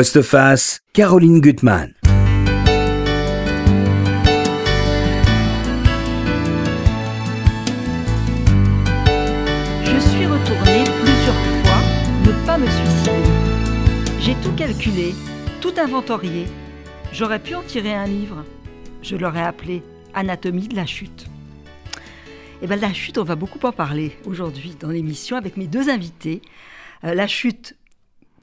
Postface, 0.00 0.78
Caroline 0.92 1.40
Gutmann. 1.40 1.92
Je 9.82 9.98
suis 9.98 10.24
retournée 10.24 10.84
plusieurs 11.02 11.34
fois 11.64 11.80
ne 12.24 12.46
pas 12.46 12.58
me 12.58 12.68
suicider. 12.68 13.10
J'ai 14.20 14.34
tout 14.36 14.52
calculé, 14.54 15.16
tout 15.60 15.74
inventorié. 15.76 16.46
J'aurais 17.12 17.40
pu 17.40 17.56
en 17.56 17.62
tirer 17.62 17.92
un 17.92 18.06
livre. 18.06 18.44
Je 19.02 19.16
l'aurais 19.16 19.42
appelé 19.42 19.82
Anatomie 20.14 20.68
de 20.68 20.76
la 20.76 20.86
chute. 20.86 21.26
Et 22.62 22.68
bien 22.68 22.76
la 22.76 22.92
chute, 22.92 23.18
on 23.18 23.24
va 23.24 23.34
beaucoup 23.34 23.58
en 23.66 23.72
parler 23.72 24.16
aujourd'hui 24.26 24.76
dans 24.78 24.90
l'émission 24.90 25.36
avec 25.36 25.56
mes 25.56 25.66
deux 25.66 25.90
invités. 25.90 26.40
Euh, 27.02 27.14
la 27.14 27.26
chute 27.26 27.74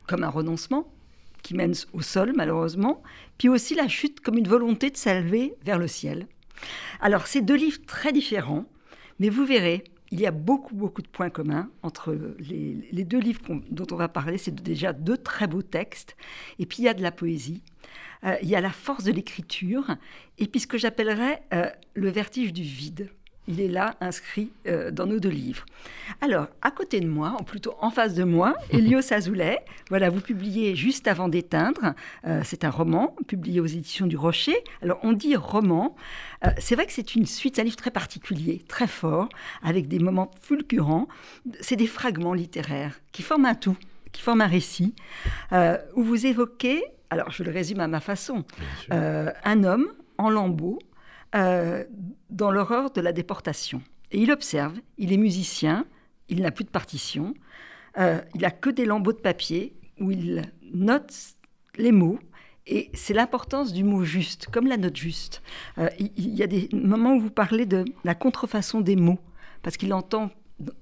comme 0.05 0.25
un 0.25 0.29
renoncement 0.29 0.85
qui 1.45 1.53
mène 1.53 1.75
au 1.93 2.01
sol 2.01 2.33
malheureusement, 2.35 3.03
puis 3.37 3.49
aussi 3.49 3.75
la 3.75 3.87
chute 3.87 4.19
comme 4.19 4.39
une 4.39 4.47
volonté 4.47 4.89
de 4.89 4.97
s'élever 4.97 5.53
vers 5.63 5.77
le 5.77 5.87
ciel. 5.87 6.27
Alors 6.99 7.27
c'est 7.27 7.41
deux 7.41 7.55
livres 7.55 7.85
très 7.85 8.11
différents, 8.11 8.65
mais 9.19 9.29
vous 9.29 9.45
verrez, 9.45 9.83
il 10.09 10.19
y 10.19 10.25
a 10.25 10.31
beaucoup, 10.31 10.73
beaucoup 10.73 11.03
de 11.03 11.07
points 11.07 11.29
communs 11.29 11.69
entre 11.83 12.17
les, 12.39 13.03
deux 13.03 13.19
livres 13.19 13.41
dont 13.69 13.85
on 13.91 13.95
va 13.95 14.07
parler. 14.07 14.39
C'est 14.39 14.55
déjà 14.55 14.91
deux 14.91 15.17
très 15.17 15.45
beaux 15.45 15.61
textes. 15.61 16.15
Et 16.57 16.65
puis 16.65 16.79
il 16.79 16.85
y 16.85 16.87
a 16.87 16.93
de 16.95 17.03
la 17.03 17.11
poésie. 17.11 17.61
Euh, 18.23 18.35
il 18.41 18.49
y 18.49 18.55
a 18.55 18.61
la 18.61 18.71
force 18.71 19.03
de 19.03 19.11
l'écriture. 19.11 19.97
Et 20.39 20.47
puis 20.47 20.59
ce 20.59 20.67
que 20.67 20.77
j'appellerais 20.77 21.43
euh, 21.53 21.69
le 21.93 22.09
vertige 22.09 22.53
du 22.53 22.63
vide. 22.63 23.09
Il 23.47 23.61
est 23.61 23.67
là, 23.67 23.95
inscrit 24.01 24.51
euh, 24.65 24.89
dans 24.89 25.05
nos 25.05 25.19
deux 25.19 25.29
livres. 25.29 25.65
Alors, 26.21 26.47
à 26.63 26.71
côté 26.71 26.99
de 26.99 27.07
moi, 27.07 27.37
ou 27.39 27.43
plutôt 27.43 27.75
en 27.79 27.91
face 27.91 28.15
de 28.15 28.23
moi, 28.23 28.55
Elios 28.71 29.13
Azoulay. 29.13 29.59
Voilà, 29.89 30.09
vous 30.09 30.21
publiez 30.21 30.75
Juste 30.75 31.07
avant 31.07 31.27
d'éteindre. 31.27 31.93
Euh, 32.25 32.41
c'est 32.43 32.63
un 32.63 32.71
roman 32.71 33.15
publié 33.27 33.59
aux 33.59 33.67
éditions 33.67 34.07
du 34.07 34.17
Rocher. 34.17 34.55
Alors, 34.81 34.99
on 35.03 35.13
dit 35.13 35.35
roman. 35.35 35.95
Euh, 36.43 36.49
c'est 36.57 36.75
vrai 36.75 36.87
que 36.87 36.91
c'est 36.91 37.15
une 37.15 37.27
suite, 37.27 37.59
un 37.59 37.63
livre 37.63 37.75
très 37.75 37.91
particulier, 37.91 38.63
très 38.67 38.87
fort, 38.87 39.29
avec 39.61 39.87
des 39.87 39.99
moments 39.99 40.31
fulgurants. 40.41 41.07
C'est 41.61 41.75
des 41.75 41.87
fragments 41.87 42.33
littéraires 42.33 42.99
qui 43.11 43.21
forment 43.21 43.45
un 43.45 43.55
tout, 43.55 43.77
qui 44.11 44.21
forment 44.21 44.41
un 44.41 44.47
récit, 44.47 44.95
où 45.95 46.03
vous 46.03 46.25
évoquez, 46.25 46.83
alors 47.09 47.31
je 47.31 47.43
le 47.43 47.51
résume 47.51 47.79
à 47.79 47.87
ma 47.87 47.99
façon, 47.99 48.43
un 48.89 49.63
homme 49.63 49.87
en 50.17 50.29
lambeaux 50.29 50.79
euh, 51.33 51.83
dans 52.29 52.51
l'horreur 52.51 52.91
de 52.91 53.01
la 53.01 53.11
déportation. 53.11 53.81
Et 54.11 54.19
il 54.19 54.31
observe, 54.31 54.77
il 54.97 55.11
est 55.11 55.17
musicien, 55.17 55.85
il 56.29 56.41
n'a 56.41 56.51
plus 56.51 56.63
de 56.63 56.69
partition, 56.69 57.33
euh, 57.97 58.21
il 58.33 58.41
n'a 58.41 58.51
que 58.51 58.69
des 58.69 58.85
lambeaux 58.85 59.13
de 59.13 59.19
papier 59.19 59.73
où 59.99 60.11
il 60.11 60.43
note 60.73 61.13
les 61.77 61.91
mots. 61.91 62.19
Et 62.67 62.89
c'est 62.93 63.13
l'importance 63.13 63.73
du 63.73 63.83
mot 63.83 64.03
juste, 64.03 64.47
comme 64.47 64.67
la 64.67 64.77
note 64.77 64.95
juste. 64.95 65.41
Euh, 65.77 65.89
il, 65.99 66.35
y 66.35 66.41
a 66.41 66.47
des 66.47 66.67
moments 66.73 67.15
où 67.15 67.19
vous 67.19 67.29
parlez 67.29 67.65
de 67.65 67.85
la 68.03 68.15
contrefaçon 68.15 68.81
des 68.81 68.95
mots, 68.95 69.19
parce 69.61 69.77
qu'il 69.77 69.93
entend 69.93 70.31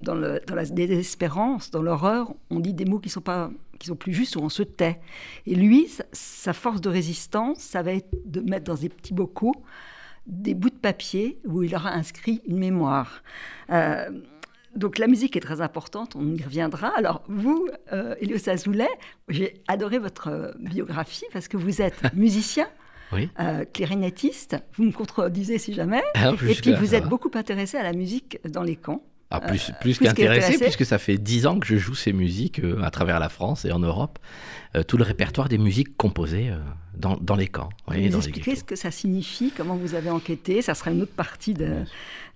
dans, 0.02 0.14
la 0.14 0.64
désespérance, 0.64 1.70
dans 1.70 1.82
l'horreur, 1.82 2.32
on 2.50 2.60
dit 2.60 2.72
des 2.72 2.84
mots 2.84 3.00
qui 3.00 3.10
sont 3.10 3.20
pas 3.20 3.50
qui 3.78 3.88
sont 3.88 3.96
plus 3.96 4.14
justes 4.14 4.36
ou 4.36 4.40
on 4.40 4.48
se 4.48 4.62
tait. 4.62 5.00
Et 5.46 5.54
lui, 5.56 5.88
sa 6.12 6.52
force 6.52 6.80
de 6.80 6.88
résistance, 6.88 7.58
ça 7.58 7.82
va 7.82 7.92
être 7.92 8.08
de 8.24 8.40
mettre 8.40 8.64
dans 8.64 8.76
des 8.76 8.88
petits 8.88 9.12
bocaux 9.12 9.54
des 10.26 10.54
bouts 10.54 10.70
de 10.70 10.74
papier 10.74 11.40
où 11.44 11.62
il 11.62 11.74
aura 11.74 11.90
inscrit 11.92 12.42
une 12.46 12.58
mémoire. 12.58 13.22
Euh, 13.70 14.10
donc 14.76 14.98
la 14.98 15.06
musique 15.06 15.36
est 15.36 15.40
très 15.40 15.60
importante, 15.60 16.16
on 16.16 16.34
y 16.34 16.42
reviendra. 16.42 16.92
Alors 16.96 17.22
vous, 17.28 17.68
euh, 17.92 18.14
Elios 18.20 18.48
Azoulay, 18.48 18.88
j'ai 19.28 19.62
adoré 19.68 19.98
votre 19.98 20.28
euh, 20.28 20.52
biographie 20.58 21.24
parce 21.32 21.48
que 21.48 21.56
vous 21.56 21.80
êtes 21.80 22.00
musicien. 22.14 22.66
Oui. 23.12 23.30
Euh, 23.38 23.64
clarinettiste, 23.64 24.56
vous 24.76 24.84
me 24.84 24.90
contredisez 24.90 25.58
si 25.58 25.72
jamais, 25.72 26.02
ah, 26.14 26.32
et 26.48 26.54
puis 26.54 26.74
vous 26.74 26.94
êtes 26.96 27.04
beaucoup 27.04 27.30
intéressé 27.34 27.76
à 27.76 27.84
la 27.84 27.92
musique 27.92 28.40
dans 28.48 28.62
les 28.62 28.74
camps. 28.74 29.04
Ah, 29.30 29.40
plus, 29.40 29.72
plus, 29.80 29.98
qu'intéressé, 29.98 30.58
puisque 30.58 30.84
ça 30.84 30.98
fait 30.98 31.18
dix 31.18 31.46
ans 31.46 31.58
que 31.58 31.66
je 31.66 31.76
joue 31.76 31.94
ces 31.94 32.12
musiques 32.12 32.60
à 32.82 32.90
travers 32.90 33.18
la 33.18 33.28
France 33.28 33.64
et 33.64 33.72
en 33.72 33.80
Europe. 33.80 34.18
tout 34.86 34.96
le 34.96 35.02
répertoire 35.02 35.48
des 35.48 35.58
musiques 35.58 35.96
composées 35.96 36.52
dans, 36.96 37.36
les 37.36 37.48
camps. 37.48 37.70
Oui, 37.88 38.08
vous 38.08 38.16
expliquez 38.16 38.54
ce 38.54 38.64
que 38.64 38.76
ça 38.76 38.90
signifie, 38.90 39.52
comment 39.56 39.76
vous 39.76 39.94
avez 39.94 40.10
enquêté, 40.10 40.62
ça 40.62 40.74
sera 40.74 40.90
une 40.90 41.02
autre 41.02 41.14
partie 41.14 41.54
de, 41.54 41.84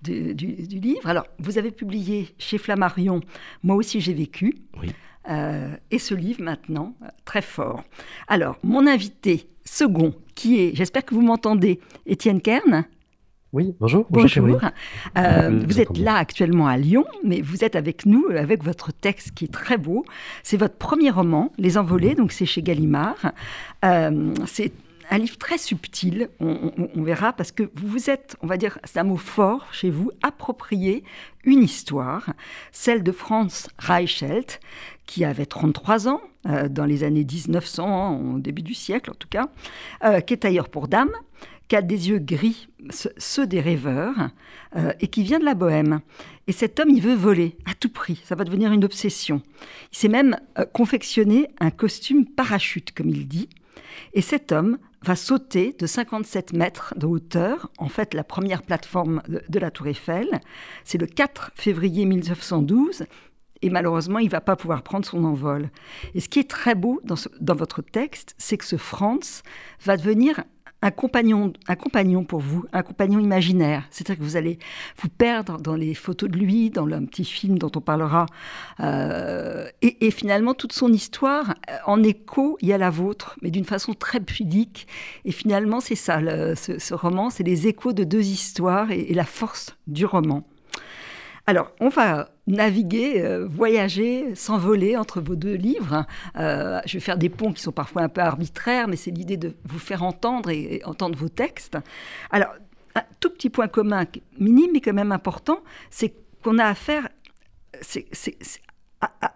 du, 0.03 0.35
livre. 0.35 1.07
Alors, 1.07 1.27
vous 1.39 1.59
avez 1.59 1.71
publié 1.71 2.35
chez 2.39 2.59
Flammarion, 2.59 3.21
Moi 3.63 3.77
aussi 3.77 4.01
j'ai 4.01 4.15
vécu. 4.15 4.57
Oui. 4.81 4.89
Euh, 5.29 5.77
et 5.91 5.99
ce 5.99 6.15
livre 6.15 6.43
maintenant, 6.43 6.95
très 7.25 7.43
fort. 7.43 7.83
Alors, 8.29 8.59
mon 8.63 8.87
invité 8.87 9.49
second, 9.65 10.15
qui 10.35 10.61
est, 10.61 10.75
j'espère 10.75 11.05
que 11.05 11.15
vous 11.15 11.23
m'entendez, 11.23 11.81
Étienne 12.07 12.41
Kern. 12.41 12.85
Oui, 13.55 13.75
bonjour. 13.81 14.07
Bonjour. 14.11 14.61
Euh, 15.17 15.63
vous 15.67 15.81
êtes 15.81 15.97
là 15.97 16.17
actuellement 16.17 16.67
à 16.67 16.77
Lyon, 16.77 17.07
mais 17.25 17.41
vous 17.41 17.65
êtes 17.65 17.77
avec 17.77 18.05
nous 18.05 18.27
avec 18.29 18.63
votre 18.63 18.93
texte 18.93 19.31
qui 19.31 19.47
est 19.47 19.53
très 19.53 19.79
beau. 19.79 20.05
C'est 20.43 20.59
votre 20.59 20.77
premier 20.77 21.09
roman, 21.09 21.51
Les 21.57 21.79
Envolés, 21.79 22.15
donc 22.15 22.33
c'est 22.33 22.45
chez 22.45 22.61
Gallimard. 22.61 23.33
Euh, 23.87 24.35
c'est 24.47 24.73
un 25.11 25.17
livre 25.17 25.39
très 25.39 25.57
subtil, 25.57 26.29
on, 26.41 27.03
verra, 27.03 27.33
parce 27.33 27.51
que 27.51 27.71
vous 27.75 28.11
êtes, 28.11 28.37
on 28.43 28.47
va 28.47 28.59
dire, 28.59 28.79
c'est 28.85 28.99
un 28.99 29.05
mot 29.05 29.17
fort 29.17 29.67
chez 29.73 29.89
vous, 29.89 30.11
approprié 30.23 31.03
une 31.45 31.63
histoire, 31.63 32.35
celle 32.73 33.03
de 33.03 33.13
Franz 33.13 33.71
Reichelt, 33.79 34.61
qui 35.07 35.25
avait 35.25 35.47
33 35.47 36.09
ans 36.09 36.21
euh, 36.45 36.69
dans 36.69 36.85
les 36.85 37.05
années 37.05 37.25
1900, 37.25 38.35
au 38.35 38.39
début 38.39 38.61
du 38.61 38.75
siècle 38.75 39.11
en 39.11 39.15
tout 39.15 39.29
cas, 39.29 39.49
qui 40.21 40.35
est 40.35 40.45
ailleurs 40.45 40.69
pour 40.69 40.89
dame, 40.89 41.09
qui 41.69 41.77
a 41.77 41.83
des 41.83 42.09
yeux 42.09 42.19
gris, 42.19 42.69
ceux 42.91 43.47
des 43.47 43.61
rêveurs, 43.61 44.31
euh, 44.77 44.93
et 45.01 45.09
qui 45.09 45.23
vient 45.23 45.39
de 45.39 45.45
la 45.45 45.55
bohème. 45.55 46.01
Et 46.47 46.53
cet 46.53 46.81
homme, 46.81 46.91
il 46.91 47.03
veut 47.03 47.15
voler 47.15 47.57
à 47.67 47.75
tout 47.75 47.91
prix. 47.91 48.23
Ça 48.25 48.35
va 48.35 48.45
devenir 48.45 48.73
une 48.73 48.85
obsession. 48.85 49.43
Il 49.93 49.99
s'est 49.99 50.09
même 50.09 50.39
euh, 50.59 50.65
confectionné 50.65 51.49
un 51.61 51.71
costume 51.71 52.25
parachute, 52.25 52.93
comme 52.93 53.11
il 53.11 53.29
dit. 53.29 53.49
Et 54.15 54.23
cet 54.23 54.53
homme 54.53 54.79
va 55.03 55.15
sauter 55.15 55.77
de 55.79 55.87
57 55.87 56.55
mètres 56.55 56.95
de 56.97 57.07
hauteur, 57.07 57.71
en 57.79 57.89
fait 57.89 58.15
la 58.15 58.25
première 58.25 58.63
plateforme 58.63 59.23
de, 59.29 59.59
la 59.59 59.71
Tour 59.71 59.89
Eiffel. 59.89 60.41
C'est 60.85 60.99
le 60.99 61.07
4 61.07 61.53
février 61.55 62.05
1912 62.05 63.05
et 63.61 63.71
malheureusement, 63.71 64.19
il 64.19 64.27
ne 64.27 64.31
va 64.31 64.41
pas 64.41 64.57
pouvoir 64.57 64.83
prendre 64.83 65.05
son 65.05 65.25
envol. 65.25 65.71
Et 66.15 66.21
ce 66.21 66.29
qui 66.29 66.39
est 66.39 66.49
très 66.49 66.75
beau 66.75 67.01
dans, 67.05 67.17
dans 67.41 67.55
votre 67.55 67.83
texte, 67.83 68.35
c'est 68.39 68.57
que 68.57 68.65
ce 68.65 68.77
Franz 68.77 69.43
va 69.85 69.97
devenir 69.97 70.45
un 70.81 70.91
compagnon, 70.91 71.53
un 71.67 71.75
compagnon 71.75 72.25
pour 72.25 72.41
vous, 72.41 72.65
un 72.73 72.83
compagnon 72.83 73.19
imaginaire. 73.19 73.85
C'est-à-dire 73.91 74.19
que 74.19 74.23
vous 74.23 74.37
allez 74.37 74.59
vous 75.03 75.09
perdre 75.09 75.59
dans 75.59 75.75
les 75.75 75.95
photos 75.95 76.31
de 76.31 76.37
lui, 76.37 76.71
dans 76.71 76.87
le 76.87 77.01
petit 77.07 77.25
film 77.25 77.59
dont 77.59 77.71
on 77.75 77.81
parlera. 77.81 78.27
Euh, 78.81 79.69
et, 79.83 80.11
finalement, 80.11 80.55
toute 80.55 80.73
son 80.73 80.93
histoire, 80.93 81.55
euh, 81.69 81.77
en 81.87 82.03
écho, 82.03 82.59
il 82.61 82.69
y 82.69 82.73
a 82.73 82.79
la 82.79 82.91
vôtre, 82.91 83.37
mais 83.43 83.51
d'une 83.51 83.65
façon 83.65 83.95
très 83.95 84.21
pudique. 84.21 84.87
Et 85.25 85.33
finalement, 85.33 85.81
c'est 85.81 85.97
ça, 85.97 86.21
ce, 86.55 86.95
roman, 86.95 87.31
c'est 87.31 87.45
les 87.45 87.67
échos 87.67 87.93
de 87.93 88.05
deux 88.05 88.27
histoires 88.27 88.91
et 88.91 89.15
la 89.15 89.25
force 89.25 89.77
du 89.87 90.05
roman. 90.05 90.45
Alors, 91.47 91.73
on 91.81 91.89
va 91.89 92.29
naviguer, 92.49 93.23
euh, 93.23 93.47
voyager, 93.47 94.35
s'envoler 94.35 94.97
entre 94.97 95.21
vos 95.21 95.37
deux 95.37 95.55
livres. 95.55 96.07
Euh, 96.37 96.81
je 96.87 96.95
vais 96.95 97.01
faire 97.01 97.19
des 97.19 97.29
ponts 97.29 97.53
qui 97.53 97.63
sont 97.63 97.73
parfois 97.73 98.03
un 98.03 98.09
peu 98.09 98.21
arbitraires, 98.21 98.89
mais 98.89 98.97
c'est 98.97 99.11
l'idée 99.11 99.37
de 99.37 99.55
vous 99.65 99.79
faire 99.79 100.03
entendre 100.03 100.51
et, 100.51 100.83
entendre 100.85 101.17
vos 101.17 101.29
textes. 101.29 101.79
Alors, 102.31 102.55
un 102.95 103.03
tout 103.21 103.31
petit 103.31 103.51
point 103.51 103.69
commun, 103.69 104.05
minime 104.39 104.71
mais 104.73 104.81
quand 104.81 104.95
même 104.95 105.13
important, 105.13 105.61
c'est 105.91 106.15
qu'on 106.43 106.59
a 106.59 106.65
affaire 106.65 107.09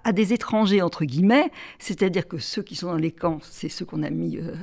à, 0.05 0.13
des 0.13 0.33
étrangers, 0.33 0.83
entre 0.83 1.05
guillemets, 1.05 1.51
c'est-à-dire 1.79 2.27
que 2.27 2.39
ceux 2.39 2.63
qui 2.63 2.75
sont 2.75 2.89
dans 2.89 2.97
les 2.97 3.13
camps, 3.13 3.39
c'est 3.43 3.69
ceux 3.69 3.85
qu'on 3.85 4.03
a 4.03 4.11
mis 4.11 4.39
euh, 4.39 4.55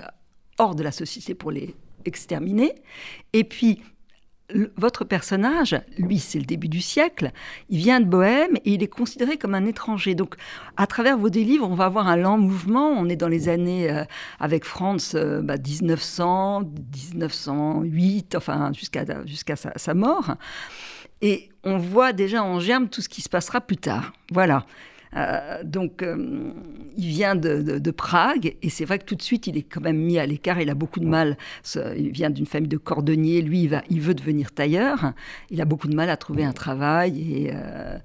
hors 0.57 0.75
de 0.75 0.83
la 0.83 0.91
société 0.91 1.35
pour 1.35 1.51
les 1.51 1.75
exterminer. 2.05 2.75
Et 3.31 3.43
puis, 3.43 3.81
votre 4.77 5.05
personnage, 5.05 5.79
lui, 5.97 6.19
c'est 6.19 6.39
le 6.39 6.45
début 6.45 6.69
du 6.69 6.81
siècle, 6.81 7.31
il 7.69 7.77
vient 7.77 7.99
de 7.99 8.05
Bohème 8.05 8.55
et 8.65 8.73
il 8.73 8.83
est 8.83 8.87
considéré 8.87 9.37
comme 9.37 9.53
un 9.53 9.65
étranger. 9.65 10.15
Donc, 10.15 10.35
à 10.77 10.87
travers 10.87 11.17
vos 11.17 11.29
deux 11.29 11.41
livres, 11.41 11.67
on 11.69 11.75
va 11.75 11.85
avoir 11.85 12.07
un 12.07 12.15
lent 12.15 12.37
mouvement. 12.37 12.89
On 12.89 13.07
est 13.09 13.15
dans 13.15 13.27
les 13.27 13.49
années 13.49 13.91
euh, 13.91 14.03
avec 14.39 14.65
France 14.65 15.15
1900, 15.15 16.61
1908, 17.15 18.35
euh, 18.35 18.37
bah, 18.37 18.37
enfin, 18.37 18.71
jusqu'à 18.73 19.05
jusqu'à 19.25 19.55
sa, 19.55 19.71
sa, 19.75 19.93
mort. 19.93 20.35
Et 21.21 21.49
on 21.63 21.77
voit 21.77 22.13
déjà 22.13 22.43
en 22.43 22.59
germe 22.59 22.87
tout 22.87 23.01
ce 23.01 23.09
qui 23.09 23.21
se 23.21 23.29
passera 23.29 23.61
plus 23.61 23.77
tard. 23.77 24.13
Voilà. 24.31 24.65
Euh, 25.15 25.63
donc, 25.63 26.03
euh, 26.03 26.51
il 26.97 27.07
vient 27.07 27.35
de, 27.35 27.91
Prague 27.91 28.55
et 28.61 28.69
c'est 28.69 28.85
vrai 28.85 28.99
que 28.99 29.05
tout 29.05 29.15
de 29.15 29.21
suite, 29.21 29.47
il 29.47 29.57
est 29.57 29.63
quand 29.63 29.81
même 29.81 29.97
mis 29.97 30.19
à 30.19 30.25
l'écart. 30.25 30.61
Il 30.61 30.69
a 30.69 30.75
beaucoup 30.75 30.99
de 30.99 31.07
mal. 31.07 31.37
Il 31.75 32.11
vient 32.11 32.29
d'une 32.29 32.45
famille 32.45 32.69
de 32.69 32.77
cordonniers. 32.77 33.41
Lui, 33.41 33.63
il, 33.63 33.69
va, 33.69 33.81
il 33.89 33.99
veut 33.99 34.13
devenir 34.13 34.51
tailleur. 34.51 35.13
Il 35.49 35.59
a 35.59 35.65
beaucoup 35.65 35.87
de 35.87 35.95
mal 35.95 36.09
à 36.09 36.17
trouver 36.17 36.43
un 36.43 36.53
travail 36.53 37.45
et, 37.45 37.51
euh, 37.53 37.97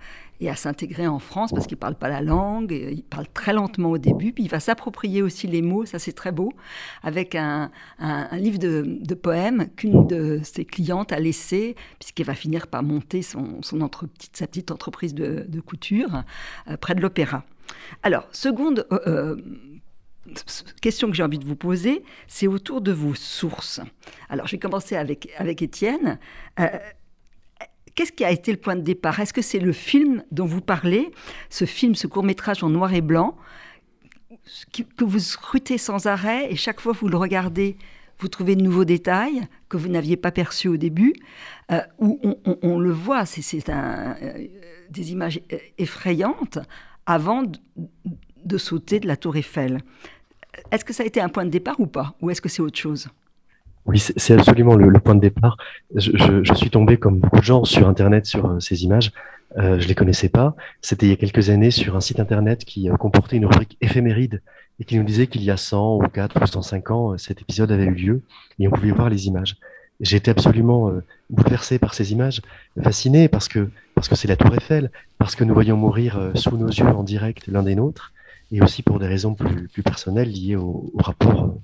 et 0.44 0.50
à 0.50 0.56
s'intégrer 0.56 1.06
en 1.06 1.18
France 1.18 1.52
parce 1.52 1.66
qu'il 1.66 1.76
ne 1.76 1.80
parle 1.80 1.94
pas 1.94 2.08
la 2.08 2.20
langue, 2.20 2.72
il 2.72 3.02
parle 3.02 3.26
très 3.32 3.52
lentement 3.52 3.90
au 3.90 3.98
début, 3.98 4.32
puis 4.32 4.44
il 4.44 4.50
va 4.50 4.60
s'approprier 4.60 5.22
aussi 5.22 5.46
les 5.46 5.62
mots, 5.62 5.86
ça 5.86 5.98
c'est 5.98 6.12
très 6.12 6.32
beau, 6.32 6.52
avec 7.02 7.34
un, 7.34 7.70
livre 8.32 8.58
de, 8.58 9.14
poèmes 9.14 9.68
qu'une 9.76 10.06
de 10.06 10.40
ses 10.42 10.64
clientes 10.64 11.12
a 11.12 11.20
laissé, 11.20 11.76
puisqu'elle 11.98 12.26
va 12.26 12.34
finir 12.34 12.66
par 12.66 12.82
monter 12.82 13.22
son, 13.22 13.62
son 13.62 13.78
sa 14.32 14.46
petite 14.46 14.70
entreprise 14.70 15.14
de, 15.14 15.60
couture 15.60 16.24
euh, 16.68 16.76
près 16.76 16.94
de 16.94 17.00
l'opéra. 17.00 17.44
Alors, 18.02 18.28
seconde 18.32 18.86
euh, 18.92 18.98
euh, 19.06 19.36
question 20.82 21.08
que 21.08 21.14
j'ai 21.14 21.22
envie 21.22 21.38
de 21.38 21.44
vous 21.44 21.56
poser, 21.56 22.02
c'est 22.26 22.46
autour 22.46 22.80
de 22.80 22.92
vos 22.92 23.14
sources. 23.14 23.80
Alors, 24.28 24.46
je 24.46 24.52
vais 24.52 24.58
commencer 24.58 24.96
avec, 24.96 25.30
avec 25.38 25.62
Étienne. 25.62 26.18
Qu'est-ce 27.94 28.12
qui 28.12 28.24
a 28.24 28.30
été 28.30 28.50
le 28.50 28.58
point 28.58 28.76
de 28.76 28.80
départ? 28.80 29.20
Est-ce 29.20 29.32
que 29.32 29.42
c'est 29.42 29.60
le 29.60 29.72
film 29.72 30.24
dont 30.32 30.46
vous 30.46 30.60
parlez, 30.60 31.12
ce 31.48 31.64
film, 31.64 31.94
ce 31.94 32.06
court 32.06 32.24
métrage 32.24 32.64
en 32.64 32.70
noir 32.70 32.92
et 32.92 33.00
blanc, 33.00 33.36
que 34.72 35.04
vous 35.04 35.20
scrutez 35.20 35.78
sans 35.78 36.06
arrêt 36.06 36.52
et 36.52 36.56
chaque 36.56 36.80
fois 36.80 36.92
que 36.92 36.98
vous 36.98 37.08
le 37.08 37.16
regardez, 37.16 37.76
vous 38.18 38.28
trouvez 38.28 38.56
de 38.56 38.62
nouveaux 38.62 38.84
détails 38.84 39.46
que 39.68 39.76
vous 39.76 39.88
n'aviez 39.88 40.16
pas 40.16 40.30
perçus 40.30 40.68
au 40.68 40.76
début, 40.76 41.14
euh, 41.70 41.80
où 41.98 42.20
on, 42.62 42.78
le 42.78 42.90
voit, 42.90 43.26
c'est 43.26 43.68
euh, 43.68 44.46
des 44.90 45.12
images 45.12 45.40
effrayantes 45.78 46.58
avant 47.06 47.42
de 48.44 48.58
sauter 48.58 49.00
de 49.00 49.06
la 49.06 49.16
tour 49.16 49.36
Eiffel. 49.36 49.80
Est-ce 50.70 50.84
que 50.84 50.92
ça 50.92 51.02
a 51.02 51.06
été 51.06 51.20
un 51.20 51.28
point 51.28 51.44
de 51.44 51.50
départ 51.50 51.80
ou 51.80 51.86
pas? 51.86 52.14
Ou 52.20 52.30
est-ce 52.30 52.40
que 52.40 52.48
c'est 52.48 52.62
autre 52.62 52.78
chose? 52.78 53.08
Oui, 53.86 53.98
c'est 53.98 54.32
absolument 54.32 54.74
le, 54.76 54.98
point 54.98 55.14
de 55.14 55.20
départ. 55.20 55.56
Je, 55.94 56.54
suis 56.54 56.70
tombé, 56.70 56.96
comme 56.96 57.18
beaucoup 57.18 57.38
de 57.38 57.44
gens, 57.44 57.64
sur 57.64 57.86
Internet 57.88 58.24
sur 58.26 58.46
euh, 58.46 58.60
ces 58.60 58.84
images. 58.84 59.12
Euh, 59.56 59.78
je 59.78 59.86
les 59.86 59.94
connaissais 59.94 60.28
pas. 60.28 60.56
C'était 60.80 61.06
il 61.06 61.10
y 61.10 61.12
a 61.12 61.16
quelques 61.16 61.50
années 61.50 61.70
sur 61.70 61.96
un 61.96 62.00
site 62.00 62.18
Internet 62.18 62.64
qui 62.64 62.90
euh, 62.90 62.96
comportait 62.96 63.36
une 63.36 63.46
rubrique 63.46 63.76
éphéméride 63.80 64.42
et 64.80 64.84
qui 64.84 64.96
nous 64.96 65.04
disait 65.04 65.28
qu'il 65.28 65.44
y 65.44 65.50
a 65.50 65.56
100 65.56 65.98
ou 65.98 66.08
4 66.08 66.42
ou 66.42 66.46
105 66.46 66.90
ans, 66.90 67.12
euh, 67.12 67.18
cet 67.18 67.40
épisode 67.40 67.70
avait 67.70 67.84
eu 67.84 67.94
lieu 67.94 68.22
et 68.58 68.66
on 68.66 68.72
pouvait 68.72 68.90
voir 68.90 69.08
les 69.08 69.26
images. 69.26 69.56
Été 70.00 70.30
absolument 70.30 70.92
bouleversé 71.30 71.78
par 71.78 71.94
ces 71.94 72.12
images, 72.12 72.42
fasciné 72.82 73.28
parce 73.28 73.48
que 73.48 73.70
parce 73.94 74.08
que 74.08 74.16
c'est 74.16 74.26
la 74.26 74.36
Tour 74.36 74.52
Eiffel, 74.52 74.90
parce 75.18 75.36
que 75.36 75.44
nous 75.44 75.54
voyons 75.54 75.76
mourir 75.76 76.32
sous 76.34 76.58
nos 76.58 76.66
yeux 76.66 76.84
en 76.84 77.04
direct 77.04 77.46
l'un 77.46 77.62
des 77.62 77.76
nôtres, 77.76 78.12
et 78.50 78.60
aussi 78.60 78.82
pour 78.82 78.98
des 78.98 79.06
raisons 79.06 79.34
plus, 79.34 79.68
plus 79.68 79.84
personnelles 79.84 80.28
liées 80.28 80.56
au, 80.56 80.90
au 80.92 80.98
rapport 81.00 81.54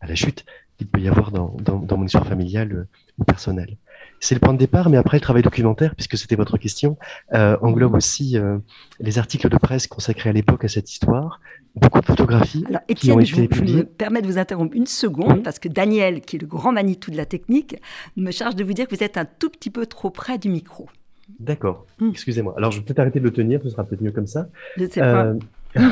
à 0.00 0.06
la 0.06 0.14
chute 0.14 0.46
qu'il 0.76 0.86
peut 0.86 1.00
y 1.00 1.08
avoir 1.08 1.30
dans, 1.30 1.56
dans, 1.60 1.96
mon 1.96 2.04
histoire 2.04 2.26
familiale 2.26 2.72
euh, 2.72 2.88
ou 3.18 3.24
personnelle. 3.24 3.76
C'est 4.20 4.34
le 4.34 4.40
point 4.40 4.52
de 4.52 4.58
départ, 4.58 4.90
mais 4.90 4.96
après 4.96 5.16
le 5.16 5.22
travail 5.22 5.42
documentaire, 5.42 5.94
puisque 5.94 6.16
c'était 6.16 6.36
votre 6.36 6.58
question, 6.58 6.96
euh, 7.32 7.56
englobe 7.60 7.94
aussi 7.94 8.38
euh, 8.38 8.58
les 9.00 9.18
articles 9.18 9.48
de 9.48 9.56
presse 9.56 9.86
consacrés 9.86 10.30
à 10.30 10.32
l'époque 10.32 10.64
à 10.64 10.68
cette 10.68 10.90
histoire, 10.90 11.40
beaucoup 11.74 12.00
de 12.00 12.06
photographies 12.06 12.64
Alors, 12.68 12.82
qui 12.86 13.10
ont 13.10 13.20
été 13.20 13.48
publiées. 13.48 13.74
Je 13.74 13.78
me 13.78 13.84
permets 13.84 14.22
de 14.22 14.26
vous 14.26 14.38
interrompre 14.38 14.76
une 14.76 14.86
seconde, 14.86 15.42
parce 15.42 15.58
que 15.58 15.68
Daniel, 15.68 16.20
qui 16.20 16.36
est 16.36 16.38
le 16.38 16.46
grand 16.46 16.72
Manitou 16.72 17.10
de 17.10 17.16
la 17.16 17.26
technique, 17.26 17.76
me 18.16 18.30
charge 18.30 18.54
de 18.54 18.64
vous 18.64 18.72
dire 18.72 18.86
que 18.86 18.94
vous 18.94 19.02
êtes 19.02 19.16
un 19.16 19.26
tout 19.26 19.50
petit 19.50 19.70
peu 19.70 19.86
trop 19.86 20.10
près 20.10 20.38
du 20.38 20.48
micro. 20.48 20.88
D'accord, 21.40 21.86
hmm. 21.98 22.10
excusez-moi. 22.10 22.54
Alors 22.56 22.70
je 22.70 22.78
vais 22.78 22.84
peut-être 22.84 23.00
arrêter 23.00 23.18
de 23.18 23.24
le 23.24 23.32
tenir, 23.32 23.60
ce 23.62 23.70
sera 23.70 23.84
peut-être 23.84 24.02
mieux 24.02 24.12
comme 24.12 24.28
ça. 24.28 24.48
Je 24.76 24.84
ne 24.84 24.88
sais 24.88 25.00
pas. 25.00 25.34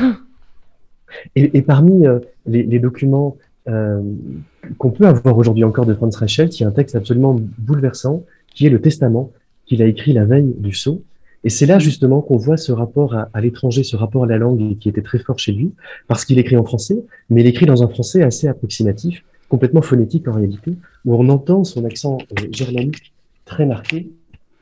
et, 1.35 1.57
et, 1.57 1.61
parmi 1.61 2.05
les, 2.45 2.63
les, 2.63 2.79
documents 2.79 3.37
euh, 3.67 4.01
qu'on 4.77 4.91
peut 4.91 5.07
avoir 5.07 5.37
aujourd'hui 5.37 5.63
encore 5.63 5.85
de 5.85 5.93
Franz 5.93 6.17
Reichelt, 6.17 6.51
qui 6.51 6.63
est 6.63 6.65
un 6.65 6.71
texte 6.71 6.95
absolument 6.95 7.39
bouleversant, 7.57 8.23
qui 8.53 8.65
est 8.65 8.69
le 8.69 8.81
testament 8.81 9.31
qu'il 9.65 9.81
a 9.81 9.85
écrit 9.85 10.13
la 10.13 10.25
veille 10.25 10.53
du 10.57 10.73
saut. 10.73 11.01
Et 11.43 11.49
c'est 11.49 11.65
là 11.65 11.77
justement 11.77 12.21
qu'on 12.21 12.37
voit 12.37 12.57
ce 12.57 12.71
rapport 12.71 13.15
à, 13.15 13.29
à 13.33 13.41
l'étranger, 13.41 13.83
ce 13.83 13.95
rapport 13.95 14.23
à 14.23 14.27
la 14.27 14.37
langue 14.37 14.77
qui 14.79 14.89
était 14.89 15.01
très 15.01 15.19
fort 15.19 15.37
chez 15.37 15.51
lui, 15.51 15.71
parce 16.07 16.25
qu'il 16.25 16.39
écrit 16.39 16.57
en 16.57 16.63
français, 16.63 16.97
mais 17.29 17.41
il 17.41 17.47
écrit 17.47 17.65
dans 17.65 17.83
un 17.83 17.87
français 17.87 18.23
assez 18.23 18.47
approximatif, 18.47 19.23
complètement 19.49 19.81
phonétique 19.81 20.27
en 20.27 20.33
réalité, 20.33 20.73
où 21.05 21.15
on 21.15 21.29
entend 21.29 21.63
son 21.63 21.85
accent 21.85 22.17
euh, 22.31 22.47
germanique 22.51 23.13
très 23.45 23.65
marqué, 23.65 24.11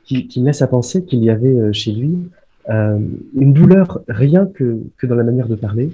qui, 0.05 0.27
qui 0.27 0.41
laisse 0.41 0.61
à 0.61 0.67
penser 0.67 1.05
qu'il 1.05 1.23
y 1.23 1.29
avait 1.29 1.47
euh, 1.47 1.71
chez 1.71 1.93
lui 1.93 2.17
euh, 2.69 2.97
une 3.35 3.53
douleur 3.53 4.01
rien 4.07 4.45
que, 4.45 4.79
que 4.97 5.07
dans 5.07 5.15
la 5.15 5.23
manière 5.23 5.47
de 5.47 5.55
parler, 5.55 5.89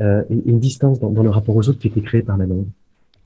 euh, 0.00 0.22
une 0.30 0.58
distance 0.58 1.00
dans, 1.00 1.10
dans, 1.10 1.22
le 1.22 1.30
rapport 1.30 1.56
aux 1.56 1.68
autres 1.68 1.78
qui 1.78 1.88
était 1.88 2.00
créée 2.00 2.22
par 2.22 2.36
la 2.36 2.46
langue. 2.46 2.66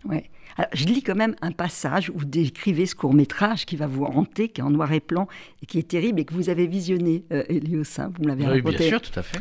Ouais. 0.05 0.25
Alors, 0.57 0.71
je 0.73 0.87
lis 0.87 1.03
quand 1.03 1.15
même 1.15 1.37
un 1.43 1.53
passage 1.53 2.11
où 2.11 2.19
vous 2.19 2.25
décrivez 2.25 2.87
ce 2.87 2.95
court 2.95 3.13
métrage 3.13 3.67
qui 3.67 3.77
va 3.77 3.87
vous 3.87 4.05
hanter, 4.05 4.49
qui 4.49 4.61
est 4.61 4.65
en 4.65 4.71
noir 4.71 4.91
et 4.93 5.03
blanc 5.07 5.29
et 5.63 5.67
qui 5.67 5.79
est 5.79 5.89
terrible 5.89 6.21
et 6.21 6.25
que 6.25 6.35
vous 6.35 6.49
avez 6.49 6.67
visionné, 6.67 7.25
euh, 7.33 7.45
Elios. 7.49 7.83
Hein, 7.99 8.11
vous 8.17 8.25
me 8.25 8.29
l'avez 8.29 8.47
oui, 8.47 8.63
bien 8.63 8.79
sûr, 8.79 9.01
tout 9.01 9.19
à 9.19 9.23
fait. 9.23 9.41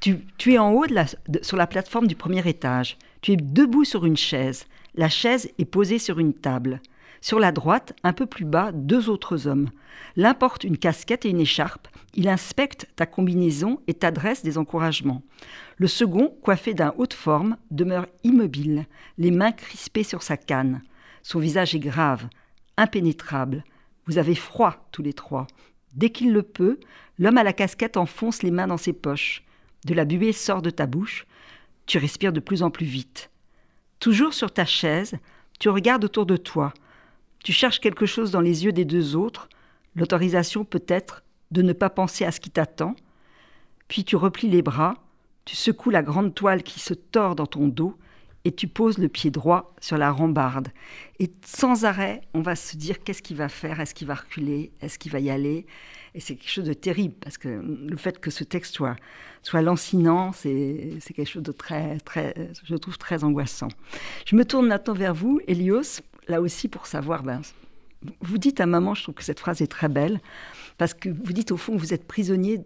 Tu, 0.00 0.18
tu 0.38 0.54
es 0.54 0.58
en 0.58 0.72
haut 0.72 0.86
de 0.86 0.94
la, 0.94 1.06
sur 1.42 1.56
la 1.56 1.66
plateforme 1.66 2.06
du 2.06 2.14
premier 2.14 2.46
étage. 2.48 2.96
Tu 3.20 3.32
es 3.32 3.36
debout 3.36 3.84
sur 3.84 4.06
une 4.06 4.16
chaise. 4.16 4.66
La 4.94 5.08
chaise 5.08 5.50
est 5.58 5.64
posée 5.64 5.98
sur 5.98 6.18
une 6.18 6.32
table. 6.32 6.80
Sur 7.20 7.38
la 7.38 7.52
droite, 7.52 7.94
un 8.04 8.12
peu 8.12 8.26
plus 8.26 8.44
bas, 8.44 8.70
deux 8.72 9.08
autres 9.08 9.46
hommes. 9.46 9.70
L'un 10.16 10.34
porte 10.34 10.64
une 10.64 10.78
casquette 10.78 11.24
et 11.24 11.30
une 11.30 11.40
écharpe. 11.40 11.88
Il 12.14 12.28
inspecte 12.28 12.86
ta 12.96 13.06
combinaison 13.06 13.80
et 13.86 13.94
t'adresse 13.94 14.42
des 14.42 14.58
encouragements. 14.58 15.22
Le 15.76 15.86
second, 15.86 16.34
coiffé 16.42 16.74
d'un 16.74 16.94
haut 16.96 17.06
de 17.06 17.14
forme, 17.14 17.56
demeure 17.70 18.06
immobile, 18.24 18.86
les 19.18 19.30
mains 19.30 19.52
crispées 19.52 20.04
sur 20.04 20.22
sa 20.22 20.36
canne. 20.36 20.82
Son 21.22 21.38
visage 21.38 21.74
est 21.74 21.80
grave, 21.80 22.28
impénétrable. 22.76 23.64
Vous 24.06 24.18
avez 24.18 24.34
froid 24.34 24.88
tous 24.92 25.02
les 25.02 25.12
trois. 25.12 25.46
Dès 25.94 26.10
qu'il 26.10 26.32
le 26.32 26.42
peut, 26.42 26.78
l'homme 27.18 27.38
à 27.38 27.42
la 27.42 27.52
casquette 27.52 27.96
enfonce 27.96 28.42
les 28.42 28.50
mains 28.50 28.66
dans 28.66 28.76
ses 28.76 28.92
poches. 28.92 29.42
De 29.84 29.94
la 29.94 30.04
buée 30.04 30.32
sort 30.32 30.62
de 30.62 30.70
ta 30.70 30.86
bouche. 30.86 31.26
Tu 31.86 31.98
respires 31.98 32.32
de 32.32 32.40
plus 32.40 32.62
en 32.62 32.70
plus 32.70 32.86
vite. 32.86 33.30
Toujours 34.00 34.34
sur 34.34 34.52
ta 34.52 34.64
chaise, 34.64 35.16
tu 35.58 35.68
regardes 35.68 36.04
autour 36.04 36.26
de 36.26 36.36
toi. 36.36 36.72
Tu 37.48 37.54
cherches 37.54 37.80
quelque 37.80 38.04
chose 38.04 38.30
dans 38.30 38.42
les 38.42 38.66
yeux 38.66 38.72
des 38.72 38.84
deux 38.84 39.16
autres, 39.16 39.48
l'autorisation 39.96 40.66
peut-être 40.66 41.22
de 41.50 41.62
ne 41.62 41.72
pas 41.72 41.88
penser 41.88 42.26
à 42.26 42.30
ce 42.30 42.40
qui 42.40 42.50
t'attend. 42.50 42.94
Puis 43.88 44.04
tu 44.04 44.16
replies 44.16 44.50
les 44.50 44.60
bras, 44.60 44.96
tu 45.46 45.56
secoues 45.56 45.88
la 45.88 46.02
grande 46.02 46.34
toile 46.34 46.62
qui 46.62 46.78
se 46.78 46.92
tord 46.92 47.36
dans 47.36 47.46
ton 47.46 47.66
dos 47.66 47.96
et 48.44 48.52
tu 48.52 48.68
poses 48.68 48.98
le 48.98 49.08
pied 49.08 49.30
droit 49.30 49.74
sur 49.80 49.96
la 49.96 50.12
rambarde. 50.12 50.68
Et 51.20 51.32
sans 51.42 51.86
arrêt, 51.86 52.20
on 52.34 52.42
va 52.42 52.54
se 52.54 52.76
dire 52.76 53.02
qu'est-ce 53.02 53.22
qu'il 53.22 53.38
va 53.38 53.48
faire? 53.48 53.80
Est-ce 53.80 53.94
qu'il 53.94 54.08
va 54.08 54.16
reculer? 54.16 54.70
Est-ce 54.82 54.98
qu'il 54.98 55.10
va 55.10 55.18
y 55.18 55.30
aller? 55.30 55.64
Et 56.14 56.20
c'est 56.20 56.36
quelque 56.36 56.50
chose 56.50 56.66
de 56.66 56.74
terrible 56.74 57.14
parce 57.18 57.38
que 57.38 57.48
le 57.48 57.96
fait 57.96 58.20
que 58.20 58.30
ce 58.30 58.44
texte 58.44 58.74
soit, 58.74 58.96
soit 59.42 59.62
lancinant, 59.62 60.32
c'est 60.32 61.00
quelque 61.16 61.24
chose 61.24 61.44
de 61.44 61.52
très, 61.52 61.98
très, 62.00 62.34
je 62.62 62.74
trouve 62.74 62.98
très 62.98 63.24
angoissant. 63.24 63.68
Je 64.26 64.36
me 64.36 64.44
tourne 64.44 64.66
maintenant 64.66 64.92
vers 64.92 65.14
vous, 65.14 65.40
Elios, 65.48 66.02
là 66.28 66.40
aussi 66.40 66.68
pour 66.68 66.86
savoir, 66.86 67.22
ben, 67.22 67.42
vous 68.20 68.38
dites 68.38 68.60
à 68.60 68.66
maman, 68.66 68.94
je 68.94 69.02
trouve 69.02 69.14
que 69.14 69.24
cette 69.24 69.40
phrase 69.40 69.60
est 69.60 69.66
très 69.66 69.88
belle, 69.88 70.20
parce 70.76 70.94
que 70.94 71.08
vous 71.08 71.32
dites 71.32 71.50
au 71.50 71.56
fond 71.56 71.74
que 71.74 71.80
vous 71.80 71.94
êtes 71.94 72.06
prisonnier 72.06 72.62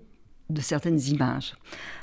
de 0.51 0.61
certaines 0.61 1.01
images. 1.01 1.55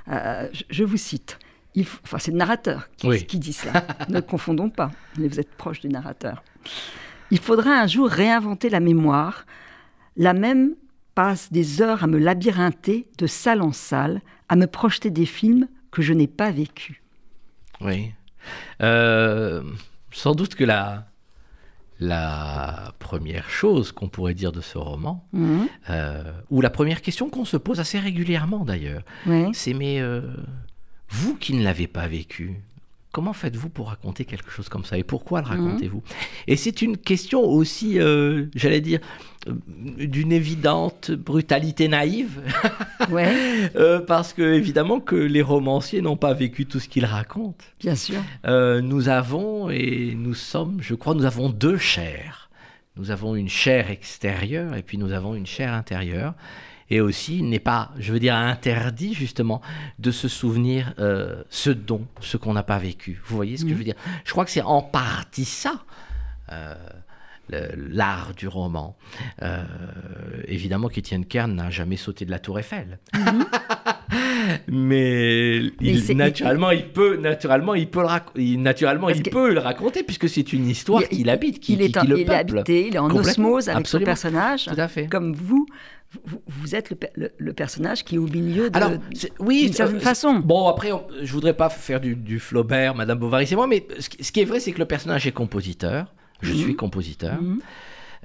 Euh, 0.07 0.47
je, 0.69 0.83
vous 0.83 0.97
cite. 0.97 1.37
Il 1.75 1.85
enfin, 2.03 2.17
c'est 2.17 2.31
le 2.31 2.37
narrateur 2.37 2.89
qui, 2.97 3.25
qui 3.25 3.37
dit 3.37 3.53
ça. 3.53 3.85
ne 4.09 4.19
confondons 4.19 4.69
pas, 4.69 4.91
mais 5.17 5.27
vous 5.27 5.39
êtes 5.39 5.51
proche 5.51 5.81
du 5.81 5.89
narrateur. 5.89 6.43
Il 7.31 7.39
faudra 7.39 7.71
un 7.71 7.87
jour 7.87 8.09
réinventer 8.09 8.69
la 8.69 8.79
mémoire. 8.79 9.45
La 10.17 10.33
même 10.33 10.75
passe 11.13 11.51
des 11.51 11.81
heures 11.81 12.03
à 12.03 12.07
me 12.07 12.17
labyrinther 12.17 13.05
de 13.17 13.27
salle 13.27 13.61
en 13.61 13.71
salle, 13.71 14.21
à 14.47 14.55
me 14.55 14.65
projeter 14.65 15.11
des 15.11 15.25
films 15.25 15.67
que 15.91 16.01
je 16.01 16.13
n'ai 16.13 16.27
pas 16.27 16.51
vécus. 16.51 17.01
Oui. 17.81 18.11
Euh, 18.81 19.61
sans 20.11 20.33
doute 20.33 20.55
que 20.55 20.63
la, 20.63 21.07
la 21.99 22.93
première 22.99 23.49
chose 23.49 23.91
qu'on 23.91 24.07
pourrait 24.07 24.33
dire 24.33 24.51
de 24.51 24.61
ce 24.61 24.77
roman, 24.77 25.27
mhm. 25.33 25.67
euh, 25.89 26.23
ou 26.49 26.61
la 26.61 26.69
première 26.69 27.01
question 27.01 27.29
qu'on 27.29 27.45
se 27.45 27.57
pose 27.57 27.79
assez 27.79 27.99
régulièrement 27.99 28.63
d'ailleurs, 28.65 29.03
c'est 29.53 29.73
mais 29.73 29.99
euh, 29.99 30.21
vous 31.09 31.35
qui 31.35 31.53
ne 31.53 31.63
l'avez 31.63 31.87
pas 31.87 32.07
vécu, 32.07 32.61
Comment 33.11 33.33
faites-vous 33.33 33.69
pour 33.69 33.87
raconter 33.87 34.23
quelque 34.23 34.51
chose 34.51 34.69
comme 34.69 34.85
ça 34.85 34.95
et 34.95 35.03
pourquoi 35.03 35.41
le 35.41 35.47
mhm. 35.47 35.65
racontez-vous? 35.65 36.03
Et 36.45 36.55
c'est 36.55 36.83
une 36.83 36.95
question 36.95 37.41
aussi, 37.41 37.99
euh, 37.99 38.45
j'allais 38.53 38.81
dire, 38.81 38.99
euh, 39.47 39.53
d'une 39.97 40.31
évidente 40.31 41.09
brutalité 41.09 41.87
naïve. 41.87 42.41
ouais. 43.09 43.71
Euh, 43.75 43.99
parce 43.99 44.33
que 44.33 44.53
évidemment 44.53 44.99
que 44.99 45.15
les 45.15 45.41
romanciers 45.41 46.01
n'ont 46.01 46.17
pas 46.17 46.33
vécu 46.33 46.67
tout 46.67 46.79
ce 46.79 46.87
qu'ils 46.87 47.05
racontent. 47.05 47.65
Bien 47.79 47.95
sûr. 47.95 48.21
nous 48.45 49.09
avons 49.09 49.71
et 49.71 50.13
nous 50.15 50.35
sommes, 50.35 50.77
je 50.79 50.93
crois, 50.93 51.15
nous 51.15 51.25
avons 51.25 51.49
deux 51.49 51.77
chairs. 51.77 52.51
Nous 52.95 53.09
avons 53.09 53.35
une 53.35 53.49
chair 53.49 53.89
extérieure 53.89 54.75
et 54.75 54.83
puis 54.83 54.99
nous 54.99 55.13
avons 55.13 55.33
une 55.33 55.47
chair 55.47 55.73
intérieure 55.73 56.35
et 56.89 57.01
aussi 57.01 57.43
n'est 57.43 57.59
pas, 57.59 57.91
je 57.97 58.11
veux 58.11 58.19
dire, 58.19 58.35
interdit 58.35 59.13
justement 59.13 59.61
de 59.99 60.11
se 60.11 60.27
souvenir 60.27 60.93
euh, 60.99 61.43
ce 61.49 61.69
don, 61.69 62.05
ce 62.19 62.37
qu'on 62.37 62.53
n'a 62.53 62.63
pas 62.63 62.79
vécu. 62.79 63.21
Vous 63.25 63.35
voyez 63.35 63.57
ce 63.57 63.63
que 63.63 63.69
je 63.69 63.75
veux 63.75 63.83
dire? 63.83 63.95
Je 64.25 64.31
crois 64.31 64.45
que 64.45 64.51
c'est 64.51 64.61
en 64.61 64.81
partie 64.81 65.45
ça. 65.45 65.83
Euh, 66.51 66.75
l'art 67.75 68.35
du 68.35 68.47
roman. 68.47 68.95
Euh, 69.41 69.63
évidemment 70.45 70.87
qu'Étienne 70.87 71.25
Kern 71.25 71.53
n'a 71.55 71.71
jamais 71.71 71.97
sauté 71.97 72.23
de 72.25 72.31
la 72.31 72.37
tour 72.37 72.59
Eiffel. 72.59 72.99
Mhm. 73.15 73.45
mais, 74.67 75.57
il, 75.81 76.17
naturellement, 76.17 76.71
il 76.71 76.87
peut, 76.87 77.17
naturellement, 77.17 77.75
il 77.75 77.87
peut 77.87 78.01
le, 78.01 78.55
naturellement, 78.57 79.09
il 79.09 79.23
peut 79.23 79.53
le 79.53 79.59
raconter 79.59 80.03
puisque 80.03 80.27
c'est 80.27 80.53
une 80.53 80.67
histoire 80.67 81.03
qu'il 81.03 81.29
habite, 81.29 81.59
qui, 81.59 81.73
il 81.73 81.81
est, 81.81 81.91
qui, 81.91 82.07
le 82.07 82.19
il 82.19 82.29
est 82.29 82.33
habité, 82.33 82.87
il 82.87 82.95
est 82.95 82.99
en 82.99 83.09
osmose 83.09 83.69
avec 83.69 83.87
son 83.87 83.99
personnage. 83.99 84.65
Tout 84.65 84.79
à 84.79 84.87
fait. 84.87 85.07
Comme 85.07 85.33
vous, 85.33 85.65
vous, 86.47 86.75
êtes 86.75 86.91
le, 87.15 87.53
personnage 87.53 88.03
qui 88.03 88.15
est 88.15 88.17
au 88.17 88.27
milieu 88.27 88.69
de. 88.69 88.77
Alors, 88.77 88.91
oui, 89.39 89.65
d'une 89.65 89.73
certaine 89.73 89.99
façon. 89.99 90.39
Bon, 90.39 90.67
après, 90.67 90.89
je 91.21 91.31
voudrais 91.31 91.53
pas 91.53 91.69
faire 91.69 91.99
du, 92.01 92.39
Flaubert, 92.39 92.95
Madame 92.95 93.19
Bovary, 93.19 93.45
c'est 93.45 93.55
moi, 93.55 93.67
mais 93.67 93.85
ce, 93.99 94.31
qui 94.31 94.41
est 94.41 94.45
vrai, 94.45 94.59
c'est 94.59 94.71
que 94.71 94.79
le 94.79 94.85
personnage 94.85 95.27
est 95.27 95.31
compositeur. 95.31 96.13
Je 96.41 96.53
suis 96.53 96.71
mhm. 96.71 96.75
compositeur. 96.75 97.41
Mhm. 97.41 97.59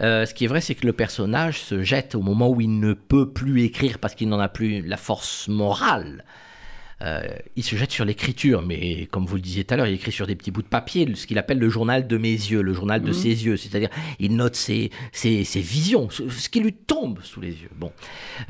Euh, 0.00 0.26
ce 0.26 0.34
qui 0.34 0.44
est 0.44 0.48
vrai, 0.48 0.60
c'est 0.60 0.74
que 0.74 0.86
le 0.86 0.92
personnage 0.92 1.60
se 1.60 1.82
jette 1.82 2.14
au 2.14 2.22
moment 2.22 2.48
où 2.48 2.60
il 2.60 2.80
ne 2.80 2.94
peut 2.94 3.30
plus 3.30 3.62
écrire 3.62 3.98
parce 3.98 4.14
qu'il 4.14 4.28
n'en 4.28 4.40
a 4.40 4.48
plus 4.48 4.82
la 4.82 4.96
force 4.96 5.48
morale. 5.48 6.24
Euh, 7.02 7.22
il 7.56 7.62
se 7.62 7.76
jette 7.76 7.90
sur 7.90 8.04
l'écriture, 8.04 8.62
mais 8.62 9.06
comme 9.06 9.26
vous 9.26 9.36
le 9.36 9.40
disiez 9.40 9.64
tout 9.64 9.74
à 9.74 9.76
l'heure, 9.76 9.86
il 9.86 9.94
écrit 9.94 10.12
sur 10.12 10.26
des 10.26 10.34
petits 10.34 10.50
bouts 10.50 10.62
de 10.62 10.68
papier, 10.68 11.10
ce 11.14 11.26
qu'il 11.26 11.38
appelle 11.38 11.58
le 11.58 11.68
journal 11.68 12.06
de 12.06 12.16
mes 12.16 12.30
yeux, 12.30 12.62
le 12.62 12.72
journal 12.72 13.02
de 13.02 13.08
mhm. 13.08 13.14
ses 13.14 13.44
yeux, 13.44 13.56
c'est-à-dire 13.56 13.90
il 14.18 14.36
note 14.36 14.56
ses, 14.56 14.90
ses, 15.12 15.42
visions, 15.60 16.08
ce, 16.10 16.48
qui 16.48 16.60
lui 16.60 16.72
tombe 16.72 17.20
sous 17.22 17.40
les 17.40 17.50
yeux. 17.50 17.70
Bon, 17.76 17.92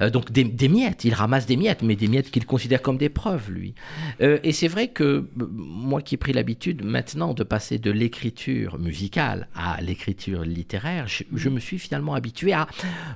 euh, 0.00 0.10
donc 0.10 0.30
des, 0.30 0.68
miettes, 0.68 1.04
il 1.04 1.14
ramasse 1.14 1.46
des 1.46 1.56
miettes, 1.56 1.82
mais 1.82 1.96
des 1.96 2.08
miettes 2.08 2.30
qu'il 2.30 2.46
considère 2.46 2.82
comme 2.82 2.98
des 2.98 3.08
preuves, 3.08 3.50
lui. 3.50 3.74
Euh, 4.20 4.38
et 4.42 4.52
c'est 4.52 4.68
vrai 4.68 4.88
que 4.88 5.28
moi 5.36 6.02
qui 6.02 6.14
ai 6.14 6.18
pris 6.18 6.32
l'habitude 6.32 6.84
maintenant 6.84 7.34
de 7.34 7.44
passer 7.44 7.78
de 7.78 7.90
l'écriture 7.90 8.78
musicale 8.78 9.48
à 9.54 9.80
l'écriture 9.80 10.42
littéraire, 10.42 11.06
je, 11.06 11.48
me 11.48 11.60
suis 11.60 11.78
finalement 11.78 12.14
habitué 12.14 12.52
à 12.52 12.66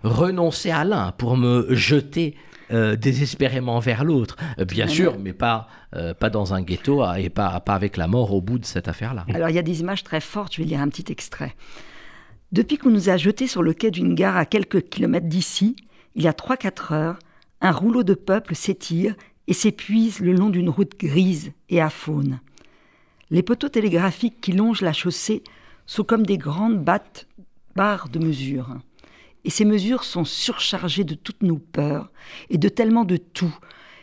renoncer 0.03 0.71
à 0.71 0.85
l'un 0.85 1.13
pour 1.13 1.37
me 1.37 1.75
jeter 1.75 2.37
euh, 2.71 2.97
désespérément 2.97 3.79
vers 3.79 4.05
l'autre. 4.05 4.37
Euh, 4.59 4.65
bien 4.65 4.89
sûr, 4.89 5.19
mais 5.19 5.33
pas, 5.33 5.69
euh, 5.95 6.15
pas 6.15 6.31
dans 6.31 6.55
un 6.55 6.63
ghetto 6.63 7.05
et 7.17 7.31
pas, 7.31 7.61
pas 7.61 7.75
avec 7.75 7.97
la 7.97 8.07
mort 8.07 8.33
au 8.35 8.41
bout 8.41 8.59
de 8.59 8.65
cette 8.65 8.89
affaire-là. 8.89 9.25
Alors 9.33 9.49
il 9.49 9.57
y 9.57 9.59
a 9.59 9.63
des 9.63 9.81
images 9.81 10.05
très 10.05 10.21
fortes, 10.21 10.55
je 10.55 10.63
vais 10.63 10.69
lire 10.69 10.81
un 10.81 10.89
petit 10.89 11.11
extrait. 11.11 11.55
Depuis 12.53 12.79
qu'on 12.79 12.91
nous 12.91 13.09
a 13.11 13.17
jetés 13.17 13.47
sur 13.47 13.63
le 13.63 13.73
quai 13.73 13.91
d'une 13.91 14.15
gare 14.15 14.37
à 14.37 14.47
quelques 14.47 14.89
kilomètres 14.89 15.29
d'ici, 15.29 15.77
il 16.15 16.23
y 16.23 16.29
a 16.29 16.33
3-4 16.33 16.95
heures, 16.95 17.19
un 17.61 17.73
rouleau 17.73 18.03
de 18.03 18.15
peuple 18.15 18.55
s'étire 18.55 19.15
et 19.47 19.53
s'épuise 19.53 20.21
le 20.21 20.33
long 20.33 20.51
d'une 20.51 20.69
route 20.69 20.99
grise 20.99 21.53
et 21.69 21.81
à 21.81 21.91
faune. 21.91 22.41
Les 23.31 23.43
poteaux 23.43 23.69
télégraphiques 23.69 24.41
qui 24.41 24.53
longent 24.53 24.81
la 24.81 24.93
chaussée 24.93 25.43
sont 25.87 26.05
comme 26.05 26.25
des 26.25 26.39
grandes 26.39 26.83
battes 26.83 27.27
barres 27.77 28.09
de 28.09 28.19
mesure. 28.19 28.79
Et 29.45 29.51
ces 29.51 29.65
mesures 29.65 30.05
sont 30.05 30.25
surchargées 30.25 31.05
de 31.05 31.15
toutes 31.15 31.43
nos 31.43 31.59
peurs 31.59 32.11
et 32.51 32.59
de 32.59 32.69
tellement 32.69 33.05
de 33.05 33.17
tout. 33.17 33.57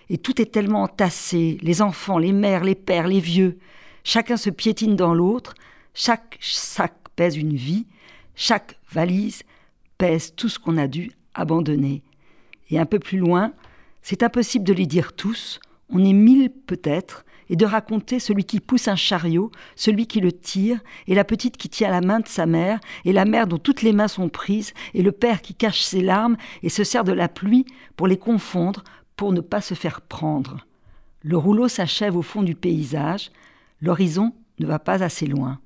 Et 0.10 0.18
tout 0.18 0.42
est 0.42 0.52
tellement 0.52 0.84
entassé, 0.84 1.58
les 1.62 1.82
enfants, 1.82 2.18
les 2.18 2.32
mères, 2.32 2.64
les 2.64 2.76
pères, 2.76 3.08
les 3.08 3.20
vieux. 3.20 3.58
Chacun 4.04 4.38
se 4.38 4.50
piétine 4.50 4.96
dans 4.96 5.14
l'autre, 5.14 5.56
chaque 5.94 6.38
sac 6.42 6.94
pèse 7.16 7.38
une 7.38 7.56
vie, 7.56 7.86
chaque 8.36 8.78
valise 8.92 9.44
pèse 9.98 10.34
tout 10.36 10.50
ce 10.50 10.60
qu'on 10.60 10.78
a 10.78 10.88
dû 10.88 11.12
abandonner. 11.34 12.04
Et 12.70 12.80
un 12.80 12.86
peu 12.86 13.00
plus 13.00 13.18
loin, 13.18 13.54
c'est 14.02 14.24
impossible 14.24 14.66
de 14.66 14.74
les 14.74 14.86
dire 14.86 15.14
tous, 15.14 15.60
on 15.90 16.04
est 16.04 16.14
mille 16.14 16.52
peut-être, 16.52 17.25
et 17.50 17.56
de 17.56 17.66
raconter 17.66 18.20
celui 18.20 18.44
qui 18.44 18.60
pousse 18.60 18.88
un 18.88 18.96
chariot, 18.96 19.52
celui 19.76 20.08
qui 20.08 20.20
le 20.20 20.32
tire, 20.32 20.80
et 21.08 21.16
la 21.16 21.24
petite 21.24 21.58
qui 21.58 21.70
tient 21.70 21.90
la 21.90 22.02
main 22.02 22.20
de 22.20 22.28
sa 22.28 22.46
mère, 22.46 22.80
et 23.04 23.14
la 23.14 23.26
mère 23.26 23.48
dont 23.48 23.58
toutes 23.58 23.82
les 23.82 23.94
mains 23.94 24.08
sont 24.08 24.30
prises, 24.30 24.74
et 24.94 25.04
le 25.04 25.12
père 25.12 25.42
qui 25.42 25.54
cache 25.54 25.82
ses 25.82 26.02
larmes 26.02 26.38
et 26.64 26.70
se 26.70 26.84
sert 26.84 27.04
de 27.04 27.14
la 27.14 27.28
pluie 27.28 27.66
pour 27.96 28.08
les 28.08 28.18
confondre, 28.18 28.84
pour 29.16 29.32
ne 29.32 29.42
pas 29.42 29.62
se 29.62 29.74
faire 29.74 30.02
prendre. 30.02 30.66
Le 31.22 31.38
rouleau 31.38 31.68
s'achève 31.68 32.16
au 32.16 32.22
fond 32.22 32.44
du 32.44 32.56
paysage, 32.56 33.32
l'horizon 33.82 34.34
ne 34.60 34.66
va 34.68 34.80
pas 34.80 35.04
assez 35.04 35.26
loin. 35.26 35.60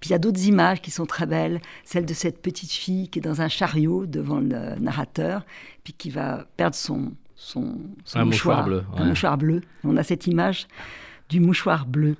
Puis 0.00 0.08
il 0.08 0.12
y 0.12 0.14
a 0.14 0.18
d'autres 0.18 0.44
images 0.46 0.80
qui 0.80 0.90
sont 0.90 1.06
très 1.06 1.26
belles, 1.26 1.60
celle 1.84 2.06
de 2.06 2.14
cette 2.14 2.40
petite 2.40 2.72
fille 2.72 3.08
qui 3.08 3.18
est 3.18 3.22
dans 3.22 3.40
un 3.40 3.48
chariot 3.48 4.06
devant 4.06 4.40
le 4.40 4.78
narrateur, 4.78 5.44
puis 5.84 5.92
qui 5.92 6.10
va 6.10 6.46
perdre 6.56 6.76
son, 6.76 7.12
son, 7.34 7.74
mouchoir, 8.16 8.64
bleu. 8.64 8.84
Un 8.96 9.06
mouchoir 9.06 9.38
bleu. 9.38 9.62
On 9.84 9.96
a 9.96 10.02
cette 10.02 10.26
image 10.26 10.66
du 11.28 11.40
mouchoir 11.40 11.86
bleu. 11.86 12.16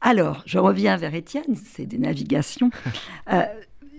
Alors, 0.00 0.42
je 0.46 0.58
reviens 0.58 0.96
vers 0.96 1.14
Étienne, 1.14 1.56
c'est 1.56 1.86
des 1.86 1.98
navigations. 1.98 2.70
Euh, 3.32 3.42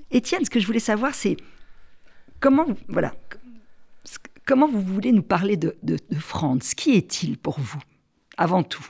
Étienne, 0.10 0.46
ce 0.46 0.50
que 0.50 0.62
je 0.62 0.66
voulais 0.66 0.80
savoir, 0.80 1.14
c'est 1.14 1.36
comment, 2.40 2.66
voilà, 2.88 3.14
comment 4.46 4.70
vous 4.70 4.82
voulez 4.82 5.12
nous 5.12 5.22
parler 5.22 5.58
de, 5.58 5.76
de, 5.84 5.98
Franz? 6.18 6.74
Qui 6.76 6.94
est-il 6.94 7.38
pour 7.38 7.60
vous, 7.60 7.82
avant 8.38 8.64
tout? 8.64 8.86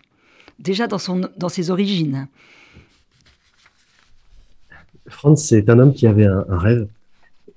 Déjà 0.59 0.85
dans, 0.85 0.99
son, 0.99 1.27
dans 1.37 1.49
ses 1.49 1.71
origines. 1.71 2.27
Franz, 5.07 5.43
c'est 5.43 5.67
un 5.71 5.79
homme 5.79 5.93
qui 5.93 6.05
avait 6.05 6.27
un, 6.27 6.45
rêve 6.49 6.87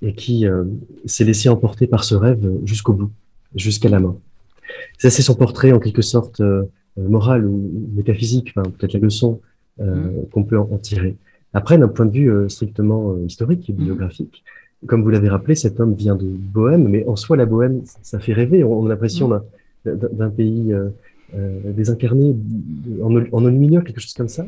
et 0.01 0.15
qui 0.15 0.47
euh, 0.47 0.63
s'est 1.05 1.23
laissé 1.23 1.47
emporter 1.49 1.85
par 1.85 2.03
ce 2.03 2.15
rêve 2.15 2.49
jusqu'au 2.65 2.93
bout, 2.93 3.11
jusqu'à 3.55 3.89
la 3.89 3.99
main. 3.99 4.17
Ça, 4.97 5.11
c'est 5.11 5.21
son 5.21 5.35
portrait 5.35 5.71
en 5.71 5.79
quelque 5.79 6.01
sorte 6.01 6.41
euh, 6.41 6.63
morale 6.97 7.45
ou 7.45 7.89
métaphysique, 7.95 8.53
enfin, 8.55 8.69
peut-être 8.69 8.93
la 8.93 8.99
leçon 8.99 9.39
euh, 9.79 9.95
mm. 9.95 10.29
qu'on 10.31 10.43
peut 10.43 10.57
en, 10.57 10.77
tirer. 10.77 11.15
Après, 11.53 11.77
d'un 11.77 11.87
point 11.87 12.05
de 12.05 12.11
vue 12.11 12.31
euh, 12.31 12.49
strictement 12.49 13.17
historique 13.25 13.69
et 13.69 13.73
mm. 13.73 13.77
biographique, 13.77 14.43
comme 14.87 15.03
vous 15.03 15.09
l'avez 15.09 15.29
rappelé, 15.29 15.55
cet 15.55 15.79
homme 15.79 15.93
vient 15.93 16.15
de 16.15 16.25
Bohème, 16.25 16.87
mais 16.87 17.05
en 17.05 17.15
soi, 17.15 17.37
la 17.37 17.45
Bohème, 17.45 17.83
ça 18.01 18.19
fait 18.19 18.33
rêver. 18.33 18.63
On, 18.63 18.85
a 18.85 18.89
l'impression 18.89 19.29
mm. 19.29 19.95
d'un 20.13 20.29
pays 20.29 20.73
euh, 20.73 21.59
désincarné, 21.63 22.35
en, 23.01 23.15
en 23.15 23.45
aluminium, 23.45 23.83
quelque 23.83 24.01
chose 24.01 24.13
comme 24.13 24.27
ça. 24.27 24.45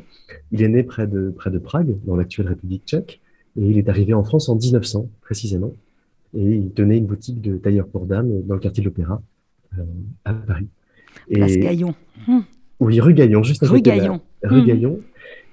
Il 0.52 0.62
est 0.62 0.68
né 0.68 0.84
près 0.84 1.08
de, 1.08 1.30
près 1.30 1.52
de 1.52 1.60
Prague, 1.60 1.96
dans 2.06 2.16
l'actuelle 2.16 2.48
République 2.48 2.84
tchèque, 2.86 3.22
et 3.58 3.66
il 3.66 3.78
est 3.78 3.88
arrivé 3.90 4.14
en 4.14 4.24
France 4.24 4.50
en 4.50 4.56
1900, 4.56 5.08
précisément. 5.22 5.72
Et 6.36 6.44
il 6.44 6.72
tenait 6.72 6.98
une 6.98 7.06
boutique 7.06 7.42
de 7.42 7.58
tailleur 7.58 7.88
pour 7.88 8.06
dames 8.06 8.42
dans 8.42 8.56
le 8.56 8.60
quartier 8.60 8.82
de 8.82 8.90
l'Opéra, 8.90 9.22
à 10.26 10.34
Paris. 10.34 10.68
Place 11.32 11.58
Gaillon. 11.58 11.96
Hum. 12.28 12.44
Oui, 12.80 13.00
rue 13.00 13.14
Gaillon, 13.14 13.44
juste 13.44 13.66
rue 13.66 13.82
Gaillon. 13.82 14.22
Rue 14.44 14.60
hum. 14.60 14.66
Gaillon. 14.66 15.00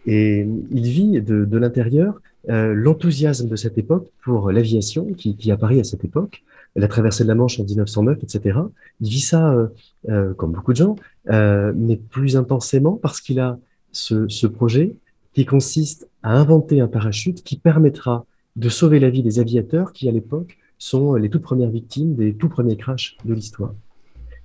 Et 0.06 0.46
il 0.70 0.82
vit 0.82 1.20
de, 1.20 1.44
de 1.44 1.58
l'intérieur 1.58 2.20
euh, 2.48 2.72
l'enthousiasme 2.72 3.48
de 3.48 3.56
cette 3.56 3.76
époque 3.76 4.08
pour 4.24 4.50
l'aviation 4.50 5.12
qui, 5.12 5.36
qui, 5.36 5.50
apparaît 5.50 5.78
à 5.78 5.84
cette 5.84 6.04
époque, 6.04 6.42
la 6.74 6.88
traversée 6.88 7.22
de 7.22 7.28
la 7.28 7.34
Manche 7.34 7.60
en 7.60 7.64
1909, 7.64 8.18
etc. 8.22 8.60
Il 9.02 9.10
vit 9.10 9.20
ça 9.20 9.52
euh, 9.52 9.66
euh, 10.08 10.32
comme 10.32 10.52
beaucoup 10.52 10.72
de 10.72 10.78
gens, 10.78 10.96
mais 11.26 11.96
plus 11.96 12.36
intensément 12.36 12.98
parce 13.00 13.20
qu'il 13.20 13.40
a 13.40 13.58
ce, 13.92 14.26
ce 14.28 14.46
projet 14.46 14.94
qui 15.34 15.44
consiste 15.44 16.08
à 16.22 16.32
inventer 16.32 16.80
un 16.80 16.88
parachute 16.88 17.42
qui 17.44 17.56
permettra 17.56 18.24
de 18.56 18.68
sauver 18.68 19.00
la 19.00 19.10
vie 19.10 19.22
des 19.22 19.38
aviateurs 19.38 19.92
qui, 19.92 20.08
à 20.08 20.12
l'époque, 20.12 20.56
sont 20.78 21.14
les 21.14 21.28
toutes 21.28 21.42
premières 21.42 21.70
victimes 21.70 22.14
des 22.14 22.32
tout 22.34 22.48
premiers 22.48 22.76
crashs 22.76 23.18
de 23.26 23.34
l'histoire. 23.34 23.74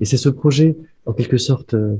Et 0.02 0.06
c'est 0.06 0.18
ce 0.18 0.30
projet 0.30 0.76
en 1.06 1.14
quelque 1.14 1.38
sorte 1.38 1.74
euh, 1.74 1.96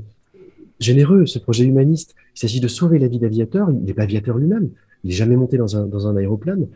généreux, 0.80 1.26
ce 1.26 1.38
projet 1.38 1.64
humaniste. 1.64 2.14
Il 2.34 2.40
s'agit 2.40 2.60
de 2.60 2.68
sauver 2.68 2.98
la 2.98 3.08
vie 3.08 3.18
d'aviateur. 3.18 3.70
Il 3.70 3.84
n'est 3.84 3.94
pas 3.94 4.02
aviateur 4.02 4.38
lui-même. 4.38 4.70
Il 5.04 5.10
n'est 5.10 5.16
jamais 5.16 5.36
monté 5.36 5.56
dans 5.56 5.76
un, 5.76 5.86
dans 5.86 6.06
un 6.06 6.16
aéroplane. 6.16 6.66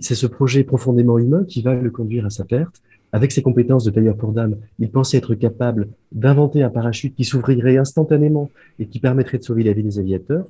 C'est 0.00 0.14
ce 0.14 0.26
projet 0.26 0.64
profondément 0.64 1.18
humain 1.18 1.44
qui 1.46 1.62
va 1.62 1.74
le 1.74 1.90
conduire 1.90 2.26
à 2.26 2.30
sa 2.30 2.44
perte. 2.44 2.82
Avec 3.12 3.32
ses 3.32 3.40
compétences 3.40 3.84
de 3.84 3.90
tailleur 3.90 4.16
pour 4.16 4.32
dame, 4.32 4.56
il 4.78 4.90
pensait 4.90 5.16
être 5.16 5.34
capable 5.34 5.88
d'inventer 6.12 6.62
un 6.62 6.70
parachute 6.70 7.14
qui 7.14 7.24
s'ouvrirait 7.24 7.76
instantanément 7.76 8.50
et 8.78 8.86
qui 8.86 8.98
permettrait 8.98 9.38
de 9.38 9.44
sauver 9.44 9.62
la 9.62 9.72
vie 9.72 9.84
des 9.84 9.98
aviateurs. 9.98 10.46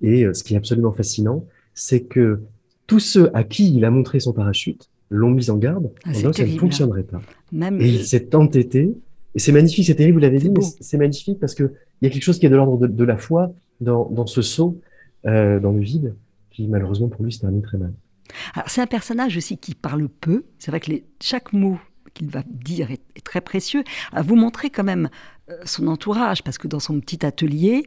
Et 0.00 0.24
euh, 0.24 0.32
ce 0.32 0.44
qui 0.44 0.54
est 0.54 0.56
absolument 0.56 0.92
fascinant, 0.92 1.44
c'est 1.74 2.02
que 2.02 2.40
tous 2.86 3.00
ceux 3.00 3.36
à 3.36 3.44
qui 3.44 3.74
il 3.74 3.84
a 3.84 3.90
montré 3.90 4.20
son 4.20 4.32
parachute 4.32 4.88
l'ont 5.10 5.30
mis 5.30 5.50
en 5.50 5.56
garde 5.56 5.90
ah, 6.04 6.10
en 6.10 6.12
disant 6.12 6.30
que 6.30 6.36
ça 6.36 6.46
ne 6.46 6.58
fonctionnerait 6.58 7.02
pas. 7.02 7.20
Même 7.52 7.80
et 7.80 7.88
il 7.88 8.04
s'est 8.04 8.34
entêté 8.34 8.94
et 9.34 9.38
c'est 9.38 9.52
magnifique, 9.52 9.86
c'est 9.86 9.94
terrible, 9.94 10.18
vous 10.18 10.22
l'avez 10.22 10.38
dit, 10.38 10.50
mais 10.50 10.62
c'est 10.80 10.98
magnifique 10.98 11.38
parce 11.38 11.54
qu'il 11.54 11.70
y 12.02 12.06
a 12.06 12.10
quelque 12.10 12.22
chose 12.22 12.38
qui 12.38 12.46
est 12.46 12.50
de 12.50 12.56
l'ordre 12.56 12.86
de, 12.86 13.04
la 13.04 13.16
foi 13.16 13.52
dans, 13.80 14.08
dans 14.10 14.26
ce 14.26 14.42
saut 14.42 14.80
euh, 15.26 15.60
dans 15.60 15.72
le 15.72 15.80
vide, 15.80 16.14
qui 16.50 16.66
malheureusement 16.66 17.08
pour 17.08 17.24
lui 17.24 17.32
se 17.32 17.40
termine 17.40 17.62
très 17.62 17.78
mal. 17.78 17.92
C'est 18.66 18.80
un 18.80 18.86
personnage 18.86 19.36
aussi 19.36 19.58
qui 19.58 19.74
parle 19.74 20.08
peu. 20.08 20.44
C'est 20.58 20.70
vrai 20.70 20.80
que 20.80 20.90
les, 20.90 21.04
chaque 21.20 21.52
mot 21.52 21.78
qu'il 22.14 22.28
va 22.30 22.42
dire 22.46 22.90
est, 22.90 23.00
très 23.24 23.40
précieux. 23.40 23.84
À 24.12 24.22
vous 24.22 24.36
montrer 24.36 24.70
quand 24.70 24.84
même 24.84 25.08
euh, 25.50 25.54
son 25.64 25.86
entourage, 25.86 26.42
parce 26.42 26.58
que 26.58 26.68
dans 26.68 26.80
son 26.80 27.00
petit 27.00 27.24
atelier, 27.24 27.84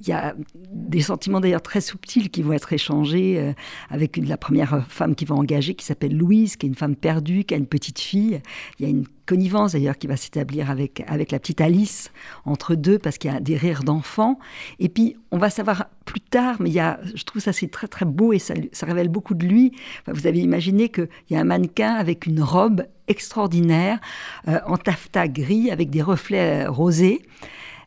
il 0.00 0.08
y 0.08 0.12
a 0.12 0.34
des 0.54 1.00
sentiments 1.00 1.40
d'ailleurs 1.40 1.62
très 1.62 1.80
subtils 1.80 2.30
qui 2.30 2.42
vont 2.42 2.52
être 2.52 2.72
échangés 2.72 3.38
euh, 3.38 3.52
avec 3.90 4.16
la 4.16 4.36
première 4.36 4.86
femme 4.88 5.14
qui 5.14 5.24
va 5.24 5.34
engager, 5.34 5.74
qui 5.74 5.84
s'appelle 5.84 6.16
Louise, 6.16 6.56
qui 6.56 6.66
est 6.66 6.68
une 6.68 6.74
femme 6.74 6.94
perdue, 6.94 7.44
qui 7.44 7.54
a 7.54 7.56
une 7.56 7.66
petite 7.66 7.98
fille. 7.98 8.40
Il 8.78 8.84
y 8.84 8.86
a 8.86 8.90
une 8.90 9.06
connivence 9.26 9.72
d'ailleurs 9.72 9.98
qui 9.98 10.06
va 10.06 10.16
s'établir 10.16 10.70
avec, 10.70 11.04
avec 11.06 11.32
la 11.32 11.38
petite 11.38 11.60
Alice 11.60 12.12
entre 12.44 12.74
deux 12.74 12.98
parce 12.98 13.18
qu'il 13.18 13.30
y 13.30 13.34
a 13.34 13.40
des 13.40 13.56
rires 13.56 13.82
d'enfants. 13.82 14.38
Et 14.78 14.88
puis 14.88 15.16
on 15.32 15.38
va 15.38 15.50
savoir 15.50 15.86
plus 16.04 16.20
tard, 16.20 16.56
mais 16.60 16.70
il 16.70 16.74
y 16.74 16.80
a, 16.80 17.00
je 17.14 17.24
trouve 17.24 17.42
ça 17.42 17.52
c'est 17.52 17.68
très 17.68 17.88
très 17.88 18.06
beau 18.06 18.32
et 18.32 18.38
ça, 18.38 18.54
ça 18.72 18.86
révèle 18.86 19.08
beaucoup 19.08 19.34
de 19.34 19.44
lui. 19.44 19.72
vous 20.06 20.26
avez 20.26 20.40
imaginé 20.40 20.88
qu'il 20.88 21.08
y 21.30 21.36
a 21.36 21.40
un 21.40 21.44
mannequin 21.44 21.94
avec 21.94 22.26
une 22.26 22.40
robe 22.40 22.86
extraordinaire 23.08 24.00
euh, 24.46 24.60
en 24.66 24.76
taffetas 24.76 25.28
gris 25.28 25.70
avec 25.70 25.90
des 25.90 26.02
reflets 26.02 26.66
euh, 26.66 26.70
rosés 26.70 27.22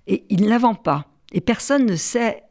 et 0.08 0.26
il 0.30 0.42
ne 0.42 0.50
la 0.50 0.60
pas. 0.84 1.11
Et 1.32 1.42
personne 1.42 1.86
ne 1.86 1.96
sait 1.96 2.44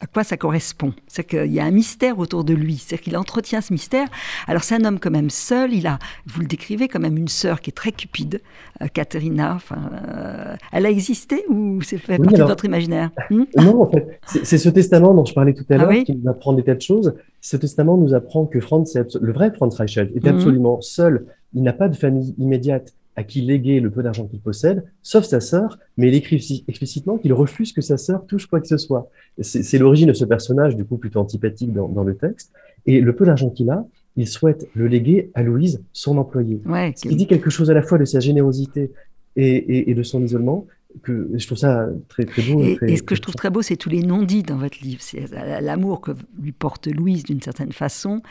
à 0.00 0.06
quoi 0.06 0.24
ça 0.24 0.36
correspond. 0.36 0.92
C'est 1.06 1.24
qu'il 1.24 1.52
y 1.52 1.60
a 1.60 1.64
un 1.64 1.70
mystère 1.70 2.18
autour 2.18 2.42
de 2.42 2.52
lui, 2.52 2.78
c'est 2.78 2.98
qu'il 2.98 3.16
entretient 3.16 3.60
ce 3.60 3.72
mystère. 3.72 4.08
Alors 4.48 4.64
c'est 4.64 4.74
un 4.74 4.84
homme 4.84 4.98
quand 4.98 5.10
même 5.10 5.30
seul, 5.30 5.72
il 5.72 5.86
a, 5.86 5.98
vous 6.26 6.40
le 6.40 6.46
décrivez 6.46 6.88
quand 6.88 6.98
même 6.98 7.16
une 7.16 7.28
sœur 7.28 7.60
qui 7.60 7.70
est 7.70 7.72
très 7.72 7.92
cupide, 7.92 8.40
euh, 8.82 8.86
Katharina, 8.92 9.54
enfin, 9.54 9.90
euh, 9.92 10.56
elle 10.72 10.86
a 10.86 10.90
existé 10.90 11.44
ou 11.48 11.80
c'est 11.82 11.98
fait 11.98 12.18
partie 12.18 12.34
de 12.34 12.42
votre 12.42 12.64
imaginaire? 12.64 13.10
Hmm? 13.30 13.44
Non, 13.56 13.82
en 13.82 13.90
fait, 13.90 14.20
c'est 14.26 14.58
ce 14.58 14.68
testament 14.68 15.14
dont 15.14 15.24
je 15.24 15.34
parlais 15.34 15.54
tout 15.54 15.64
à 15.70 15.74
ah 15.74 15.78
l'heure 15.78 16.04
qui 16.04 16.16
nous 16.16 16.28
apprend 16.28 16.52
des 16.52 16.64
tas 16.64 16.74
de 16.74 16.82
choses. 16.82 17.14
Ce 17.40 17.56
testament 17.56 17.96
nous 17.96 18.14
apprend 18.14 18.46
que 18.46 18.60
Franz, 18.60 18.98
le 19.20 19.32
vrai 19.32 19.52
Franz 19.52 19.76
Reichelt, 19.76 20.10
est 20.16 20.24
hmm. 20.24 20.34
absolument 20.34 20.80
seul. 20.80 21.26
Il 21.54 21.62
n'a 21.62 21.72
pas 21.72 21.88
de 21.88 21.96
famille 21.96 22.34
immédiate 22.38 22.94
à 23.16 23.24
qui 23.24 23.40
léguer 23.40 23.80
le 23.80 23.90
peu 23.90 24.02
d'argent 24.02 24.26
qu'il 24.26 24.40
possède, 24.40 24.84
sauf 25.02 25.24
sa 25.24 25.40
sœur, 25.40 25.78
mais 25.96 26.08
il 26.08 26.14
écrit 26.14 26.64
explicitement 26.68 27.16
qu'il 27.16 27.32
refuse 27.32 27.72
que 27.72 27.80
sa 27.80 27.96
sœur 27.96 28.26
touche 28.26 28.46
quoi 28.46 28.60
que 28.60 28.68
ce 28.68 28.76
soit. 28.76 29.10
C'est 29.40 29.78
l'origine 29.78 30.08
de 30.08 30.12
ce 30.12 30.24
personnage, 30.24 30.76
du 30.76 30.84
coup, 30.84 30.98
plutôt 30.98 31.20
antipathique 31.20 31.72
dans, 31.72 31.88
dans 31.88 32.04
le 32.04 32.14
texte. 32.14 32.52
Et 32.84 33.00
le 33.00 33.14
peu 33.14 33.24
d'argent 33.24 33.50
qu'il 33.50 33.70
a, 33.70 33.86
il 34.16 34.28
souhaite 34.28 34.68
le 34.74 34.86
léguer 34.86 35.30
à 35.34 35.42
Louise, 35.42 35.82
son 35.92 36.18
employé. 36.18 36.60
Ouais, 36.66 36.92
Ce 36.96 37.08
qui 37.08 37.16
dit 37.16 37.26
quelque 37.26 37.50
chose 37.50 37.70
à 37.70 37.74
la 37.74 37.82
fois 37.82 37.98
de 37.98 38.04
sa 38.04 38.20
générosité 38.20 38.92
et, 39.34 39.46
et, 39.56 39.90
et 39.90 39.94
de 39.94 40.02
son 40.02 40.22
isolement, 40.22 40.66
que 41.02 41.30
je 41.34 41.46
trouve 41.46 41.58
ça 41.58 41.86
très, 42.08 42.24
très 42.24 42.42
beau. 42.42 42.62
Et, 42.62 42.96
ce 42.96 43.02
que 43.02 43.14
je 43.14 43.20
trouve 43.20 43.34
très 43.34 43.50
beau, 43.50 43.62
c'est 43.62 43.76
tous 43.76 43.88
les 43.88 44.02
non-dits 44.02 44.42
dans 44.42 44.56
votre 44.56 44.78
livre. 44.82 45.00
C'est 45.00 45.28
l'amour 45.60 46.00
que 46.00 46.12
lui 46.40 46.52
porte 46.52 46.86
Louise 46.86 47.24
d'une 47.24 47.40
certaine 47.40 47.72
façon. 47.72 48.22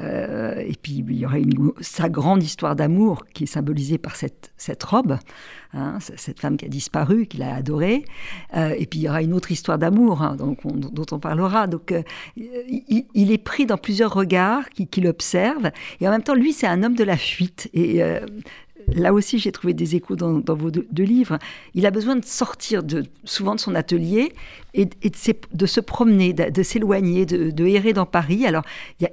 Euh, 0.00 0.56
et 0.58 0.74
puis, 0.80 1.04
il 1.06 1.16
y 1.16 1.26
aurait 1.26 1.42
une, 1.42 1.72
sa 1.80 2.08
grande 2.08 2.42
histoire 2.42 2.76
d'amour 2.76 3.24
qui 3.32 3.44
est 3.44 3.46
symbolisée 3.48 3.98
par 3.98 4.16
cette, 4.16 4.52
cette 4.56 4.82
robe, 4.82 5.18
hein, 5.72 5.98
cette 6.00 6.40
femme 6.40 6.56
qui 6.56 6.64
a 6.64 6.68
disparu, 6.68 7.26
qu'il 7.26 7.42
a 7.42 7.54
adorée. 7.54 8.04
Euh, 8.56 8.74
et 8.78 8.86
puis, 8.86 9.00
il 9.00 9.02
y 9.02 9.08
aura 9.08 9.22
une 9.22 9.34
autre 9.34 9.52
histoire 9.52 9.78
d'amour 9.78 10.22
hein, 10.22 10.36
dont, 10.36 10.56
dont, 10.64 11.06
on 11.12 11.18
parlera. 11.18 11.66
Donc, 11.66 11.92
euh, 11.92 12.02
il, 12.36 13.32
est 13.32 13.38
pris 13.38 13.66
dans 13.66 13.78
plusieurs 13.78 14.12
regards 14.12 14.68
qui, 14.70 14.86
qui 14.86 15.00
l'observent. 15.00 15.70
Et 16.00 16.08
en 16.08 16.10
même 16.10 16.22
temps, 16.22 16.34
lui, 16.34 16.52
c'est 16.52 16.66
un 16.66 16.82
homme 16.82 16.96
de 16.96 17.04
la 17.04 17.16
fuite. 17.16 17.68
Et 17.72 18.02
là 18.88 19.12
aussi, 19.12 19.38
j'ai 19.38 19.52
trouvé 19.52 19.74
des 19.74 19.96
échos 19.96 20.16
dans, 20.16 20.42
vos 20.54 20.70
deux, 20.70 21.04
livres. 21.04 21.38
Il 21.74 21.86
a 21.86 21.90
besoin 21.90 22.16
de 22.16 22.24
sortir 22.24 22.82
de, 22.82 23.04
souvent 23.24 23.54
de 23.54 23.60
son 23.60 23.74
atelier 23.74 24.32
et, 24.74 24.86
de, 24.86 25.66
se 25.66 25.80
promener, 25.80 26.32
de, 26.32 26.62
s'éloigner, 26.62 27.26
de, 27.26 27.66
errer 27.66 27.92
dans 27.92 28.06
Paris. 28.06 28.46
Alors, 28.46 28.64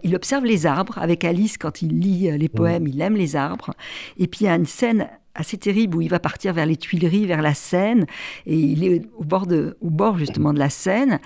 il, 0.03 0.15
observe 0.15 0.45
les 0.45 0.65
arbres. 0.65 0.97
Avec 0.97 1.23
Alice, 1.23 1.57
quand 1.57 1.81
il 1.81 1.99
lit 1.99 2.29
euh, 2.29 2.37
les 2.37 2.49
poèmes, 2.49 2.87
il 2.87 2.99
aime 3.01 3.15
les 3.15 3.35
arbres. 3.35 3.73
Et 4.17 4.27
puis, 4.27 4.41
il 4.41 4.45
y 4.45 4.49
a 4.49 4.55
une 4.55 4.65
scène 4.65 5.07
assez 5.35 5.57
terrible 5.57 5.97
où 5.97 6.01
il 6.01 6.09
va 6.09 6.19
partir 6.19 6.53
vers 6.53 6.65
les 6.65 6.77
Tuileries, 6.77 7.25
vers 7.25 7.41
la 7.41 7.53
Seine, 7.53 8.05
et 8.45 8.57
il 8.57 8.83
est 8.83 9.03
au 9.17 9.23
bord, 9.23 9.47
de, 9.47 9.77
au 9.81 9.89
bord 9.89 10.17
justement 10.17 10.53
de 10.53 10.59
la 10.59 10.69
Seine. 10.69 11.19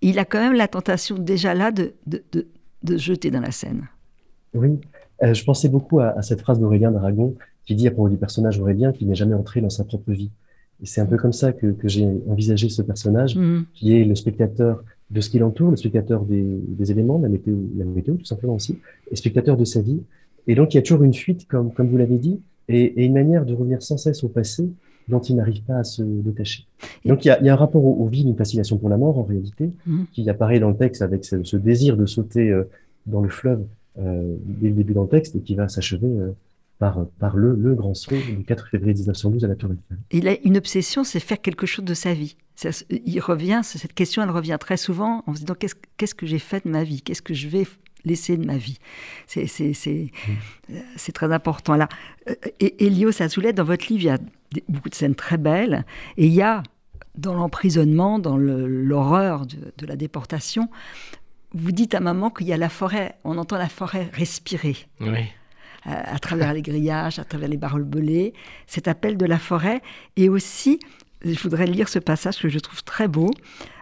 il 0.00 0.18
a 0.18 0.24
quand 0.24 0.40
même 0.40 0.54
la 0.54 0.68
tentation 0.68 1.18
déjà 1.18 1.54
là 1.54 1.72
de, 1.72 1.94
de, 2.06 2.96
jeter 2.96 3.30
dans 3.30 3.40
la 3.40 3.50
Seine. 3.50 3.88
Oui, 4.54 4.78
euh, 5.22 5.34
je 5.34 5.44
pensais 5.44 5.68
beaucoup 5.68 6.00
à, 6.00 6.08
à 6.16 6.22
cette 6.22 6.40
phrase 6.40 6.60
d'Aurélien 6.60 6.90
d'Aragon 6.90 7.34
qui 7.64 7.74
dit 7.74 7.86
à 7.86 7.90
propos 7.90 8.08
du 8.08 8.16
personnage 8.16 8.58
Aurélien 8.58 8.92
qu'il 8.92 9.08
n'est 9.08 9.14
jamais 9.14 9.34
entré 9.34 9.60
dans 9.60 9.70
sa 9.70 9.84
propre 9.84 10.12
vie. 10.12 10.30
Et 10.82 10.86
c'est 10.86 11.00
un 11.00 11.06
peu 11.06 11.16
comme 11.16 11.32
ça 11.32 11.52
que, 11.52 11.68
que 11.68 11.88
j'ai 11.88 12.08
envisagé 12.28 12.68
ce 12.68 12.82
personnage, 12.82 13.36
mm. 13.36 13.66
qui 13.74 13.96
est 13.96 14.04
le 14.04 14.14
spectateur 14.16 14.82
de 15.10 15.20
ce 15.20 15.30
qui 15.30 15.38
l'entoure, 15.38 15.70
le 15.70 15.76
spectateur 15.76 16.24
des, 16.24 16.42
des, 16.42 16.90
éléments, 16.90 17.18
la 17.18 17.28
météo, 17.28 17.54
la 17.76 17.84
météo 17.84 18.14
tout 18.14 18.24
simplement 18.24 18.54
aussi, 18.54 18.78
et 19.10 19.16
spectateur 19.16 19.56
de 19.56 19.64
sa 19.64 19.80
vie. 19.80 20.00
Et 20.46 20.54
donc 20.54 20.74
il 20.74 20.78
y 20.78 20.80
a 20.80 20.82
toujours 20.82 21.04
une 21.04 21.14
fuite, 21.14 21.46
comme, 21.46 21.72
comme 21.72 21.88
vous 21.88 21.98
l'avez 21.98 22.18
dit, 22.18 22.40
et, 22.68 23.02
et, 23.02 23.04
une 23.04 23.12
manière 23.12 23.44
de 23.44 23.54
revenir 23.54 23.82
sans 23.82 23.96
cesse 23.96 24.24
au 24.24 24.28
passé 24.28 24.68
dont 25.08 25.20
il 25.20 25.36
n'arrive 25.36 25.62
pas 25.62 25.78
à 25.78 25.84
se 25.84 26.02
détacher. 26.02 26.66
Donc 27.04 27.24
il 27.24 27.28
y 27.28 27.30
a, 27.30 27.38
il 27.40 27.46
y 27.46 27.48
a 27.48 27.52
un 27.52 27.56
rapport 27.56 27.84
au, 27.84 28.04
au 28.04 28.06
vide, 28.06 28.26
une 28.28 28.36
fascination 28.36 28.78
pour 28.78 28.88
la 28.88 28.96
mort 28.96 29.18
en 29.18 29.24
réalité, 29.24 29.70
mm. 29.86 30.04
qui 30.12 30.28
apparaît 30.30 30.60
dans 30.60 30.70
le 30.70 30.76
texte 30.76 31.02
avec 31.02 31.24
ce, 31.24 31.42
ce 31.44 31.56
désir 31.56 31.96
de 31.96 32.06
sauter 32.06 32.50
euh, 32.50 32.64
dans 33.06 33.20
le 33.20 33.28
fleuve 33.28 33.64
euh, 33.98 34.36
dès 34.44 34.68
le 34.68 34.74
début 34.74 34.94
dans 34.94 35.02
le 35.02 35.08
texte 35.08 35.36
et 35.36 35.40
qui 35.40 35.54
va 35.54 35.68
s'achever 35.68 36.06
euh, 36.06 36.32
par, 37.18 37.36
le, 37.36 37.54
le, 37.54 37.74
grand 37.74 37.94
saut 37.94 38.14
du 38.14 38.44
4 38.44 38.68
février 38.68 38.94
1912 38.94 39.44
à 39.44 39.48
la 39.48 39.54
Tour 39.54 39.70
Eiffel. 39.72 39.98
Il 40.10 40.26
a 40.26 40.36
une 40.42 40.56
obsession, 40.56 41.04
c'est 41.04 41.20
faire 41.20 41.40
quelque 41.40 41.66
chose 41.66 41.84
de 41.84 41.94
sa 41.94 42.12
vie. 42.12 42.36
Il 42.90 43.20
revient, 43.20 43.60
cette 43.62 43.92
question, 43.92 44.22
elle 44.22 44.30
revient 44.30 44.56
très 44.58 44.76
souvent 44.76 45.22
en 45.26 45.34
se 45.34 45.40
disant 45.40 45.54
qu'est-ce 45.54 46.14
que 46.14 46.26
j'ai 46.26 46.38
fait 46.38 46.64
de 46.64 46.70
ma 46.70 46.82
vie? 46.82 47.02
Qu'est-ce 47.02 47.22
que 47.22 47.34
je 47.34 47.48
vais 47.48 47.66
laisser 48.04 48.36
de 48.36 48.44
ma 48.44 48.56
vie? 48.56 48.78
C'est 49.26 49.44
mmh. 49.44 51.12
très 51.14 51.32
important. 51.32 51.76
Là, 51.76 51.88
et 52.58 52.84
Elios 52.84 53.22
Azoulay, 53.22 53.52
dans 53.52 53.64
votre 53.64 53.86
livre, 53.88 54.02
il 54.02 54.06
y 54.06 54.10
a 54.10 54.18
beaucoup 54.68 54.88
de 54.88 54.94
scènes 54.94 55.14
très 55.14 55.38
belles. 55.38 55.84
Et 56.16 56.26
il 56.26 56.32
y 56.32 56.42
a, 56.42 56.64
dans 57.16 57.34
l'emprisonnement, 57.34 58.18
dans 58.18 58.36
l'horreur 58.36 59.46
de, 59.46 59.72
de, 59.76 59.86
la 59.86 59.96
déportation, 59.96 60.68
vous 61.52 61.72
dites 61.72 61.94
à 61.94 62.00
maman 62.00 62.30
qu'il 62.30 62.48
y 62.48 62.52
a 62.52 62.56
la 62.56 62.68
forêt, 62.68 63.16
on 63.24 63.38
entend 63.38 63.58
la 63.58 63.68
forêt 63.68 64.08
respirer. 64.12 64.76
Oui 65.00 65.28
à, 65.84 66.18
travers 66.18 66.52
les 66.52 66.62
grillages, 66.62 67.18
à 67.18 67.24
travers 67.24 67.48
les 67.48 67.56
belées, 67.56 68.34
cet 68.66 68.88
appel 68.88 69.16
de 69.16 69.26
la 69.26 69.38
forêt. 69.38 69.82
Et 70.16 70.28
aussi, 70.28 70.78
je 71.24 71.38
voudrais 71.40 71.66
lire 71.66 71.88
ce 71.88 71.98
passage 71.98 72.38
que 72.38 72.48
je 72.48 72.58
trouve 72.58 72.82
très 72.84 73.08
beau. 73.08 73.30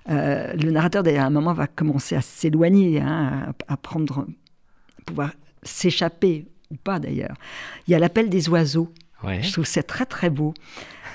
Euh, 0.09 0.53
le 0.55 0.71
narrateur, 0.71 1.03
d'ailleurs, 1.03 1.25
à 1.25 1.27
un 1.27 1.31
moment, 1.31 1.53
va 1.53 1.67
commencer 1.67 2.17
à 2.17 2.21
s'éloigner, 2.21 3.01
hein, 3.01 3.53
à, 3.69 3.77
prendre, 3.77 4.27
à 4.99 5.03
pouvoir 5.05 5.31
s'échapper, 5.63 6.47
ou 6.71 6.77
pas 6.77 6.99
d'ailleurs. 6.99 7.37
Il 7.87 7.93
y 7.93 7.95
a 7.95 7.99
l'appel 7.99 8.29
des 8.29 8.49
oiseaux. 8.49 8.93
Je 9.23 9.53
trouve 9.53 9.67
c'est 9.67 9.83
très, 9.83 10.07
très 10.07 10.31
beau. 10.31 10.55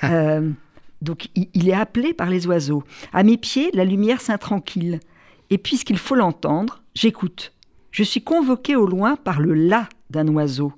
Euh, 0.04 0.52
donc, 1.02 1.30
il, 1.36 1.48
il, 1.56 1.70
est 1.70 1.74
appelé 1.74 2.14
par 2.14 2.30
les 2.30 2.46
oiseaux. 2.46 2.84
À 3.14 3.24
mes 3.24 3.38
pieds, 3.38 3.72
la 3.74 3.86
lumière 3.86 4.22
s'intranquille. 4.22 5.00
Et 5.50 5.58
puisqu'il 5.58 5.98
faut 5.98 6.16
l'entendre, 6.16 6.84
j'écoute. 6.94 7.55
Je 7.96 8.04
suis 8.04 8.22
convoqué 8.22 8.76
au 8.76 8.88
loin 8.88 9.16
par 9.16 9.40
le 9.40 9.54
la 9.54 9.88
d'un 10.10 10.28
oiseau, 10.28 10.74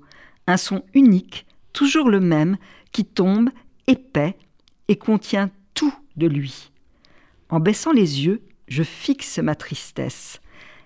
un 0.46 0.56
son 0.56 0.84
unique, 0.94 1.46
toujours 1.72 2.10
le 2.10 2.20
même, 2.20 2.58
qui 2.92 3.04
tombe, 3.04 3.50
épais, 3.88 4.38
et 4.86 4.94
contient 4.94 5.50
tout 5.74 5.92
de 6.14 6.28
lui. 6.28 6.70
En 7.48 7.58
baissant 7.58 7.90
les 7.90 8.24
yeux, 8.24 8.40
je 8.68 8.84
fixe 8.84 9.40
ma 9.40 9.56
tristesse. 9.56 10.40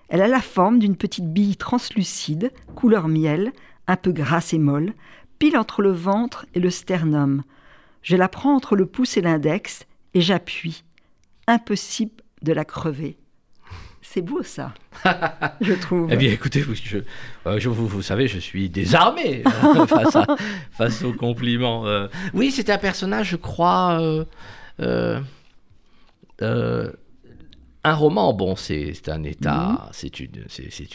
Elle 0.09 0.23
a 0.23 0.27
la 0.27 0.41
forme 0.41 0.79
d'une 0.79 0.95
petite 0.95 1.31
bille 1.31 1.55
translucide, 1.55 2.51
couleur 2.73 3.07
miel, 3.07 3.53
un 3.85 3.95
peu 3.95 4.11
grasse 4.11 4.53
et 4.53 4.59
molle, 4.59 4.95
pile 5.37 5.55
entre 5.55 5.83
le 5.83 5.91
ventre 5.91 6.47
et 6.55 6.59
le 6.59 6.71
sternum. 6.71 7.43
Je 8.01 8.15
la 8.15 8.27
prends 8.27 8.55
entre 8.55 8.75
le 8.75 8.87
pouce 8.87 9.17
et 9.17 9.21
l'index 9.21 9.85
et 10.15 10.21
j'appuie. 10.21 10.83
Impossible 11.45 12.23
de 12.41 12.53
la 12.53 12.65
crever. 12.65 13.19
C'est 14.13 14.21
beau 14.21 14.43
ça, 14.43 14.75
je 15.61 15.73
trouve. 15.73 16.07
Eh 16.11 16.17
bien 16.17 16.31
écoutez, 16.31 16.61
vous, 16.61 16.75
je, 16.75 16.99
euh, 17.47 17.59
vous, 17.65 17.87
vous, 17.87 18.03
savez, 18.03 18.27
je 18.27 18.37
suis 18.37 18.69
désarmé 18.69 19.41
face, 20.71 21.01
aux 21.01 21.13
compliments. 21.13 21.87
Euh. 21.87 22.07
oui, 22.35 22.51
c'était 22.51 22.73
un 22.73 22.77
personnage, 22.77 23.29
je 23.29 23.37
crois... 23.37 23.99
Euh, 24.79 25.19
un 26.39 27.95
roman, 27.95 28.33
bon, 28.33 28.55
c'est 28.55 29.09
un 29.09 29.23
état, 29.23 29.69
mhm. 29.69 29.89
c'est 29.93 30.19
une, 30.19 30.45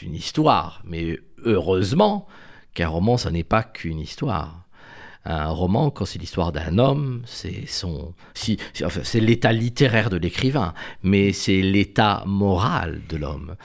une 0.02 0.14
histoire, 0.14 0.80
mais 0.84 1.18
heureusement 1.44 2.28
qu'un 2.72 2.86
roman, 2.86 3.16
ça 3.16 3.32
n'est 3.32 3.42
pas 3.42 3.64
qu'une 3.64 3.98
histoire 3.98 4.67
un 5.24 5.48
roman, 5.48 5.90
quand 5.90 6.04
c'est 6.04 6.18
l'histoire 6.18 6.52
d'un 6.52 6.78
homme, 6.78 7.22
c'est 7.26 7.66
son, 7.66 8.14
c'est 8.34 9.20
l'état 9.20 9.52
littéraire 9.52 10.10
de 10.10 10.16
l'écrivain, 10.16 10.74
mais 11.02 11.32
c'est 11.32 11.60
l'état 11.60 12.22
moral 12.26 13.02
de 13.08 13.16
l'homme. 13.16 13.56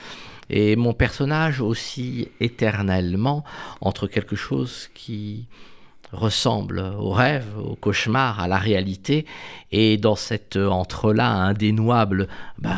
Et 0.50 0.76
mon 0.76 0.92
personnage 0.92 1.60
aussi 1.60 2.28
éternellement 2.40 3.44
entre 3.80 4.06
quelque 4.06 4.36
chose 4.36 4.90
qui 4.94 5.46
ressemble 6.14 6.80
au 6.98 7.10
rêve, 7.10 7.46
au 7.58 7.74
cauchemar, 7.74 8.40
à 8.40 8.48
la 8.48 8.58
réalité, 8.58 9.26
et 9.72 9.96
dans 9.96 10.16
cet 10.16 10.56
entre-là 10.56 11.28
indénouable 11.28 12.28
bah, 12.58 12.72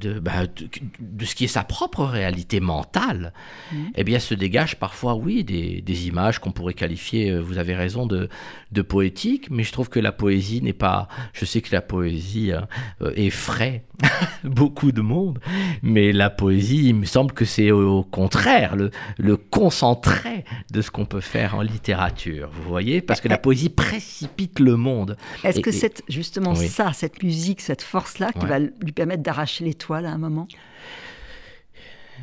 de, 0.00 0.18
bah, 0.18 0.46
de, 0.46 1.24
ce 1.24 1.34
qui 1.34 1.44
est 1.44 1.48
sa 1.48 1.62
propre 1.62 2.04
réalité 2.04 2.60
mentale, 2.60 3.32
mmh. 3.72 3.76
eh 3.94 4.04
bien 4.04 4.18
se 4.18 4.34
dégagent 4.34 4.76
parfois, 4.76 5.14
oui, 5.14 5.44
des, 5.44 5.80
des 5.80 6.08
images 6.08 6.38
qu'on 6.38 6.52
pourrait 6.52 6.74
qualifier, 6.74 7.38
vous 7.38 7.58
avez 7.58 7.74
raison, 7.74 8.06
de, 8.06 8.28
de 8.72 8.82
poétique, 8.82 9.48
mais 9.50 9.62
je 9.62 9.72
trouve 9.72 9.88
que 9.88 10.00
la 10.00 10.12
poésie 10.12 10.62
n'est 10.62 10.72
pas... 10.72 11.08
Je 11.32 11.44
sais 11.44 11.60
que 11.60 11.72
la 11.72 11.82
poésie 11.82 12.52
euh, 12.52 13.12
effraie 13.14 13.84
beaucoup 14.44 14.92
de 14.92 15.00
monde, 15.00 15.38
mais 15.82 16.12
la 16.12 16.30
poésie, 16.30 16.88
il 16.88 16.94
me 16.94 17.04
semble 17.04 17.32
que 17.32 17.44
c'est 17.44 17.70
au 17.70 18.02
contraire 18.02 18.76
le, 18.76 18.90
le 19.18 19.36
concentré 19.36 20.44
de 20.72 20.80
ce 20.82 20.90
qu'on 20.90 21.04
peut 21.04 21.20
faire 21.20 21.54
en 21.54 21.62
littérature, 21.62 22.50
vous 22.52 22.68
voyez 22.68 22.79
Parce 23.06 23.20
que 23.20 23.28
la 23.28 23.38
poésie 23.38 23.68
précipite 23.68 24.58
le 24.60 24.76
monde. 24.76 25.16
Est-ce 25.44 25.60
que 25.60 25.70
c'est 25.70 26.02
justement 26.08 26.54
ça, 26.54 26.92
cette 26.92 27.22
musique, 27.22 27.60
cette 27.60 27.82
force-là, 27.82 28.32
qui 28.32 28.46
va 28.46 28.58
lui 28.58 28.92
permettre 28.94 29.22
d'arracher 29.22 29.64
l'étoile 29.64 30.06
à 30.06 30.10
un 30.10 30.18
moment? 30.18 30.48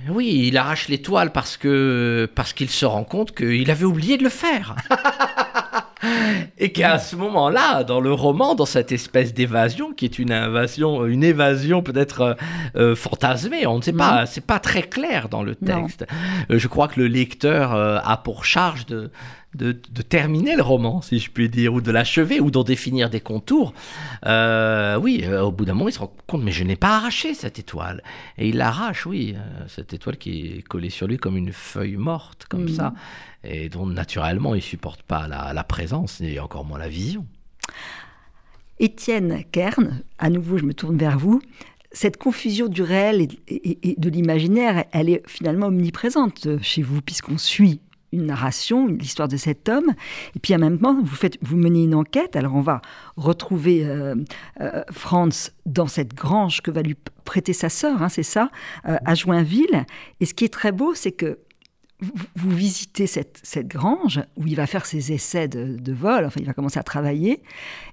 Oui, 0.10 0.46
il 0.48 0.58
arrache 0.58 0.89
l'étoile 0.89 1.32
parce 1.32 1.58
que 1.58 2.30
parce 2.36 2.54
qu'il 2.54 2.70
se 2.70 2.86
rend 2.86 3.04
compte 3.04 3.36
qu'il 3.36 3.70
avait 3.72 3.86
oublié 3.86 4.17
de 4.17 4.24
le 4.24 4.30
faire. 4.30 4.76
et 6.57 6.71
qu'à 6.71 6.99
ce 6.99 7.15
moment-là, 7.15 7.83
dans 7.83 7.99
le 7.99 8.13
roman, 8.13 8.55
dans 8.55 8.65
cette 8.65 8.91
espèce 8.91 9.33
d'évasion, 9.33 9.93
qui 9.93 10.05
est 10.05 10.19
une 10.19 10.31
invasion, 10.31 11.05
une 11.05 11.23
évasion 11.23 11.81
peut-être 11.81 12.21
euh, 12.21 12.33
euh, 12.75 12.95
fantasmée, 12.95 13.65
on 13.67 13.77
ne 13.77 13.81
sait 13.81 13.93
pas, 13.93 14.25
c'est 14.25 14.45
pas 14.45 14.60
très 14.60 14.83
clair 14.83 15.29
dans 15.29 15.43
le 15.43 15.55
texte. 15.55 16.05
Euh, 16.49 16.60
je 16.60 16.67
crois 16.67 16.88
que 16.88 16.99
le 16.99 17.07
lecteur 17.07 17.73
a 17.73 18.17
pour 18.17 18.45
charge 18.45 18.86
de, 18.86 19.12
de, 19.55 19.71
terminer 20.01 20.55
le 20.55 20.62
roman, 20.62 21.01
si 21.01 21.19
je 21.19 21.31
puis 21.31 21.49
dire, 21.49 21.73
ou 21.73 21.81
de 21.81 21.91
l'achever, 21.91 22.39
ou 22.39 22.51
d'en 22.51 22.63
définir 22.63 23.10
des 23.10 23.19
contours. 23.19 23.73
oui, 24.23 25.25
au 25.27 25.51
bout 25.51 25.65
d'un 25.65 25.73
moment, 25.73 25.89
il 25.89 25.93
se 25.93 25.99
rend 25.99 26.13
compte, 26.27 26.43
mais 26.43 26.51
je 26.51 26.63
n'ai 26.63 26.75
pas 26.75 26.97
arraché 26.97 27.33
cette 27.33 27.60
étoile. 27.60 28.03
Et 28.38 28.49
il 28.49 28.57
l'arrache, 28.57 29.05
oui, 29.05 29.36
cette 29.67 29.93
étoile 29.93 30.17
qui 30.17 30.57
est 30.57 30.62
collée 30.62 30.89
sur 30.89 31.07
lui 31.07 31.17
comme 31.17 31.38
une 31.38 31.53
feuille 31.53 31.97
morte, 31.97 32.45
comme 32.49 32.65
mm. 32.65 32.69
ça 32.69 32.93
et 33.47 33.69
dont 33.69 33.86
naturellement 33.86 34.55
il 34.55 34.62
supporte 34.62 35.01
pas 35.03 35.27
la, 35.27 35.63
présence 35.63 36.21
et 36.21 36.39
encore 36.39 36.65
moins 36.65 36.79
la 36.79 36.89
vision. 36.89 37.25
Étienne 38.79 39.43
Kern, 39.51 40.03
à 40.19 40.29
nouveau 40.29 40.57
je 40.57 40.65
me 40.65 40.73
tourne 40.73 40.97
vers 40.97 41.17
vous, 41.17 41.41
cette 41.91 42.17
confusion 42.17 42.67
du 42.67 42.83
réel 42.83 43.27
et, 43.47 43.95
de 43.97 44.10
l'imaginaire, 44.10 44.86
elle 44.91 45.10
est 45.10 45.27
finalement 45.27 45.67
omniprésente 45.67 46.62
chez 46.62 46.81
vous, 46.81 47.01
puisqu'on 47.01 47.38
suit 47.38 47.81
une 48.13 48.27
narration, 48.27 48.88
l'histoire 48.88 49.27
de 49.27 49.38
cet 49.38 49.67
homme, 49.67 49.93
et 50.36 50.39
puis 50.39 50.55
en 50.55 50.60
même 50.60 50.79
temps, 50.79 50.99
vous, 51.01 51.15
faites, 51.15 51.38
vous 51.41 51.57
menez 51.57 51.83
une 51.83 51.95
enquête, 51.95 52.36
alors 52.36 52.55
on 52.55 52.62
va 52.62 52.81
retrouver 53.15 53.86
euh, 53.86 54.15
euh, 54.62 54.83
Franz 54.91 55.51
dans 55.65 55.88
cette 55.88 56.13
grange 56.13 56.62
que 56.62 56.71
va 56.71 56.81
lui 56.81 56.95
prêter 57.25 57.53
sa 57.53 57.69
sœur, 57.69 58.01
hein, 58.01 58.10
c'est 58.10 58.23
ça, 58.23 58.49
euh, 58.88 58.97
à 59.03 59.15
Joinville, 59.15 59.86
et 60.19 60.25
ce 60.25 60.33
qui 60.33 60.45
est 60.45 60.53
très 60.53 60.71
beau, 60.71 60.93
c'est 60.93 61.12
que 61.12 61.39
vous, 61.99 62.55
visitez 62.55 63.07
cette, 63.07 63.39
cette, 63.43 63.67
grange 63.67 64.21
où 64.36 64.45
il 64.45 64.55
va 64.55 64.67
faire 64.67 64.86
ses 64.86 65.12
essais 65.12 65.47
de, 65.47 65.93
vol, 65.93 66.25
enfin 66.25 66.39
il 66.39 66.45
va 66.45 66.53
commencer 66.53 66.79
à 66.79 66.83
travailler, 66.83 67.41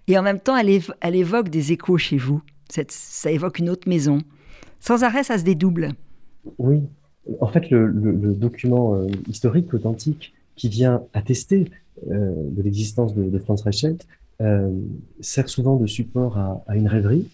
et 0.08 0.18
en 0.18 0.22
même 0.22 0.40
temps 0.40 0.56
elle, 0.56 0.68
elle 1.00 1.16
évoque 1.16 1.48
des 1.48 1.72
échos 1.72 1.96
chez 1.96 2.18
vous, 2.18 2.42
ça 2.68 3.30
évoque 3.30 3.58
une 3.58 3.70
autre 3.70 3.88
maison. 3.88 4.18
Sans 4.80 5.04
arrêt, 5.04 5.24
ça 5.24 5.38
se 5.38 5.44
dédouble. 5.44 5.92
Oui, 6.58 6.82
en 7.40 7.46
fait 7.46 7.70
le, 7.70 8.34
document 8.34 8.94
euh, 8.94 9.06
historique 9.26 9.72
authentique 9.72 10.34
qui 10.56 10.68
vient 10.68 11.02
attester 11.14 11.70
euh, 12.10 12.34
de 12.50 12.62
l'existence 12.62 13.14
de, 13.14 13.38
Franz 13.38 13.62
Reichelt 13.62 14.06
euh, 14.42 14.70
sert 15.20 15.48
souvent 15.48 15.76
de 15.76 15.86
support 15.86 16.36
à, 16.36 16.76
une 16.76 16.88
rêverie, 16.88 17.26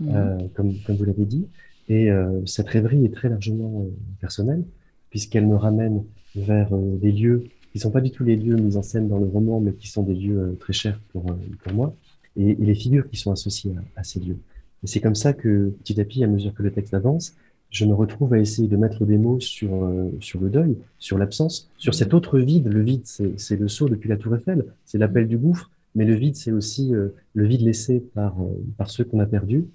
mmh. 0.00 0.14
comme, 0.54 0.74
comme 0.84 0.96
vous 0.96 1.04
l'avez 1.04 1.24
dit, 1.24 1.46
et 1.88 2.10
cette 2.46 2.68
rêverie 2.68 3.04
est 3.04 3.14
très 3.14 3.28
largement 3.28 3.86
personnelle 4.20 4.64
puisqu'elle 5.10 5.46
me 5.46 5.56
ramène 5.56 6.04
vers 6.36 6.72
euh, 6.72 6.96
des 6.96 7.12
lieux 7.12 7.44
qui 7.72 7.78
sont 7.78 7.90
pas 7.90 8.00
du 8.00 8.10
tout 8.10 8.24
les 8.24 8.36
lieux 8.36 8.56
mis 8.56 8.76
en 8.76 8.82
scène 8.82 9.08
dans 9.08 9.18
le 9.18 9.26
roman, 9.26 9.60
mais 9.60 9.72
qui 9.72 9.88
sont 9.88 10.02
des 10.02 10.14
lieux 10.14 10.38
euh, 10.38 10.56
très 10.58 10.72
chers 10.72 10.98
pour, 11.12 11.30
euh, 11.30 11.34
pour 11.62 11.72
moi, 11.72 11.94
et, 12.36 12.54
les 12.54 12.74
figures 12.74 13.08
qui 13.08 13.16
sont 13.16 13.32
associées 13.32 13.74
à, 13.96 14.04
ces 14.04 14.20
lieux. 14.20 14.38
Et 14.82 14.86
c'est 14.86 15.00
comme 15.00 15.14
ça 15.14 15.32
que, 15.32 15.74
petit 15.82 16.00
à 16.00 16.04
petit, 16.04 16.24
à 16.24 16.26
mesure 16.26 16.54
que 16.54 16.62
le 16.62 16.70
texte 16.70 16.94
avance, 16.94 17.34
je 17.70 17.84
me 17.84 17.94
retrouve 17.94 18.32
à 18.32 18.38
essayer 18.38 18.68
de 18.68 18.76
mettre 18.76 19.04
des 19.04 19.18
mots 19.18 19.40
sur, 19.40 19.90
sur 20.20 20.40
le 20.40 20.48
deuil, 20.48 20.78
sur 20.98 21.18
l'absence, 21.18 21.68
sur 21.76 21.94
cet 21.94 22.14
autre 22.14 22.38
vide. 22.38 22.68
Le 22.68 22.80
vide, 22.80 23.02
c'est 23.04 23.56
le 23.56 23.68
saut 23.68 23.88
depuis 23.88 24.08
la 24.08 24.16
Tour 24.16 24.36
Eiffel, 24.36 24.64
c'est 24.84 24.98
l'appel 24.98 25.26
du 25.26 25.36
gouffre, 25.36 25.70
mais 25.94 26.04
le 26.04 26.14
vide, 26.14 26.36
c'est 26.36 26.52
aussi 26.52 26.92
le 26.92 27.46
vide 27.46 27.62
laissé 27.62 28.00
par, 28.14 28.36
par 28.78 28.88
ceux 28.88 29.04
qu'on 29.04 29.18
a 29.18 29.26
perdus. 29.26 29.66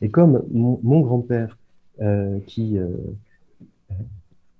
Et 0.00 0.10
comme 0.10 0.44
mon, 0.52 0.78
mon 0.84 1.00
grand-père, 1.00 1.58
qui, 2.46 2.78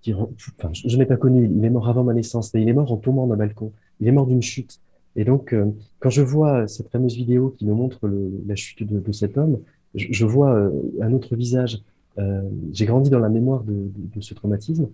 je, 0.03 0.97
n'ai 0.97 1.07
pas 1.07 1.17
connu, 1.17 1.51
il 1.53 1.65
est 1.65 1.71
mort 1.71 1.89
avant 1.89 2.05
ma 2.05 2.15
naissance, 2.15 2.55
mais 2.55 2.63
il 2.63 2.69
est 2.69 2.73
mort 2.73 2.91
en 2.91 2.97
tombant 2.97 3.27
d'un 3.27 3.37
balcon. 3.37 3.73
Il 4.01 4.09
est 4.09 4.13
mort 4.13 4.27
d'une 4.27 4.43
chute. 4.43 4.81
Et 5.17 5.25
donc, 5.25 5.53
euh, 5.53 5.67
quand 5.99 6.11
je 6.11 6.23
vois 6.23 6.67
cette 6.69 6.89
fameuse 6.89 7.15
vidéo 7.15 7.55
qui 7.59 7.67
nous 7.67 7.75
montre 7.75 8.11
la 8.47 8.55
chute 8.55 8.83
de, 8.83 9.13
cet 9.13 9.37
homme, 9.37 9.59
je, 9.95 10.25
vois 10.25 10.55
euh, 10.55 10.71
un 11.01 11.13
autre 11.13 11.35
visage. 11.37 11.83
Euh, 12.19 12.43
j'ai 12.73 12.87
grandi 12.87 13.11
dans 13.11 13.19
la 13.19 13.29
mémoire 13.29 13.65
de, 13.65 14.21
ce 14.21 14.35
traumatisme, 14.35 14.89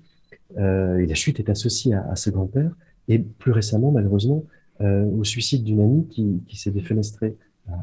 et 0.56 1.06
la 1.06 1.14
chute 1.14 1.40
est 1.40 1.50
associée 1.50 1.94
à, 1.94 2.14
ce 2.16 2.30
grand-père, 2.30 2.70
et 3.08 3.18
plus 3.18 3.52
récemment, 3.52 3.90
malheureusement, 3.90 4.44
au 4.80 5.24
suicide 5.24 5.64
d'une 5.64 5.80
amie 5.80 6.06
qui, 6.06 6.56
s'est 6.56 6.70
défenestrée 6.70 7.36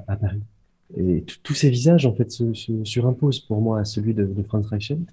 à, 0.07 0.15
Paris. 0.15 0.41
Et 0.97 1.23
tous 1.43 1.53
ces 1.53 1.69
visages, 1.69 2.05
en 2.05 2.13
fait, 2.13 2.31
se, 2.31 2.53
surimposent 2.83 3.41
pour 3.41 3.61
moi 3.61 3.79
à 3.79 3.85
celui 3.85 4.13
de, 4.13 4.27
Franz 4.43 4.67
Reichelt 4.67 5.07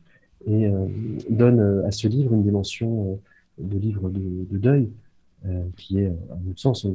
et 0.46 0.66
euh, 0.66 0.86
donne 1.28 1.60
euh, 1.60 1.86
à 1.86 1.90
ce 1.90 2.08
livre 2.08 2.32
une 2.32 2.42
dimension 2.42 3.20
euh, 3.60 3.62
de 3.62 3.78
livre 3.78 4.08
de, 4.10 4.58
deuil 4.58 4.90
qui 5.78 5.98
est, 5.98 6.06
à 6.06 6.36
mon 6.44 6.54
sens, 6.54 6.84
le 6.84 6.94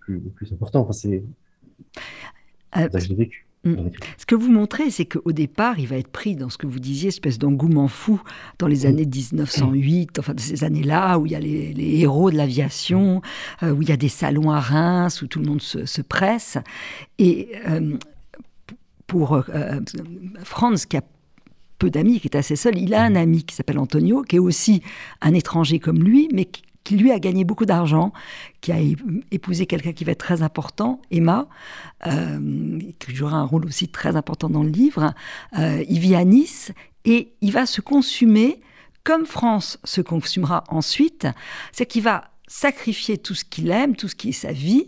plus, 0.00 0.18
plus 0.18 0.50
important. 0.50 0.80
Enfin, 0.80 0.92
c'est 0.92 1.22
ça 2.74 2.88
que 2.88 3.00
j'ai 3.00 3.14
vécu. 3.14 3.46
Mm. 3.64 3.88
Ce 4.16 4.24
que 4.24 4.34
vous 4.34 4.50
montrez, 4.50 4.90
c'est 4.90 5.04
qu'au 5.04 5.32
départ, 5.32 5.78
il 5.78 5.88
va 5.88 5.98
être 5.98 6.08
pris 6.08 6.34
dans 6.34 6.48
ce 6.48 6.56
que 6.56 6.66
vous 6.66 6.80
disiez, 6.80 7.08
espèce 7.08 7.38
d'engouement 7.38 7.88
fou 7.88 8.22
dans 8.58 8.66
les 8.66 8.84
mm. 8.84 8.86
années 8.86 9.04
1908, 9.04 10.18
enfin 10.18 10.32
de 10.32 10.40
ces 10.40 10.64
années-là 10.64 11.18
où 11.18 11.26
il 11.26 11.32
y 11.32 11.34
a 11.34 11.40
les, 11.40 12.00
héros 12.00 12.30
de 12.30 12.36
l'aviation, 12.36 13.20
où 13.60 13.82
il 13.82 13.88
y 13.90 13.92
a 13.92 13.98
des 13.98 14.08
salons 14.08 14.50
à 14.50 14.60
Reims, 14.60 15.20
où 15.20 15.26
tout 15.26 15.40
le 15.40 15.46
monde 15.46 15.60
se, 15.60 16.00
presse. 16.00 16.56
Et 17.18 17.52
pour 19.06 19.44
Franz, 20.44 20.86
qui 20.86 20.96
a 20.96 21.02
peu 21.82 21.90
d'amis, 21.90 22.20
qui 22.20 22.28
est 22.28 22.36
assez 22.36 22.54
seul. 22.54 22.78
Il 22.78 22.94
a 22.94 23.02
un 23.02 23.16
ami 23.16 23.42
qui 23.42 23.56
s'appelle 23.56 23.80
Antonio, 23.80 24.22
qui 24.22 24.36
est 24.36 24.38
aussi 24.38 24.82
un 25.20 25.34
étranger 25.34 25.80
comme 25.80 26.04
lui, 26.04 26.28
mais 26.32 26.44
qui, 26.44 26.96
lui 26.96 27.10
a 27.10 27.18
gagné 27.18 27.44
beaucoup 27.44 27.66
d'argent, 27.66 28.12
qui 28.60 28.70
a 28.70 28.76
épousé 29.32 29.66
quelqu'un 29.66 29.92
qui 29.92 30.04
va 30.04 30.12
être 30.12 30.18
très 30.18 30.42
important, 30.42 31.00
Emma, 31.10 31.48
euh, 32.06 32.78
qui 33.00 33.14
jouera 33.16 33.36
un 33.36 33.44
rôle 33.44 33.66
aussi 33.66 33.88
très 33.88 34.14
important 34.14 34.48
dans 34.48 34.62
le 34.62 34.68
livre. 34.68 35.12
Euh, 35.58 35.82
il 35.88 35.98
vit 35.98 36.14
à 36.14 36.24
Nice 36.24 36.70
et 37.04 37.32
il 37.40 37.50
va 37.50 37.66
se 37.66 37.80
consumer 37.80 38.60
comme 39.02 39.26
France 39.26 39.80
se 39.82 40.00
consumera 40.00 40.62
ensuite, 40.68 41.26
c'est 41.72 41.86
qu'il 41.86 42.04
va 42.04 42.30
sacrifier 42.46 43.18
tout 43.18 43.34
ce 43.34 43.44
qu'il 43.44 43.70
aime, 43.70 43.96
tout 43.96 44.06
ce 44.06 44.14
qui 44.14 44.28
est 44.28 44.32
sa 44.32 44.52
vie, 44.52 44.84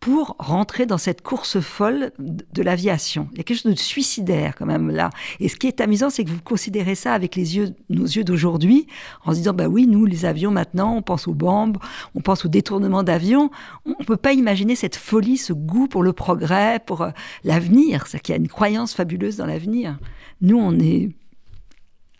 pour 0.00 0.34
rentrer 0.38 0.86
dans 0.86 0.96
cette 0.96 1.20
course 1.20 1.60
folle 1.60 2.12
de 2.18 2.62
l'aviation. 2.62 3.28
Il 3.32 3.38
y 3.38 3.40
a 3.42 3.44
quelque 3.44 3.58
chose 3.58 3.72
de 3.72 3.78
suicidaire 3.78 4.54
quand 4.56 4.64
même 4.64 4.90
là. 4.90 5.10
Et 5.40 5.48
ce 5.48 5.56
qui 5.56 5.66
est 5.66 5.82
amusant, 5.82 6.08
c'est 6.08 6.24
que 6.24 6.30
vous 6.30 6.40
considérez 6.40 6.94
ça 6.94 7.12
avec 7.12 7.36
les 7.36 7.58
yeux, 7.58 7.74
nos 7.90 8.04
yeux 8.04 8.24
d'aujourd'hui, 8.24 8.86
en 9.26 9.32
se 9.32 9.36
disant, 9.36 9.52
bah 9.52 9.68
oui, 9.68 9.86
nous, 9.86 10.06
les 10.06 10.24
avions 10.24 10.50
maintenant, 10.50 10.96
on 10.96 11.02
pense 11.02 11.28
aux 11.28 11.34
bombes, 11.34 11.76
on 12.14 12.22
pense 12.22 12.46
au 12.46 12.48
détournement 12.48 13.02
d'avions. 13.02 13.50
On 13.84 13.94
ne 14.00 14.04
peut 14.04 14.16
pas 14.16 14.32
imaginer 14.32 14.74
cette 14.74 14.96
folie, 14.96 15.36
ce 15.36 15.52
goût 15.52 15.86
pour 15.86 16.02
le 16.02 16.14
progrès, 16.14 16.80
pour 16.84 17.02
euh, 17.02 17.10
l'avenir. 17.44 18.06
C'est 18.06 18.20
qu'il 18.20 18.32
y 18.34 18.38
a 18.38 18.40
une 18.40 18.48
croyance 18.48 18.94
fabuleuse 18.94 19.36
dans 19.36 19.46
l'avenir. 19.46 19.98
Nous, 20.40 20.56
on 20.56 20.78
est 20.80 21.10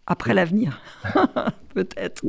après 0.06 0.34
l'avenir, 0.34 0.82
peut-être. 1.74 2.22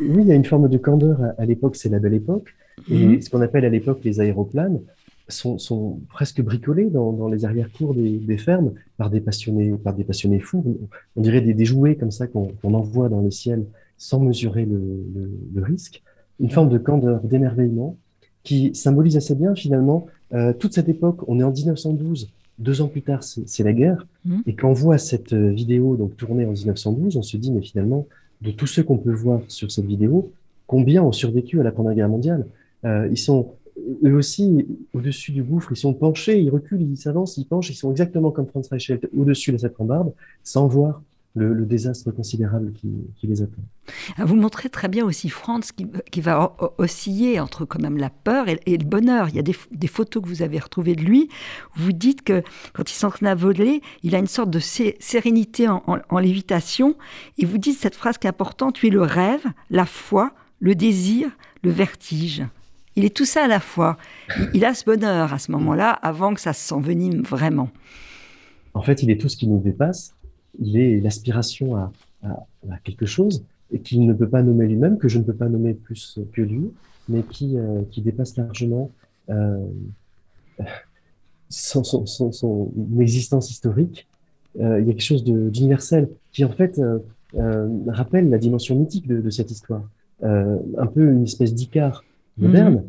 Oui, 0.00 0.22
il 0.22 0.28
y 0.28 0.32
a 0.32 0.34
une 0.34 0.46
forme 0.46 0.70
de 0.70 0.78
candeur 0.78 1.18
à 1.36 1.44
l'époque, 1.44 1.76
c'est 1.76 1.90
la 1.90 1.98
belle 1.98 2.14
époque. 2.14 2.54
Et 2.90 3.06
mhm. 3.06 3.22
ce 3.22 3.30
qu'on 3.30 3.40
appelle 3.40 3.64
à 3.64 3.68
l'époque 3.68 4.00
les 4.04 4.20
aéroplanes 4.20 4.80
sont, 5.28 5.58
sont 5.58 6.00
presque 6.08 6.40
bricolés 6.40 6.90
dans, 6.90 7.12
dans 7.12 7.28
les 7.28 7.44
arrière-cours 7.44 7.94
des, 7.94 8.18
des, 8.18 8.38
fermes 8.38 8.72
par 8.96 9.10
des 9.10 9.20
passionnés, 9.20 9.72
par 9.72 9.94
des 9.94 10.04
passionnés 10.04 10.38
fous. 10.38 10.78
On 11.16 11.20
dirait 11.20 11.40
des, 11.40 11.54
des 11.54 11.64
jouets 11.64 11.96
comme 11.96 12.10
ça 12.10 12.26
qu'on 12.26 12.52
envoie 12.62 13.08
dans 13.08 13.20
le 13.20 13.30
ciel 13.30 13.64
sans 13.98 14.20
mesurer 14.20 14.64
le, 14.66 14.78
le, 15.14 15.30
le, 15.54 15.62
risque. 15.62 16.02
Une 16.38 16.50
forme 16.50 16.68
de 16.68 16.78
candeur, 16.78 17.20
d'émerveillement 17.22 17.96
qui 18.44 18.74
symbolise 18.74 19.16
assez 19.16 19.34
bien 19.34 19.54
finalement 19.54 20.06
euh, 20.34 20.52
toute 20.52 20.74
cette 20.74 20.88
époque. 20.88 21.20
On 21.28 21.40
est 21.40 21.44
en 21.44 21.50
1912. 21.50 22.30
Deux 22.58 22.80
ans 22.80 22.88
plus 22.88 23.02
tard, 23.02 23.22
c'est 23.22 23.64
la 23.64 23.72
guerre. 23.72 24.06
Mhm. 24.24 24.42
Et 24.46 24.54
quand 24.54 24.70
on 24.70 24.74
voit 24.74 24.98
cette 24.98 25.32
euh, 25.32 25.50
vidéo 25.50 25.96
donc 25.96 26.16
tournée 26.16 26.44
en 26.44 26.52
1912, 26.52 27.16
on 27.16 27.22
se 27.22 27.36
dit 27.36 27.50
mais 27.50 27.62
finalement 27.62 28.06
de 28.42 28.50
tous 28.50 28.66
ceux 28.66 28.82
qu'on 28.82 28.98
peut 28.98 29.12
voir 29.12 29.40
sur 29.48 29.70
cette 29.72 29.86
vidéo, 29.86 30.30
combien 30.66 31.02
ont 31.02 31.12
survécu 31.12 31.58
à 31.60 31.62
la 31.62 31.72
Première 31.72 31.94
Guerre 31.94 32.08
mondiale? 32.08 32.46
Euh, 32.84 33.08
ils 33.10 33.18
sont 33.18 33.54
eux 34.04 34.14
aussi, 34.14 34.66
au-dessus 34.94 35.32
du 35.32 35.42
gouffre, 35.42 35.72
ils 35.72 35.76
sont 35.76 35.94
penchés, 35.94 36.40
ils 36.40 36.50
reculent, 36.50 36.82
ils 36.82 36.96
s'avancent, 36.96 37.36
ils 37.36 37.46
penchent, 37.46 37.70
ils 37.70 37.74
sont 37.74 37.90
exactement 37.90 38.30
comme 38.30 38.46
Franz 38.46 38.68
Reichelt, 38.70 39.08
au-dessus 39.16 39.52
de 39.52 39.58
cette 39.58 39.76
rambarde, 39.76 40.12
sans 40.42 40.66
voir 40.66 41.02
le, 41.36 41.66
désastre 41.66 42.10
considérable 42.10 42.72
qui, 42.72 42.88
les 43.22 43.42
attend. 43.42 43.62
Ah, 44.16 44.24
vous 44.24 44.36
montrez 44.36 44.70
très 44.70 44.88
bien 44.88 45.04
aussi 45.04 45.28
Franz 45.28 45.70
qui, 46.10 46.20
va 46.22 46.56
osciller 46.78 47.40
entre 47.40 47.66
quand 47.66 47.80
même 47.80 47.98
la 47.98 48.08
peur 48.08 48.46
et, 48.48 48.58
le 48.64 48.84
bonheur. 48.84 49.28
Il 49.28 49.36
y 49.36 49.38
a 49.38 49.42
des, 49.42 49.86
photos 49.86 50.22
que 50.22 50.28
vous 50.28 50.42
avez 50.42 50.58
retrouvées 50.58 50.96
de 50.96 51.02
lui. 51.02 51.28
Où 51.76 51.80
vous 51.80 51.92
dites 51.92 52.22
que 52.22 52.42
quand 52.72 52.90
il 52.90 52.94
s'entraîne 52.94 53.28
à 53.28 53.34
voler, 53.34 53.82
il 54.02 54.14
a 54.14 54.18
une 54.18 54.26
sorte 54.26 54.50
de 54.50 54.60
sérénité 54.60 55.68
en, 55.68 55.82
en 55.86 56.18
lévitation. 56.18 56.96
Et 57.36 57.44
vous 57.44 57.58
dites 57.58 57.78
cette 57.78 57.96
phrase 57.96 58.16
qui 58.16 58.26
est 58.26 58.30
importante, 58.30 58.76
tu 58.76 58.86
es 58.86 58.90
le 58.90 59.02
rêve, 59.02 59.44
la 59.68 59.84
foi, 59.84 60.32
le 60.60 60.74
désir, 60.74 61.28
le 61.62 61.70
vertige. 61.70 62.44
Il 62.96 63.04
est 63.04 63.14
tout 63.14 63.26
ça 63.26 63.44
à 63.44 63.46
la 63.46 63.60
fois. 63.60 63.98
Il, 64.54 64.64
a 64.64 64.72
ce 64.72 64.84
bonheur 64.84 65.34
à 65.34 65.38
ce 65.38 65.52
moment-là, 65.52 65.90
avant 65.90 66.32
que 66.32 66.40
ça 66.40 66.54
s'envenime 66.54 67.20
vraiment. 67.20 67.68
En 68.72 68.80
fait, 68.80 69.02
il 69.02 69.10
est 69.10 69.20
tout 69.20 69.28
ce 69.28 69.36
qui 69.36 69.46
nous 69.46 69.58
dépasse. 69.58 70.14
Il 70.58 70.78
est 70.78 70.98
l'aspiration 71.00 71.76
à, 71.76 71.92
quelque 72.84 73.04
chose 73.04 73.44
qu'il 73.84 74.06
ne 74.06 74.14
peut 74.14 74.28
pas 74.28 74.42
nommer 74.42 74.66
lui-même, 74.66 74.96
que 74.96 75.08
je 75.08 75.18
ne 75.18 75.24
peux 75.24 75.34
pas 75.34 75.48
nommer 75.48 75.74
plus 75.74 76.18
que 76.32 76.40
lui, 76.40 76.70
mais 77.08 77.22
qui, 77.22 77.58
euh, 77.58 77.82
dépasse 77.98 78.36
largement 78.38 78.90
euh, 79.28 79.66
son, 81.50 82.72
existence 82.98 83.50
historique. 83.50 84.08
Euh, 84.58 84.80
il 84.80 84.86
y 84.86 84.90
a 84.90 84.92
quelque 84.94 85.02
chose 85.02 85.24
d'universel 85.24 86.08
qui, 86.32 86.46
en 86.46 86.50
fait, 86.50 86.80
rappelle 87.88 88.30
la 88.30 88.38
dimension 88.38 88.74
mythique 88.74 89.06
de, 89.06 89.20
de 89.20 89.30
cette 89.30 89.50
histoire. 89.50 89.86
un 90.22 90.86
peu 90.86 91.12
une 91.12 91.24
espèce 91.24 91.52
d'Icare 91.52 92.02
moderne 92.38 92.74
mhm. 92.74 92.84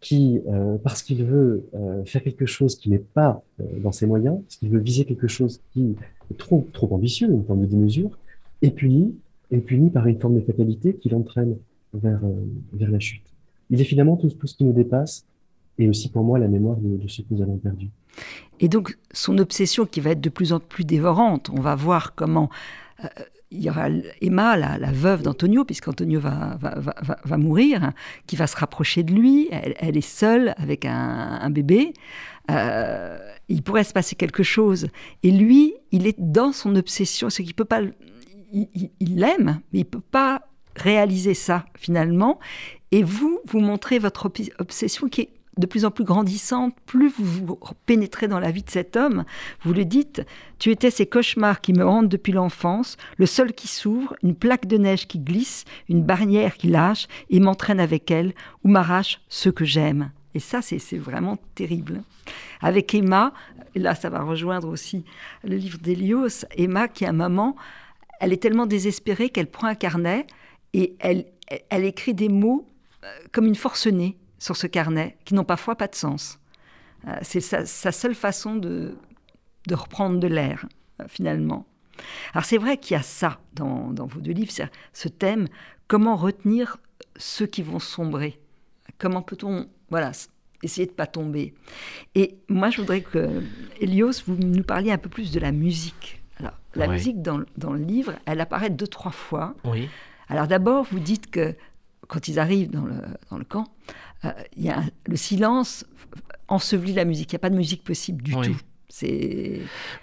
qui, 0.00 0.40
euh, 0.48 0.76
parce 0.78 1.02
qu'il 1.02 1.24
veut 1.24 1.68
euh, 1.74 2.04
faire 2.04 2.22
quelque 2.22 2.46
chose 2.46 2.76
qui 2.76 2.90
n'est 2.90 2.98
pas 2.98 3.42
euh, 3.60 3.64
dans 3.82 3.92
ses 3.92 4.06
moyens, 4.06 4.40
parce 4.42 4.56
qu'il 4.56 4.70
veut 4.70 4.80
viser 4.80 5.04
quelque 5.04 5.28
chose 5.28 5.60
qui 5.72 5.96
est 6.30 6.36
trop, 6.36 6.66
trop 6.72 6.92
ambitieux, 6.94 7.28
une 7.30 7.44
forme 7.44 7.60
de 7.60 7.66
démesure, 7.66 8.10
est 8.62 8.70
puni, 8.70 9.14
est 9.50 9.58
puni 9.58 9.90
par 9.90 10.06
une 10.06 10.18
forme 10.18 10.36
de 10.36 10.40
fatalité 10.40 10.94
qui 10.94 11.08
l'entraîne 11.08 11.56
vers, 11.94 12.20
vers 12.72 12.90
la 12.90 13.00
chute. 13.00 13.24
Il 13.70 13.80
est 13.80 13.84
finalement 13.84 14.16
tout, 14.16 14.28
tout, 14.28 14.46
ce 14.46 14.54
qui 14.54 14.64
nous 14.64 14.72
dépasse 14.72 15.26
et 15.78 15.88
aussi 15.88 16.10
pour 16.10 16.22
moi 16.22 16.38
la 16.38 16.48
mémoire 16.48 16.76
de, 16.76 16.96
de 16.96 17.08
ce 17.08 17.22
que 17.22 17.26
nous 17.30 17.42
avons 17.42 17.56
perdu. 17.56 17.90
Et 18.60 18.68
donc 18.68 18.98
son 19.12 19.38
obsession 19.38 19.84
qui 19.86 20.00
va 20.00 20.10
être 20.10 20.20
de 20.20 20.28
plus 20.28 20.52
en 20.52 20.60
plus 20.60 20.84
dévorante, 20.84 21.50
on 21.50 21.60
va 21.60 21.74
voir 21.74 22.14
comment 22.14 22.50
il 23.52 23.62
y 23.62 23.70
aura 23.70 23.88
Emma, 24.20 24.56
la, 24.56 24.92
veuve 24.92 25.22
d'Antonio, 25.22 25.64
puisqu'Antonio 25.64 26.20
va, 26.20 26.58
va, 26.60 27.36
mourir, 27.36 27.92
qui 28.26 28.36
va 28.36 28.46
se 28.46 28.56
rapprocher 28.56 29.02
de 29.02 29.12
lui. 29.12 29.48
Elle, 29.50 29.96
est 29.96 30.00
seule 30.00 30.54
avec 30.56 30.84
un, 30.84 31.50
bébé. 31.50 31.92
Euh, 32.50 33.18
il 33.48 33.62
pourrait 33.62 33.84
se 33.84 33.92
passer 33.92 34.16
quelque 34.16 34.42
chose. 34.42 34.88
Et 35.22 35.30
lui, 35.30 35.74
il 35.90 36.06
est 36.06 36.18
dans 36.18 36.52
son 36.52 36.74
obsession. 36.76 37.30
Ce 37.30 37.42
qu'il 37.42 37.54
peut 37.54 37.64
pas. 37.64 37.82
Il 38.52 39.16
l'aime, 39.16 39.60
mais 39.72 39.80
il 39.80 39.84
peut 39.84 40.00
pas 40.00 40.42
réaliser 40.76 41.34
ça 41.34 41.64
finalement. 41.76 42.38
Et 42.90 43.02
vous, 43.02 43.40
vous 43.46 43.60
montrez 43.60 43.98
votre 43.98 44.30
obsession 44.58 45.08
qui 45.08 45.22
est 45.22 45.30
de 45.58 45.66
plus 45.66 45.84
en 45.84 45.90
plus 45.90 46.04
grandissante, 46.04 46.74
plus 46.86 47.10
vous 47.10 47.24
vous 47.24 47.58
pénétrez 47.86 48.28
dans 48.28 48.38
la 48.38 48.50
vie 48.50 48.62
de 48.62 48.70
cet 48.70 48.96
homme, 48.96 49.24
vous 49.62 49.72
le 49.72 49.84
dites, 49.84 50.22
tu 50.58 50.70
étais 50.70 50.90
ces 50.90 51.06
cauchemars 51.06 51.60
qui 51.60 51.72
me 51.72 51.86
hantent 51.86 52.08
depuis 52.08 52.32
l'enfance, 52.32 52.96
le 53.18 53.26
sol 53.26 53.52
qui 53.52 53.68
s'ouvre, 53.68 54.14
une 54.22 54.34
plaque 54.34 54.66
de 54.66 54.78
neige 54.78 55.06
qui 55.06 55.18
glisse, 55.18 55.64
une 55.88 56.02
barrière 56.02 56.56
qui 56.56 56.68
lâche 56.68 57.06
et 57.28 57.40
m'entraîne 57.40 57.80
avec 57.80 58.10
elle, 58.10 58.32
ou 58.64 58.68
m'arrache 58.68 59.20
ce 59.28 59.50
que 59.50 59.64
j'aime. 59.64 60.10
Et 60.34 60.40
ça, 60.40 60.62
c'est 60.62 60.96
vraiment 60.96 61.36
terrible. 61.54 62.02
Avec 62.62 62.94
Emma, 62.94 63.34
là, 63.74 63.94
ça 63.94 64.08
va 64.08 64.22
rejoindre 64.22 64.68
aussi 64.68 65.04
le 65.44 65.56
livre 65.56 65.78
d'Elios, 65.78 66.46
Emma, 66.56 66.88
qui 66.88 67.04
à 67.04 67.12
moment, 67.12 67.56
elle 68.20 68.32
est 68.32 68.42
tellement 68.42 68.66
désespérée 68.66 69.28
qu'elle 69.28 69.48
prend 69.48 69.66
un 69.66 69.74
carnet 69.74 70.26
et 70.72 70.94
elle, 71.00 71.26
elle 71.68 71.84
écrit 71.84 72.14
des 72.14 72.28
mots 72.28 72.66
euh, 73.04 73.08
comme 73.32 73.46
une 73.46 73.56
forcenée 73.56 74.16
sur 74.42 74.56
ce 74.56 74.66
carnet 74.66 75.16
qui 75.24 75.34
n'ont 75.34 75.44
parfois 75.44 75.76
pas 75.76 75.86
de 75.86 75.94
sens. 75.94 76.40
Euh, 77.06 77.16
c'est 77.22 77.40
sa, 77.40 77.92
seule 77.92 78.16
façon 78.16 78.56
de, 78.56 78.96
de 79.68 79.74
reprendre 79.76 80.18
de 80.18 80.26
l'air, 80.26 80.66
euh, 81.00 81.04
finalement. 81.06 81.64
Alors 82.34 82.44
c'est 82.44 82.58
vrai 82.58 82.76
qu'il 82.76 82.96
y 82.96 82.98
a 82.98 83.04
ça 83.04 83.38
dans, 83.54 83.92
dans 83.92 84.06
vos 84.06 84.20
deux 84.20 84.32
livres, 84.32 84.50
ce 84.92 85.08
thème, 85.08 85.46
comment 85.86 86.16
retenir 86.16 86.78
ceux 87.16 87.46
qui 87.46 87.62
vont 87.62 87.78
sombrer 87.78 88.40
Comment 88.98 89.22
peut-on 89.22 89.68
voilà, 89.90 90.10
essayer 90.64 90.88
de 90.88 90.92
pas 90.92 91.06
tomber 91.06 91.54
Et 92.16 92.38
moi, 92.48 92.70
je 92.70 92.80
voudrais 92.80 93.02
que, 93.02 93.42
Elios, 93.80 94.24
vous 94.26 94.34
nous 94.34 94.64
parliez 94.64 94.90
un 94.90 94.98
peu 94.98 95.08
plus 95.08 95.30
de 95.30 95.38
la 95.38 95.52
musique. 95.52 96.20
Alors, 96.40 96.58
la 96.74 96.88
musique 96.88 97.22
dans, 97.22 97.42
dans, 97.56 97.72
le 97.72 97.84
livre, 97.84 98.14
elle 98.26 98.40
apparaît 98.40 98.70
deux, 98.70 98.88
trois 98.88 99.12
fois. 99.12 99.54
Oui. 99.64 99.88
Alors 100.28 100.48
d'abord, 100.48 100.84
vous 100.90 100.98
dites 100.98 101.30
que 101.30 101.54
quand 102.08 102.28
ils 102.28 102.38
arrivent 102.38 102.70
dans 102.70 102.84
le, 102.84 102.96
dans 103.30 103.38
le 103.38 103.44
camp, 103.44 103.68
y 104.56 104.68
a 104.68 104.82
le 105.06 105.16
silence 105.16 105.84
ensevelit 106.48 106.92
la 106.92 107.04
musique. 107.04 107.32
Il 107.32 107.34
n'y 107.34 107.40
a 107.40 107.40
pas 107.40 107.50
de 107.50 107.56
musique 107.56 107.84
possible 107.84 108.22
du 108.22 108.32
tout. 108.32 108.56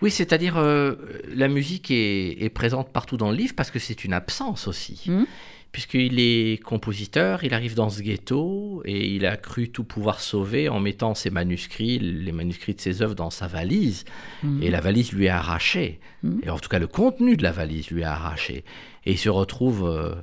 Oui, 0.01 0.11
c'est-à-dire 0.11 0.57
euh, 0.57 0.95
la 1.33 1.47
musique 1.47 1.91
est, 1.91 2.53
présente 2.53 2.91
partout 2.91 3.17
dans 3.17 3.29
le 3.29 3.37
livre 3.37 3.53
parce 3.55 3.71
que 3.71 3.79
c'est 3.79 4.03
une 4.03 4.13
absence 4.13 4.67
aussi. 4.67 5.03
Hmm. 5.07 5.25
Puisqu'il 5.71 6.19
est 6.19 6.63
compositeur, 6.63 7.43
il 7.43 7.53
arrive 7.53 7.75
dans 7.75 7.91
ce 7.91 8.01
ghetto 8.01 8.81
et 8.85 9.07
il 9.07 9.27
a 9.27 9.37
cru 9.37 9.69
tout 9.69 9.83
pouvoir 9.83 10.19
sauver 10.19 10.67
en 10.67 10.79
mettant 10.79 11.13
ses 11.13 11.29
manuscrits, 11.29 11.99
les 11.99 12.31
manuscrits 12.31 12.73
de 12.73 12.81
ses 12.81 13.03
œuvres 13.03 13.13
dans 13.13 13.29
sa 13.29 13.45
valise. 13.45 14.05
Hmm. 14.41 14.63
Et 14.63 14.71
la 14.71 14.81
valise 14.81 15.11
lui 15.11 15.25
est 15.25 15.29
arrachée. 15.29 15.99
Hmm. 16.23 16.39
Et 16.41 16.49
en 16.49 16.57
tout 16.57 16.69
cas, 16.69 16.79
le 16.79 16.87
contenu 16.87 17.37
de 17.37 17.43
la 17.43 17.51
valise 17.51 17.91
lui 17.91 18.01
est 18.01 18.05
arraché. 18.05 18.63
Et 19.05 19.11
il 19.11 19.17
se 19.19 19.29
retrouve 19.29 19.87
euh, 19.87 20.15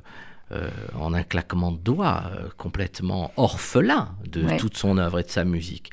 euh, 0.52 0.70
en 0.94 1.12
un 1.12 1.24
claquement 1.24 1.72
de 1.72 1.78
doigts, 1.78 2.22
euh, 2.30 2.48
complètement 2.56 3.32
orphelin 3.36 4.10
de 4.26 4.56
toute 4.58 4.76
son 4.76 4.96
œuvre 4.98 5.18
et 5.18 5.24
de 5.24 5.30
sa 5.30 5.44
musique. 5.44 5.90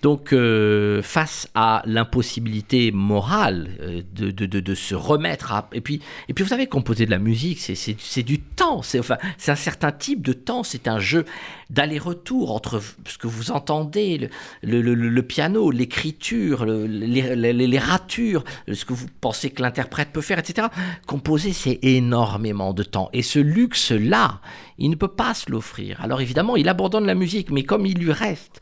Donc, 0.00 0.32
euh, 0.32 1.02
face 1.02 1.48
à 1.56 1.82
l'impossibilité 1.84 2.92
morale 2.92 3.68
euh, 3.80 4.02
de, 4.14 4.30
de, 4.30 4.60
de, 4.60 4.74
se 4.74 4.94
remettre 4.94 5.52
à... 5.52 5.68
Et 5.72 5.80
puis, 5.80 6.00
et 6.28 6.34
puis 6.34 6.44
vous 6.44 6.50
savez, 6.50 6.68
composer 6.68 7.04
de 7.04 7.10
la 7.10 7.18
musique, 7.18 7.58
c'est 7.58 8.22
du 8.22 8.38
temps. 8.38 8.82
C'est 8.82 9.00
enfin, 9.00 9.18
un 9.48 9.54
certain 9.56 9.90
type 9.90 10.22
de 10.22 10.32
temps. 10.32 10.62
C'est 10.62 10.86
un 10.86 11.00
jeu 11.00 11.24
d'aller-retour 11.70 12.52
entre 12.52 12.80
ce 13.06 13.18
que 13.18 13.26
vous 13.26 13.50
entendez, 13.50 14.30
le, 14.62 14.80
le, 14.80 14.94
le, 14.94 15.22
piano, 15.22 15.70
l'écriture, 15.72 16.64
les, 16.64 17.34
les, 17.34 17.52
les, 17.52 17.78
ratures, 17.78 18.44
ce 18.72 18.84
que 18.84 18.92
vous 18.92 19.06
pensez 19.20 19.50
que 19.50 19.62
l'interprète 19.62 20.12
peut 20.12 20.20
faire, 20.20 20.38
etc. 20.38 20.68
Composer, 21.06 21.52
c'est 21.52 21.80
énormément 21.82 22.72
de 22.72 22.84
temps. 22.84 23.10
Et 23.12 23.22
ce 23.22 23.40
luxe-là, 23.40 24.40
il 24.78 24.90
ne 24.90 24.94
peut 24.94 25.08
pas 25.08 25.34
se 25.34 25.50
l'offrir. 25.50 26.00
Alors 26.00 26.20
évidemment, 26.20 26.56
il 26.56 26.68
abandonne 26.68 27.06
la 27.06 27.16
musique, 27.16 27.50
mais 27.50 27.64
comme 27.64 27.84
il 27.84 27.98
lui 27.98 28.12
reste 28.12 28.60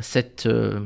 cette, 0.00 0.46
euh, 0.46 0.80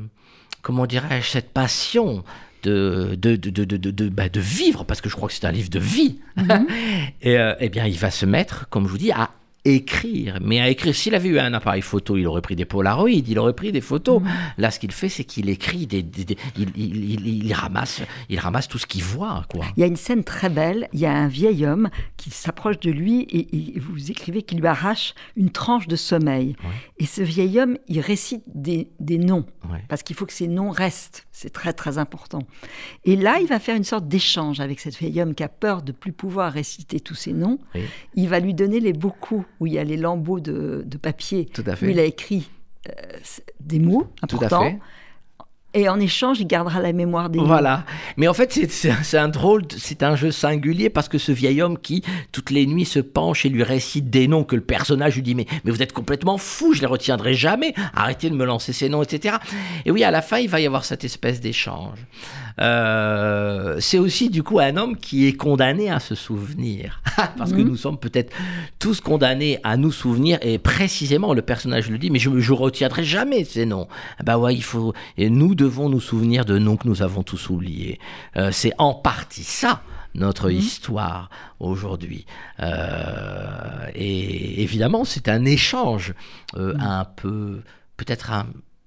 comment 0.63 0.87
dirais-je, 0.87 1.29
cette 1.29 1.53
passion 1.53 2.25
de, 2.63 3.17
de, 3.17 3.37
de, 3.37 3.51
de, 3.65 4.09
bah, 4.09 4.29
de, 4.29 4.41
vivre, 4.41 4.85
parce 4.85 5.01
que 5.01 5.09
je 5.09 5.17
crois 5.17 5.29
que 5.29 5.35
c'est 5.35 5.47
un 5.47 5.53
livre 5.53 5.71
de 5.71 5.79
vie, 5.79 6.19
mhm. 6.37 6.67
et, 7.23 7.39
euh, 7.39 7.55
eh 7.61 7.69
bien, 7.69 7.87
il 7.87 7.99
va 7.99 8.11
se 8.11 8.27
mettre, 8.27 8.69
comme 8.69 8.87
je 8.87 8.91
vous 8.91 8.99
dis, 8.99 9.13
à 9.13 9.31
écrire. 9.65 10.39
Mais 10.43 10.61
à 10.61 10.69
écrire, 10.69 10.95
s'il 10.95 11.15
avait 11.15 11.29
eu 11.29 11.39
un 11.39 11.55
appareil 11.55 11.83
photo, 11.83 12.17
il 12.17 12.27
aurait 12.27 12.41
pris 12.41 12.57
des 12.57 12.65
Polaroids, 12.65 13.11
il 13.11 13.39
aurait 13.39 13.53
pris 13.53 13.73
des 13.73 13.81
photos. 13.81 14.23
Là, 14.59 14.71
ce 14.71 14.79
qu'il 14.79 14.93
fait, 14.93 15.09
c'est 15.09 15.25
qu'il 15.25 15.49
écrit, 15.49 15.87
des, 15.87 16.05
il, 16.57 17.53
ramasse, 17.53 18.03
il 18.29 18.39
ramasse 18.39 18.69
tout 18.69 18.79
ce 18.79 18.87
qu'il 18.87 19.05
voit. 19.05 19.45
Quoi. 19.49 19.65
Il 19.77 19.81
y 19.81 19.85
a 19.85 19.87
une 19.87 19.97
scène 19.97 20.25
très 20.25 20.49
belle. 20.49 20.89
Il 20.93 21.01
y 21.01 21.07
a 21.07 21.13
un 21.13 21.29
vieil 21.29 21.65
homme 21.65 21.91
qui 22.17 22.31
s'approche 22.31 22.81
de 22.81 22.91
lui 22.91 23.27
et, 23.31 23.79
vous 23.79 24.11
écrivez 24.11 24.43
qu'il 24.43 24.61
lui 24.61 24.67
arrache 24.67 25.15
une 25.37 25.51
tranche 25.51 25.87
de 25.87 25.97
sommeil. 25.97 26.57
Et 26.99 27.07
ce 27.07 27.23
vieil 27.23 27.61
homme, 27.61 27.79
il 27.89 28.01
récite 28.01 28.45
des, 28.47 28.89
noms 29.19 29.45
parce 29.89 30.03
qu'il 30.03 30.17
faut 30.17 30.27
que 30.27 30.33
ces 30.33 30.49
noms 30.49 30.71
restent. 30.71 31.27
C'est 31.31 31.51
très 31.51 31.73
très 31.73 31.99
important. 31.99 32.43
Et 33.05 33.17
là, 33.17 33.39
il 33.41 33.47
va 33.47 33.59
faire 33.59 33.77
une 33.77 33.85
sorte 33.85 34.07
d'échange 34.09 34.61
avec 34.61 34.81
cet 34.81 34.97
vieil 34.97 35.21
homme 35.21 35.35
qui 35.35 35.43
a 35.43 35.49
peur 35.49 35.83
de 35.83 35.93
plus 35.93 36.13
pouvoir 36.13 36.53
réciter 36.53 37.01
tous 37.01 37.15
ces 37.15 37.33
noms. 37.33 37.59
Il 38.15 38.29
va 38.29 38.41
lui 38.41 38.55
donner 38.55 38.81
les 38.81 38.93
beaux 38.93 39.15
coups 39.19 39.47
où 39.63 39.67
il 39.67 39.75
y 39.75 39.79
a 39.79 39.85
les 39.85 39.97
lambeaux 39.97 40.41
de, 40.41 40.85
papier, 41.01 41.47
Tout 41.47 41.63
à 41.67 41.77
fait. 41.77 41.87
où 41.87 41.91
il 41.91 42.01
a 42.01 42.05
écrit 42.05 42.51
euh, 42.89 42.93
des 43.61 43.79
mots 43.79 44.09
importants. 44.21 44.77
Et 45.75 45.89
en 45.89 45.99
échange, 46.01 46.39
il 46.41 46.47
gardera 46.47 46.81
la 46.81 46.93
mémoire 46.93 47.31
des 47.31 47.39
Voilà. 47.39 47.85
Mais 48.19 48.29
en 48.29 48.35
fait, 48.35 48.53
c'est 48.71 49.19
un 49.19 49.29
drôle, 49.29 49.63
c'est 49.77 50.03
un 50.03 50.17
jeu 50.17 50.31
singulier 50.31 50.91
parce 50.91 51.09
que 51.09 51.17
ce 51.17 51.33
vieil 51.33 51.63
homme 51.63 51.79
qui, 51.79 52.03
toutes 52.31 52.51
les 52.51 52.67
nuits, 52.67 52.85
se 52.85 52.99
penche 52.99 53.47
et 53.47 53.49
lui 53.49 53.63
récite 53.63 54.11
des 54.11 54.29
noms 54.29 54.45
que 54.45 54.55
le 54.55 54.63
personnage 54.63 55.15
lui 55.15 55.23
dit 55.23 55.35
Mais, 55.35 55.47
mais 55.65 55.71
vous 55.71 55.83
êtes 55.83 55.95
complètement 55.95 56.37
fou, 56.37 56.75
je 56.75 56.81
les 56.81 56.87
retiendrai 56.87 57.33
jamais, 57.33 57.75
arrêtez 57.95 58.29
de 58.29 58.35
me 58.35 58.45
lancer 58.45 58.75
ces 58.75 58.91
noms, 58.91 59.03
etc. 59.03 59.37
Et 59.87 59.91
oui, 59.91 60.05
à 60.05 60.11
la 60.11 60.21
fin, 60.21 60.39
il 60.39 60.49
va 60.49 60.61
y 60.61 60.67
avoir 60.67 60.85
cette 60.85 61.05
espèce 61.05 61.41
d'échange. 61.41 61.99
Euh, 62.61 63.77
c'est 63.81 63.99
aussi 63.99 64.29
du 64.29 64.43
coup 64.43 64.59
un 64.59 64.77
homme 64.77 64.97
qui 64.97 65.27
est 65.27 65.33
condamné 65.33 65.91
à 65.91 66.01
se 66.01 66.15
souvenir. 66.15 67.01
Parce 67.39 67.53
que 67.53 67.59
mhm. 67.59 67.69
nous 67.69 67.77
sommes 67.77 67.99
peut-être 67.99 68.35
tous 68.79 69.01
condamnés 69.01 69.59
à 69.65 69.77
nous 69.77 69.93
souvenir, 69.93 70.39
et 70.43 70.59
précisément 70.59 71.33
le 71.33 71.43
personnage 71.43 71.91
le 71.91 71.99
dit, 71.99 72.11
mais 72.11 72.19
je 72.19 72.29
ne 72.29 72.53
retiendrai 72.53 73.05
jamais 73.05 73.45
ces 73.45 73.65
noms. 73.65 73.89
Bah 74.23 74.37
ouais, 74.37 74.55
il 74.55 74.63
faut, 74.63 74.93
et 75.17 75.31
nous 75.31 75.55
devons 75.63 75.89
nous 75.89 76.01
souvenir 76.01 76.45
de 76.45 76.59
noms 76.59 76.77
que 76.77 76.89
nous 76.89 77.03
avons 77.03 77.23
tous 77.23 77.49
oubliés. 77.49 78.01
Euh, 78.37 78.51
c'est 78.53 78.73
en 78.79 78.95
partie 78.95 79.45
ça 79.45 79.83
notre 80.15 80.51
mhm. 80.51 80.57
histoire 80.57 81.31
aujourd'hui. 81.61 82.27
Euh, 82.61 83.87
et 83.95 84.63
évidemment, 84.63 85.05
c'est 85.05 85.29
un 85.29 85.45
échange 85.45 86.15
mhm. 86.57 86.77
un 86.81 87.05
peu, 87.05 87.63
peut-être 87.97 88.33
un, 88.33 88.47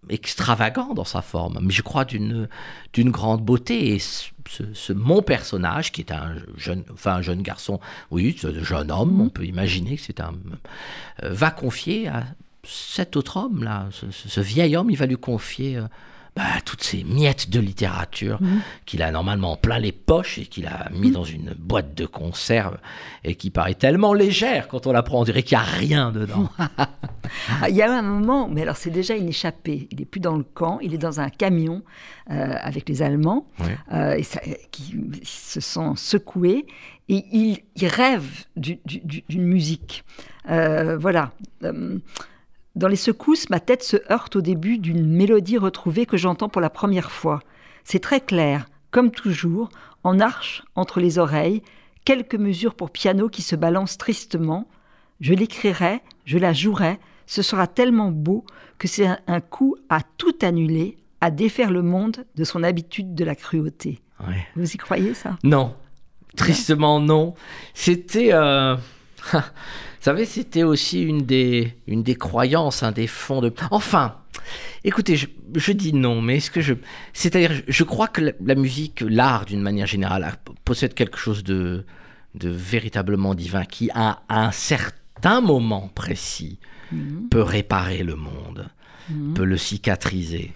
extravagant 0.09 0.93
dans 0.93 1.03
sa 1.03 1.23
forme, 1.23 1.57
mais 1.63 1.73
je 1.73 1.81
crois 1.81 2.05
d'une 2.05 2.47
d'une 2.93 3.09
grande 3.09 3.43
beauté. 3.43 3.95
Et 3.95 3.99
ce, 3.99 4.93
mon 4.93 5.23
personnage, 5.23 5.91
qui 5.91 6.01
est 6.01 6.11
un 6.11 6.35
jeune, 6.57 6.83
enfin 6.93 7.15
un 7.15 7.21
jeune 7.23 7.41
garçon, 7.41 7.79
oui, 8.11 8.35
un 8.43 8.63
jeune 8.63 8.91
homme, 8.91 9.13
mhm. 9.13 9.21
on 9.21 9.29
peut 9.29 9.45
imaginer 9.45 9.95
que 9.95 10.03
c'est 10.03 10.19
un, 10.19 10.33
euh, 11.23 11.29
va 11.31 11.49
confier 11.49 12.07
à 12.07 12.25
cet 12.63 13.15
autre 13.15 13.37
homme 13.37 13.63
là, 13.63 13.87
ce, 13.91 14.41
vieil 14.41 14.75
homme, 14.75 14.89
il 14.91 14.97
va 14.97 15.05
lui 15.05 15.17
confier. 15.17 15.79
Bah, 16.35 16.43
toutes 16.65 16.83
ces 16.83 17.05
miettes 17.05 17.49
de 17.49 17.61
littérature 17.61 18.41
mhm. 18.41 18.59
qu'il 18.85 19.01
a 19.01 19.09
normalement 19.09 19.55
plein 19.55 19.79
les 19.79 19.93
poches 19.93 20.37
et 20.37 20.45
qu'il 20.45 20.67
a 20.67 20.89
mis 20.91 21.07
mhm. 21.07 21.13
dans 21.13 21.23
une 21.23 21.53
boîte 21.57 21.95
de 21.95 22.05
conserve 22.05 22.77
et 23.23 23.35
qui 23.35 23.51
paraît 23.51 23.75
tellement 23.75 24.13
légère 24.13 24.67
quand 24.67 24.85
on 24.85 24.91
la 24.91 25.01
prend, 25.01 25.21
on 25.21 25.23
dirait 25.23 25.43
qu'il 25.43 25.57
n'y 25.57 25.63
a 25.63 25.67
rien 25.67 26.11
dedans. 26.11 26.49
Ah, 27.61 27.69
il 27.69 27.75
y 27.75 27.81
a 27.81 27.91
un 27.91 28.03
moment, 28.03 28.47
mais 28.47 28.61
alors 28.61 28.77
c'est 28.77 28.91
déjà 28.91 29.15
une 29.15 29.27
échappée, 29.27 29.87
il 29.91 29.97
n'est 29.97 30.05
plus 30.05 30.19
dans 30.19 30.37
le 30.37 30.43
camp, 30.43 30.79
il 30.81 30.93
est 30.93 30.99
dans 30.99 31.19
un 31.19 31.29
camion 31.29 31.81
euh, 32.29 32.53
avec 32.61 32.87
les 32.87 33.01
Allemands 33.01 33.47
euh, 33.91 34.13
et 34.13 34.23
qui 34.71 34.95
se 35.23 35.59
sont 35.59 35.95
secoués 35.95 36.67
et 37.09 37.25
il, 37.31 37.87
rêve 37.87 38.45
d'une 38.55 39.43
musique. 39.43 40.03
Euh, 40.49 40.97
voilà. 40.97 41.31
Dans 42.75 42.89
les 42.89 42.97
secousses, 42.97 43.49
ma 43.49 43.61
tête 43.61 43.83
se 43.83 43.97
heurte 44.11 44.35
au 44.35 44.41
début 44.41 44.77
d'une 44.77 45.07
mélodie 45.07 45.57
retrouvée 45.57 46.05
que 46.05 46.17
j'entends 46.17 46.49
pour 46.49 46.61
la 46.61 46.69
première 46.69 47.09
fois. 47.09 47.39
C'est 47.85 48.01
très 48.01 48.19
clair, 48.19 48.65
comme 48.91 49.11
toujours, 49.11 49.69
en 50.03 50.19
arche 50.19 50.63
entre 50.75 50.99
les 50.99 51.17
oreilles, 51.17 51.61
quelques 52.03 52.35
mesures 52.35 52.75
pour 52.75 52.91
piano 52.91 53.29
qui 53.29 53.41
se 53.41 53.55
balancent 53.55 53.97
tristement. 53.97 54.67
Je 55.21 55.33
l'écrirai, 55.33 56.01
je 56.25 56.37
la 56.37 56.51
jouerai, 56.51 56.99
ce 57.27 57.41
sera 57.41 57.65
tellement 57.65 58.11
beau 58.11 58.45
que 58.77 58.89
c'est 58.89 59.07
un, 59.27 59.39
coup 59.39 59.77
à 59.87 60.01
tout 60.17 60.35
annuler, 60.41 60.97
à 61.21 61.31
défaire 61.31 61.71
le 61.71 61.81
monde 61.81 62.25
de 62.35 62.43
son 62.43 62.61
habitude 62.61 63.15
de 63.15 63.23
la 63.23 63.35
cruauté. 63.35 64.01
Vous 64.57 64.73
y 64.73 64.77
croyez 64.77 65.13
ça? 65.13 65.37
Non, 65.43 65.73
tristement 66.35 66.99
non. 66.99 67.35
C'était... 67.73 68.33
Euh, 68.33 68.75
Vous 69.33 70.11
savez, 70.11 70.25
c'était 70.25 70.63
aussi 70.63 71.01
une 71.01 71.25
des, 71.25 71.73
une 71.87 72.03
des 72.03 72.15
croyances, 72.15 72.83
un 72.83 72.91
des 72.91 73.07
fonds 73.07 73.41
de... 73.41 73.51
Enfin, 73.71 74.17
écoutez, 74.83 75.15
je, 75.17 75.71
dis 75.71 75.93
non, 75.93 76.21
mais 76.21 76.37
est-ce 76.37 76.51
que 76.51 76.61
je... 76.61 76.75
C'est-à-dire, 77.13 77.63
je 77.67 77.83
crois 77.83 78.07
que 78.07 78.35
la, 78.39 78.55
musique, 78.55 79.01
l'art 79.01 79.45
d'une 79.45 79.61
manière 79.61 79.87
générale, 79.87 80.35
possède 80.63 80.93
quelque 80.93 81.17
chose 81.17 81.43
de, 81.43 81.85
de 82.35 82.49
véritablement 82.49 83.33
divin 83.33 83.65
qui, 83.65 83.89
à, 83.95 84.21
un 84.29 84.51
certain 84.51 85.41
moment 85.41 85.89
précis, 85.95 86.59
mhm. 86.91 87.29
peut 87.29 87.41
réparer 87.41 88.03
le 88.03 88.15
monde, 88.15 88.69
mhm. 89.09 89.33
peut 89.33 89.45
le 89.45 89.57
cicatriser. 89.57 90.53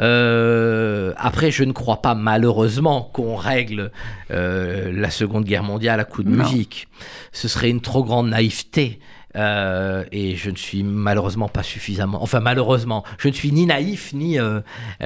Euh, 0.00 1.12
après, 1.16 1.50
je 1.50 1.64
ne 1.64 1.72
crois 1.72 2.02
pas 2.02 2.14
malheureusement 2.14 3.10
qu'on 3.12 3.36
règle 3.36 3.90
euh, 4.30 4.90
la 4.92 5.10
Seconde 5.10 5.44
Guerre 5.44 5.62
mondiale 5.62 6.00
à 6.00 6.04
coup 6.04 6.22
de 6.22 6.30
musique. 6.30 6.88
Ce 7.32 7.48
serait 7.48 7.70
une 7.70 7.80
trop 7.80 8.04
grande 8.04 8.28
naïveté. 8.28 9.00
Euh, 9.36 10.04
et 10.10 10.34
je 10.34 10.50
ne 10.50 10.56
suis 10.56 10.82
malheureusement 10.82 11.48
pas 11.48 11.62
suffisamment. 11.62 12.20
Enfin, 12.22 12.40
malheureusement, 12.40 13.04
je 13.18 13.28
ne 13.28 13.32
suis 13.32 13.52
ni 13.52 13.66
naïf 13.66 14.12
ni, 14.12 14.38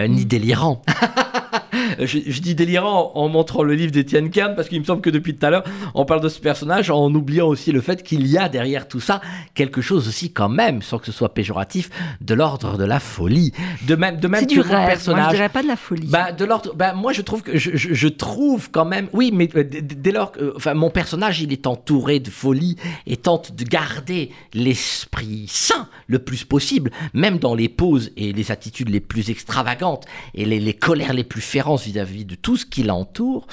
ni 0.09 0.25
délirant. 0.25 0.83
je, 1.99 2.41
dis 2.41 2.55
délirant 2.55 3.13
en, 3.15 3.29
montrant 3.29 3.63
le 3.63 3.75
livre 3.75 3.93
d'Étienne 3.93 4.31
Kern 4.31 4.55
parce 4.55 4.69
qu'il 4.69 4.81
me 4.81 4.85
semble 4.85 5.01
que 5.01 5.11
depuis 5.11 5.35
tout 5.37 5.45
à 5.47 5.51
l'heure, 5.51 5.65
on 5.95 6.05
parle 6.05 6.21
de 6.21 6.29
ce 6.29 6.41
personnage 6.41 6.91
en 6.91 7.13
oubliant 7.15 7.47
aussi 7.47 7.73
le 7.73 7.81
fait 7.81 8.03
qu'il 8.03 8.27
y 8.27 8.39
a 8.39 8.49
derrière 8.49 8.89
tout 8.89 9.01
ça 9.01 9.21
quelque 9.55 9.81
chose 9.81 10.09
aussi 10.09 10.33
quand 10.33 10.49
même, 10.49 10.83
sans 10.83 10.99
que 10.99 11.07
ce 11.07 11.13
soit 11.13 11.35
péjoratif, 11.35 11.91
de 12.21 12.35
l'ordre 12.35 12.79
de 12.79 12.85
la 12.85 13.01
folie. 13.01 13.53
De 13.87 13.95
même, 13.95 14.19
de 14.19 14.29
même 14.29 14.47
que 14.47 14.57
mon 14.57 14.63
personnage. 14.63 15.23
Moi, 15.23 15.31
je 15.31 15.37
dirais 15.37 15.49
pas 15.49 15.63
de 15.63 15.69
la 15.69 15.77
folie. 15.77 16.09
Bah, 16.09 16.33
de 16.33 16.45
l'ordre. 16.45 16.75
Bah, 16.75 16.95
moi, 16.95 17.13
je 17.13 17.23
trouve 17.23 17.43
que 17.43 17.57
je, 17.59 17.71
je, 17.75 18.09
trouve 18.09 18.71
quand 18.71 18.85
même. 18.85 19.09
Oui, 19.13 19.31
mais 19.33 19.49
euh, 19.57 19.65
dès 19.65 20.13
lors 20.13 20.33
que, 20.33 20.55
enfin, 20.57 20.75
mon 20.75 20.91
personnage, 20.91 21.41
il 21.41 21.53
est 21.53 21.67
entouré 21.67 22.21
de 22.21 22.31
folie 22.31 22.77
et 23.07 23.17
tente 23.17 23.55
de 23.55 23.65
garder 23.65 24.31
l'esprit 24.53 25.47
sain 25.49 25.89
le 26.07 26.19
plus 26.19 26.45
possible, 26.45 26.91
même 27.13 27.39
dans 27.39 27.55
les 27.55 27.69
poses 27.69 28.11
et 28.17 28.33
les 28.33 28.51
attitudes 28.51 28.89
les 28.89 29.01
plus 29.01 29.31
extravagantes 29.31 30.05
et 30.35 30.45
les, 30.45 30.61
les 30.61 30.75
colères 30.75 31.13
les 31.13 31.25
plus 31.25 31.41
vis-à-vis 31.53 32.25
de 32.25 32.35
tout 32.35 32.57
ce 32.57 32.67
qui 32.67 32.83
l'entoure. 32.83 33.47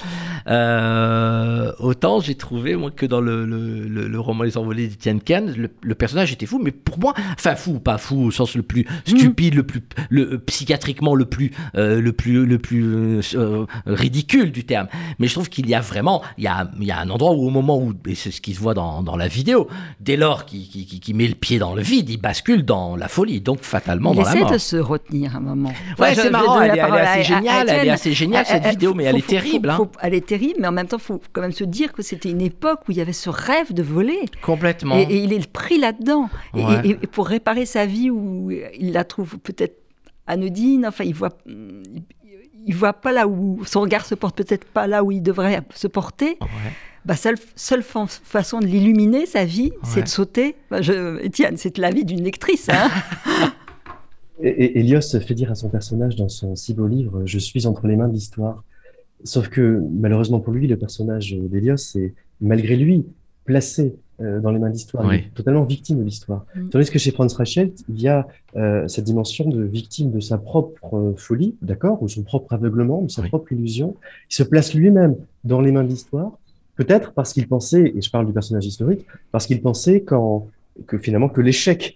Euh, 0.48 1.72
autant 1.80 2.20
j'ai 2.20 2.36
trouvé 2.36 2.76
moi, 2.76 2.92
que 2.92 3.06
dans 3.06 3.22
le, 3.22 3.46
le, 3.46 4.20
roman 4.20 4.44
Les 4.44 4.58
Envolés 4.58 4.88
d'Etienne 4.88 5.22
Kern, 5.22 5.54
le, 5.56 5.96
personnage 5.96 6.32
était 6.32 6.46
fou, 6.46 6.60
mais 6.62 6.72
pour 6.72 7.00
moi, 7.00 7.14
enfin 7.34 7.56
fou, 7.56 7.80
pas 7.80 7.98
fou 7.98 8.24
au 8.24 8.32
sens 8.32 8.56
le 8.56 8.64
plus 8.64 8.86
stupide, 9.06 9.56
le 9.56 9.64
plus 9.64 9.82
le, 10.10 10.40
psychiatriquement 10.40 11.16
le 11.16 11.26
plus, 11.26 11.52
euh, 11.76 12.02
le 12.02 12.14
plus, 12.14 12.46
le 12.46 12.58
plus 12.60 13.36
euh, 13.36 13.66
ridicule 13.86 14.52
du 14.52 14.64
terme. 14.64 14.88
Mais 15.20 15.28
je 15.28 15.34
trouve 15.34 15.50
qu'il 15.50 15.70
y 15.70 15.76
a 15.76 15.80
vraiment, 15.82 16.22
il 16.38 16.44
y 16.46 16.48
a, 16.48 16.70
il 16.80 16.86
y 16.86 16.92
a 16.92 17.00
un 17.00 17.10
endroit 17.10 17.32
où 17.34 17.48
au 17.48 17.50
moment 17.50 17.78
où, 17.80 17.94
et 18.08 18.16
c'est 18.16 18.32
ce 18.32 18.42
qui 18.42 18.54
se 18.54 18.60
voit 18.60 18.74
dans, 18.74 19.04
dans 19.04 19.16
la 19.16 19.28
vidéo, 19.28 19.68
dès 20.00 20.18
lors 20.18 20.46
qu'il 20.46 20.68
qui, 20.68 20.86
qui, 20.86 21.14
met 21.14 21.28
le 21.28 21.36
pied 21.36 21.60
dans 21.60 21.76
le 21.76 21.82
vide, 21.82 22.10
il 22.10 22.18
bascule 22.18 22.64
dans 22.64 22.96
la 22.96 23.08
folie, 23.08 23.42
donc 23.42 23.62
fatalement 23.62 24.14
dans 24.14 24.22
la 24.22 24.36
mort. 24.36 24.36
Il 24.36 24.46
essaie 24.46 24.54
de 24.54 24.58
se 24.58 24.78
retenir 24.78 25.36
un 25.36 25.40
moment. 25.40 25.74
Ouais, 26.00 26.16
c'est 26.16 26.30
marrant, 26.30 26.62
elle, 26.62 26.78
est 26.78 26.82
assez 26.82 27.24
géniale, 27.24 27.70
elle 27.82 27.88
est 27.88 27.92
assez 27.92 28.14
géniale 28.14 28.46
cette 28.46 28.66
vidéo, 28.66 28.94
mais 28.94 29.06
elle 29.06 29.18
est 29.18 29.28
terrible. 29.28 29.70
Hein. 29.70 29.90
elle 30.02 30.14
est 30.14 30.26
terrible, 30.26 30.60
mais 30.60 30.68
en 30.68 30.72
même 30.72 30.88
temps, 30.88 30.98
il 30.98 31.04
faut 31.04 31.22
quand 31.34 31.42
même 31.42 31.52
se 31.52 31.64
dire 31.64 31.94
que 31.94 32.02
c'était 32.02 32.30
une 32.30 32.42
époque 32.42 32.82
où 32.88 32.92
il 32.92 32.98
y 32.98 33.02
avait 33.02 33.14
ce 33.14 33.30
rêve 33.30 33.74
de 33.74 33.84
voler. 33.84 34.20
Complètement. 34.42 34.98
Et, 34.98 35.24
il 35.24 35.34
est 35.34 35.52
pris 35.52 35.78
là-dedans. 35.78 36.30
Et, 36.56 36.96
pour 37.08 37.28
réparer 37.28 37.66
sa 37.66 37.86
vie 37.86 38.10
où 38.10 38.52
il 38.52 38.94
la 38.94 39.04
trouve 39.04 39.38
peut-être 39.40 39.78
anodine, 40.28 40.86
enfin, 40.86 41.04
il 41.04 41.14
voit. 41.16 41.38
Il, 42.64 42.76
voit 42.76 42.94
pas 42.94 43.12
là 43.12 43.28
où 43.28 43.64
son 43.66 43.82
regard 43.82 44.06
se 44.06 44.14
porte 44.14 44.38
peut-être 44.38 44.66
pas 44.66 44.86
là 44.86 45.04
où 45.04 45.12
il 45.12 45.24
devrait 45.24 45.62
se 45.74 45.88
porter. 45.88 46.38
Bah, 47.04 47.16
seule, 47.16 47.38
seule 47.56 47.84
façon 47.84 48.60
de 48.60 48.68
l'illuminer, 48.68 49.26
sa 49.26 49.44
vie, 49.44 49.72
c'est 49.84 50.04
de 50.04 50.08
sauter. 50.08 50.56
Bah, 50.70 50.82
je, 50.82 51.20
Étienne, 51.24 51.58
c'est 51.58 51.78
la 51.80 51.90
vie 51.90 52.06
d'une 52.06 52.24
lectrice. 52.24 52.70
Hein 52.70 52.90
Et, 54.44 54.80
Elios 54.80 55.02
fait 55.02 55.34
dire 55.34 55.52
à 55.52 55.56
son 55.56 55.70
personnage 55.70 56.16
dans 56.16 56.30
son 56.30 56.56
si 56.56 56.74
beau 56.74 56.88
livre 56.88 57.24
Je 57.26 57.40
suis 57.40 57.68
entre 57.68 57.88
les 57.88 57.96
mains 57.96 58.08
de 58.08 58.14
l'histoire. 58.14 58.64
Sauf 59.24 59.50
que 59.50 59.82
malheureusement 59.92 60.40
pour 60.40 60.54
lui, 60.54 60.68
le 60.68 60.78
personnage 60.78 61.36
d'Elios 61.36 61.96
est 61.96 62.14
malgré 62.40 62.76
lui 62.76 63.06
placé 63.46 63.96
euh, 64.22 64.40
dans 64.40 64.52
les 64.52 64.60
mains 64.60 64.70
de 64.70 64.74
l'histoire, 64.74 65.12
totalement 65.34 65.64
victime 65.64 65.98
de 66.00 66.04
l'histoire. 66.04 66.46
Mm. 66.56 66.70
Tandis 66.70 66.90
que 66.90 67.00
chez 67.00 67.12
Franz 67.12 67.36
Rachel, 67.36 67.72
il 67.90 68.02
y 68.02 68.08
a 68.08 68.28
euh, 68.56 68.88
cette 68.88 69.06
dimension 69.06 69.50
de 69.50 69.64
victime 69.64 70.12
de 70.12 70.20
sa 70.20 70.38
propre 70.38 70.96
euh, 70.96 71.14
folie, 71.18 71.56
d'accord, 71.62 72.02
ou 72.04 72.08
son 72.08 72.22
propre 72.22 72.54
aveuglement, 72.54 73.02
ou 73.02 73.10
sa 73.10 73.24
propre 73.24 73.52
illusion. 73.52 73.96
Il 74.30 74.36
se 74.36 74.44
place 74.44 74.74
lui-même 74.74 75.16
dans 75.44 75.60
les 75.60 75.72
mains 75.72 75.84
de 75.84 75.90
l'histoire, 75.90 76.32
peut-être 76.76 77.14
parce 77.14 77.34
qu'il 77.34 77.48
pensait, 77.48 77.94
et 77.96 78.02
je 78.02 78.12
parle 78.12 78.28
du 78.28 78.34
personnage 78.34 78.66
historique, 78.66 79.06
parce 79.32 79.48
qu'il 79.48 79.62
pensait 79.62 80.02
quand, 80.02 80.48
que 80.86 80.98
finalement 81.00 81.30
que 81.30 81.42
l'échec 81.42 81.96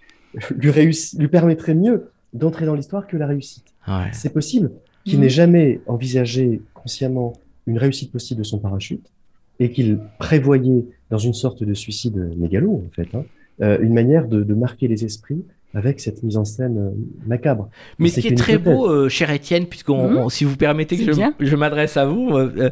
lui, 0.58 0.72
lui 1.18 1.28
permettrait 1.28 1.76
mieux 1.76 2.10
d'entrer 2.36 2.66
dans 2.66 2.76
l'histoire 2.76 3.08
que 3.08 3.18
la 3.18 3.28
réussite. 3.28 3.74
C'est 4.12 4.34
possible 4.34 4.72
qu'il 5.04 5.20
n'ait 5.20 5.30
jamais 5.30 5.82
envisagé 5.88 6.62
consciemment 6.74 7.34
une 7.66 7.78
réussite 7.78 8.12
possible 8.12 8.40
de 8.40 8.44
son 8.44 8.60
parachute 8.60 9.12
et 9.60 9.72
qu'il 9.72 10.00
prévoyait 10.20 10.86
dans 11.10 11.18
une 11.18 11.34
sorte 11.34 11.64
de 11.64 11.74
suicide 11.74 12.18
mégalo, 12.38 12.84
en 12.86 12.92
fait, 12.92 13.08
hein, 13.16 13.24
euh, 13.62 13.80
une 13.82 13.94
manière 13.94 14.28
de, 14.28 14.54
marquer 14.54 14.88
les 14.88 15.06
esprits 15.06 15.44
avec 15.76 16.00
cette 16.00 16.24
mise 16.24 16.38
en 16.38 16.46
scène 16.46 16.78
euh, 16.78 16.92
macabre. 17.28 17.70
Mais 18.00 18.10
ce 18.10 18.22
qui 18.22 18.28
est 18.30 18.36
très 18.38 18.58
beau, 18.58 18.90
euh, 18.90 19.10
cher 19.10 19.30
Étienne, 19.30 19.68
puisqu'on, 19.68 20.10
Mhm. 20.10 20.18
on- 20.18 20.30
si 20.30 20.44
vous 20.46 20.56
permettez 20.56 20.98
que 20.98 21.12
je, 21.40 21.56
m'adresse 21.56 21.98
à 21.98 22.06
vous, 22.06 22.30
euh, 22.32 22.52
euh, 22.58 22.70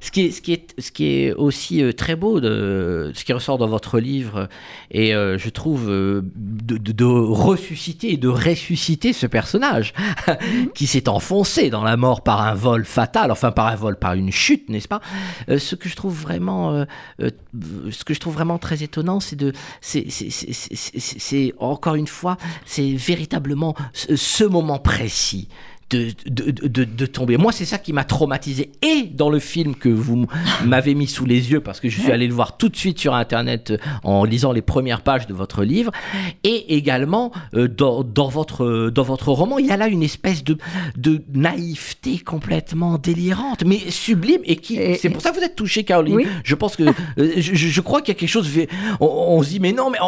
ce 0.00 0.10
qui 0.10 0.26
est, 0.26 0.30
ce 0.30 0.40
qui 0.42 0.52
est, 0.52 0.66
ce 0.78 0.90
qui 0.92 1.06
est 1.06 1.32
aussi 1.32 1.82
euh, 1.82 1.92
très 1.92 2.14
beau 2.14 2.40
de 2.40 3.10
ce 3.14 3.24
qui 3.24 3.32
ressort 3.32 3.58
dans 3.58 3.66
votre 3.68 3.98
livre, 3.98 4.48
et 4.90 5.14
euh, 5.14 5.38
je 5.38 5.48
trouve 5.48 5.88
euh, 5.90 6.22
de, 6.36 6.76
de- 6.76 6.92
de 6.92 7.04
ressusciter 7.04 8.12
et 8.12 8.16
de 8.18 8.28
ressusciter 8.28 9.12
ce 9.14 9.26
personnage 9.26 9.94
qui 10.74 10.86
s'est 10.86 11.08
enfoncé 11.08 11.70
dans 11.70 11.82
la 11.84 11.96
mort 11.96 12.22
par 12.22 12.42
un 12.42 12.54
vol 12.54 12.84
fatal, 12.84 13.30
enfin 13.30 13.50
par 13.50 13.68
un 13.68 13.76
vol, 13.76 13.96
par 13.96 14.12
une 14.14 14.30
chute, 14.30 14.68
n'est-ce 14.68 14.88
pas? 14.88 15.00
Euh, 15.48 15.58
Ce 15.58 15.74
que 15.74 15.88
je 15.88 15.96
trouve 15.96 16.14
vraiment, 16.20 16.72
euh, 16.74 16.84
euh, 17.22 17.30
ce 17.90 18.04
que 18.04 18.12
je 18.14 18.20
trouve 18.20 18.34
vraiment 18.34 18.58
très 18.58 18.82
étonnant, 18.82 19.20
c'est 19.20 19.36
de, 19.36 19.52
c'est, 19.80 20.04
c'est, 20.10 20.28
c'est- 20.30 20.52
c'est- 20.52 20.74
c'est- 20.98 21.18
c'est- 21.18 21.54
encore 21.58 21.94
une 21.94 22.06
fois, 22.06 22.36
c'est 22.66 22.92
véritablement 22.92 23.74
ce, 23.92 24.44
moment 24.44 24.78
précis. 24.78 25.48
De, 25.92 26.08
de, 26.26 26.50
de, 26.68 26.84
de 26.84 27.06
tomber. 27.06 27.36
Moi, 27.36 27.52
c'est 27.52 27.64
ça 27.66 27.76
qui 27.78 27.92
m'a 27.92 28.04
traumatisé. 28.04 28.72
Et 28.82 29.02
dans 29.12 29.28
le 29.28 29.38
film 29.38 29.74
que 29.74 29.88
vous 29.90 30.26
m'avez 30.64 30.94
mis 30.94 31.06
sous 31.06 31.26
les 31.26 31.50
yeux, 31.52 31.60
parce 31.60 31.80
que 31.80 31.88
je 31.90 32.00
suis 32.00 32.10
allé 32.12 32.26
le 32.26 32.32
voir 32.34 32.56
tout 32.56 32.68
de 32.70 32.76
suite 32.76 32.98
sur 32.98 33.14
Internet 33.14 33.72
euh, 33.72 33.76
en 34.02 34.24
lisant 34.24 34.52
les 34.52 34.62
premières 34.62 35.02
pages 35.02 35.26
de 35.26 35.34
votre 35.34 35.64
livre, 35.64 35.90
et 36.44 36.74
également 36.76 37.30
euh, 37.54 37.68
dans, 37.68 38.02
dans, 38.04 38.28
votre, 38.28 38.90
dans 38.90 39.02
votre 39.02 39.28
roman, 39.32 39.58
il 39.58 39.66
y 39.66 39.70
a 39.70 39.76
là 39.76 39.88
une 39.88 40.02
espèce 40.02 40.42
de, 40.44 40.56
de 40.96 41.22
naïveté 41.34 42.18
complètement 42.18 42.96
délirante, 42.98 43.64
mais 43.66 43.78
sublime, 43.90 44.40
et 44.44 44.56
qui. 44.56 44.78
C'est 44.98 45.10
pour 45.10 45.20
ça 45.22 45.30
que 45.30 45.36
vous 45.38 45.44
êtes 45.44 45.56
touchée, 45.56 45.84
Caroline. 45.84 46.14
Oui. 46.16 46.26
Je 46.44 46.54
pense 46.54 46.76
que. 46.76 46.84
euh, 46.84 46.92
je, 47.36 47.54
je 47.54 47.80
crois 47.82 48.00
qu'il 48.00 48.14
y 48.14 48.16
a 48.16 48.18
quelque 48.18 48.28
chose. 48.30 48.48
On, 49.00 49.06
on 49.06 49.42
se 49.42 49.50
dit, 49.50 49.60
mais 49.60 49.72
non, 49.72 49.90
mais 49.90 49.98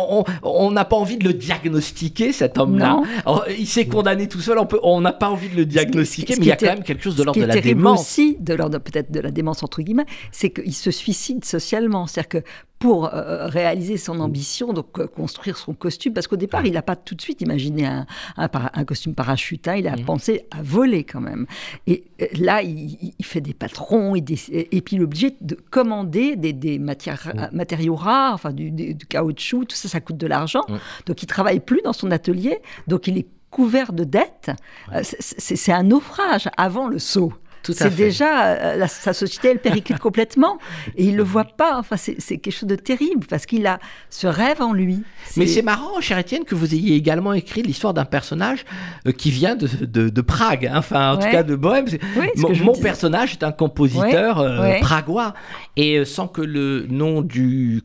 on 0.42 0.70
n'a 0.70 0.84
pas 0.84 0.96
envie 0.96 1.16
de 1.18 1.24
le 1.24 1.34
diagnostiquer, 1.34 2.32
cet 2.32 2.58
homme-là. 2.58 3.02
Alors, 3.26 3.44
Il 3.58 3.66
s'est 3.66 3.86
condamné 3.86 4.28
tout 4.28 4.40
seul, 4.40 4.58
on 4.58 4.66
peut- 4.66 4.80
on 4.82 5.00
n'a 5.00 5.12
pas 5.12 5.28
envie 5.28 5.48
de 5.48 5.56
le 5.56 5.64
qui 5.82 5.96
mais 5.98 6.36
il 6.38 6.44
y 6.46 6.50
a 6.50 6.54
était- 6.54 6.66
quand 6.66 6.74
même 6.74 6.82
quelque 6.84 7.02
chose 7.02 7.16
de 7.16 7.22
l'ordre 7.24 7.40
de 7.40 7.46
la 7.46 7.60
démence. 7.60 8.00
aussi, 8.00 8.36
de 8.40 8.54
l'ordre 8.54 8.78
peut-être 8.78 9.10
de 9.10 9.20
la 9.20 9.30
démence 9.30 9.62
entre 9.62 9.82
guillemets, 9.82 10.06
c'est 10.32 10.50
qu'il 10.50 10.74
se 10.74 10.90
suicide 10.90 11.44
socialement. 11.44 12.06
C'est-à-dire 12.06 12.28
que 12.28 12.48
pour 12.80 13.06
euh, 13.14 13.46
réaliser 13.46 13.96
son 13.96 14.20
ambition, 14.20 14.72
donc 14.74 14.98
euh, 14.98 15.06
construire 15.06 15.56
son 15.56 15.72
costume, 15.72 16.12
parce 16.12 16.26
qu'au 16.26 16.36
départ, 16.36 16.66
il 16.66 16.72
n'a 16.74 16.82
pas 16.82 16.96
tout 16.96 17.14
de 17.14 17.22
suite 17.22 17.40
imaginé 17.40 17.86
un, 17.86 18.04
un 18.36 18.48
para- 18.48 18.70
un 18.74 18.84
costume 18.84 19.14
parachutin, 19.14 19.76
il 19.76 19.88
a 19.88 19.96
Mhm. 19.96 20.04
pensé 20.04 20.46
à 20.50 20.60
voler 20.62 21.04
quand 21.04 21.20
même. 21.20 21.46
Et 21.86 22.04
euh, 22.20 22.26
là, 22.38 22.62
il, 22.62 23.12
fait 23.22 23.40
des 23.40 23.54
patrons, 23.54 24.14
et 24.16 24.22
puis 24.22 24.96
il 24.96 25.00
est 25.00 25.04
obligé 25.04 25.34
de 25.40 25.56
commander 25.70 26.36
des, 26.36 26.52
des 26.52 26.78
matières, 26.78 27.32
Mhm. 27.34 27.48
matériaux 27.56 27.94
rares, 27.96 28.34
enfin 28.34 28.52
du, 28.52 28.70
du- 28.70 28.92
du 28.94 29.06
caoutchouc, 29.06 29.64
tout 29.64 29.76
ça, 29.76 29.88
ça 29.88 30.00
coûte 30.00 30.18
de 30.18 30.26
l'argent. 30.26 30.62
Mhm. 30.68 30.78
Donc 31.06 31.22
il 31.22 31.26
travaille 31.26 31.60
plus 31.60 31.80
dans 31.84 31.94
son 31.94 32.10
atelier, 32.10 32.58
donc 32.86 33.06
il 33.06 33.16
est 33.16 33.26
couvert 33.54 33.92
de 33.92 34.04
dettes. 34.04 34.50
Euh, 34.92 35.00
c'est- 35.02 35.72
un 35.72 35.84
naufrage 35.84 36.48
avant 36.56 36.88
le 36.88 36.98
saut. 36.98 37.32
C'est 37.66 37.96
déjà 37.96 38.44
euh, 38.48 38.76
la- 38.76 38.88
sa 38.88 39.14
société 39.14 39.48
elle 39.48 39.58
périclite 39.58 39.98
complètement 39.98 40.58
et 40.98 41.04
il 41.06 41.16
le 41.16 41.22
voit 41.22 41.44
pas. 41.44 41.78
Enfin, 41.78 41.96
c'est 41.96 42.36
quelque 42.36 42.52
chose 42.52 42.68
de 42.68 42.76
terrible 42.76 43.26
parce 43.26 43.46
qu'il 43.46 43.66
a 43.66 43.78
ce 44.10 44.26
rêve 44.26 44.60
en 44.60 44.74
lui. 44.74 45.02
Mais 45.38 45.46
c'est 45.46 45.62
marrant, 45.62 45.98
cher 46.02 46.18
Étienne, 46.18 46.44
que 46.44 46.54
vous 46.54 46.74
ayez 46.74 46.94
également 46.94 47.32
écrit 47.32 47.62
l'histoire 47.62 47.94
d'un 47.94 48.04
personnage 48.04 48.66
euh, 49.06 49.12
qui 49.12 49.30
vient 49.30 49.56
de, 49.56 49.66
de- 49.86 50.10
de 50.10 50.20
Prague, 50.20 50.66
hein, 50.66 50.74
enfin 50.76 51.12
en 51.14 51.16
tout 51.16 51.30
cas 51.30 51.42
de 51.42 51.56
Bohème. 51.56 51.86
Oui, 52.18 52.28
mon 52.60 52.74
personnage 52.78 53.32
est 53.32 53.42
un 53.44 53.52
compositeur 53.52 54.38
Ouais, 54.40 54.44
euh, 54.44 54.60
ouais. 54.60 54.80
pragois, 54.80 55.32
et 55.76 56.04
sans 56.04 56.28
que 56.28 56.42
le 56.42 56.86
nom 56.90 57.22
du 57.22 57.80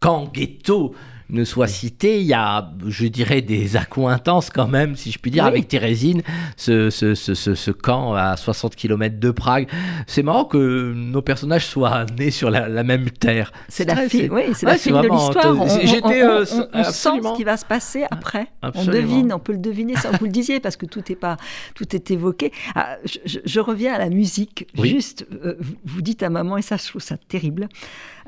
camp 0.00 0.30
ghetto 0.34 0.94
ne 1.34 1.44
soit 1.44 1.66
cité, 1.66 2.20
il 2.20 2.26
y 2.26 2.32
a, 2.32 2.70
je 2.86 3.06
dirais, 3.06 3.42
des 3.42 3.76
accointances 3.76 4.48
quand 4.50 4.68
même, 4.68 4.96
si 4.96 5.10
je 5.10 5.18
puis 5.18 5.30
dire, 5.30 5.42
Oui. 5.44 5.48
avec 5.50 5.68
Thérésine, 5.68 6.22
ce, 6.56 6.88
ce, 6.90 7.14
ce, 7.14 7.34
ce- 7.34 7.70
camp 7.72 8.14
à 8.14 8.36
60 8.36 8.76
km 8.76 9.18
de 9.18 9.30
Prague. 9.30 9.68
C'est 10.06 10.22
marrant 10.22 10.44
que 10.44 10.92
nos 10.94 11.20
personnages 11.22 11.66
soient 11.66 12.06
nés 12.18 12.30
sur 12.30 12.50
la, 12.50 12.68
la 12.68 12.84
même 12.84 13.10
terre. 13.10 13.52
C'est 13.68 13.84
la 13.84 14.08
fille, 14.08 14.28
oui, 14.30 14.42
c'est 14.54 14.64
ouais, 14.66 14.72
la 14.72 14.78
fille 14.78 14.92
de 14.92 14.98
l'histoire. 15.12 15.60
On, 15.60 15.68
j'étais, 15.86 16.22
on- 16.22 16.26
on- 16.26 16.40
euh, 16.40 16.44
on- 16.72 16.78
on 16.80 16.84
sent 16.84 16.92
ce 17.22 17.36
qui 17.36 17.44
va 17.44 17.56
se 17.56 17.64
passer 17.66 18.04
après. 18.10 18.46
On 18.62 18.68
Absolument. 18.68 18.92
devine, 18.94 19.32
on 19.32 19.38
peut 19.40 19.52
le 19.52 19.58
deviner 19.58 19.96
sans 19.96 20.12
que 20.12 20.18
vous 20.18 20.24
le 20.26 20.30
disiez 20.30 20.60
parce 20.60 20.76
que 20.76 20.86
tout 20.86 21.02
est 21.10 21.16
pas, 21.16 21.36
tout 21.74 21.94
est 21.96 22.10
évoqué. 22.10 22.52
Ah, 22.74 22.96
je, 23.24 23.60
reviens 23.60 23.94
à 23.94 23.98
la 23.98 24.08
musique. 24.10 24.66
Oui. 24.78 24.90
Juste, 24.90 25.26
euh, 25.44 25.56
vous- 25.58 25.74
vous 25.84 26.02
dites 26.02 26.22
à 26.22 26.30
maman 26.30 26.56
et 26.58 26.62
ça, 26.62 26.76
je 26.76 26.86
trouve 26.88 27.02
ça 27.02 27.16
terrible. 27.16 27.68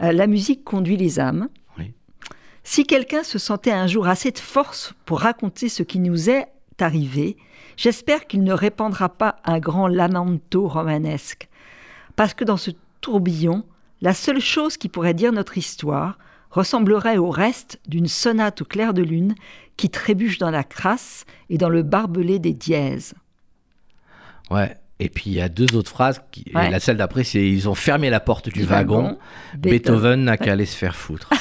euh, 0.03 0.13
la 0.13 0.27
musique 0.27 0.65
conduit 0.65 0.97
les 0.97 1.21
âmes. 1.21 1.49
Si 2.69 2.83
quelqu'un 2.83 3.23
se 3.23 3.39
sentait 3.39 3.71
un 3.71 3.87
jour 3.87 4.09
assez 4.09 4.33
de 4.33 4.41
force 4.41 4.93
pour 5.05 5.21
raconter 5.21 5.69
ce 5.69 5.85
qui 5.85 6.01
nous 6.01 6.29
est 6.29 6.49
arrivé, 6.81 7.37
j'espère 7.77 8.27
qu'il 8.27 8.43
ne 8.43 8.53
répandra 8.53 9.09
pas 9.09 9.37
un 9.45 9.61
grand 9.61 9.87
lamento 9.87 10.67
romanesque. 10.67 11.49
Parce 12.17 12.35
que 12.35 12.43
dans 12.43 12.57
ce 12.57 12.73
tourbillon, 13.01 13.65
la 14.01 14.15
seule 14.15 14.41
chose 14.41 14.77
qui 14.79 14.89
pourrait 14.89 15.15
dire 15.15 15.31
notre 15.31 15.57
histoire 15.57 16.19
ressemblerait 16.51 17.19
au 17.19 17.31
reste 17.31 17.79
d'une 17.87 18.09
sonate 18.09 18.63
au 18.63 18.65
clair 18.65 18.95
de 18.95 19.03
lune 19.03 19.37
qui 19.77 19.89
trébuche 19.89 20.39
dans 20.39 20.51
la 20.51 20.65
crasse 20.65 21.25
et 21.49 21.59
dans 21.59 21.69
le 21.69 21.85
barbelé 21.85 22.41
des 22.41 22.53
dièses. 22.53 23.15
Ouais. 24.51 24.77
Et 24.99 25.09
puis 25.09 25.25
il 25.27 25.35
y 25.35 25.41
a 25.41 25.49
deux 25.49 25.77
autres 25.77 25.91
phrases. 25.91 26.23
Qui, 26.31 26.45
et 26.49 26.71
la 26.71 26.81
celle 26.81 26.97
d'après, 26.97 27.25
c'est 27.25 27.47
ils 27.47 27.69
ont 27.69 27.75
fermé 27.75 28.09
la 28.11 28.21
porte 28.21 28.49
du, 28.49 28.65
wagon. 28.65 29.19
Beethoven 29.59 30.25
n'a 30.25 30.37
qu'à 30.37 30.53
aller 30.53 30.67
se 30.67 30.77
faire 30.77 30.97
foutre. 30.97 31.31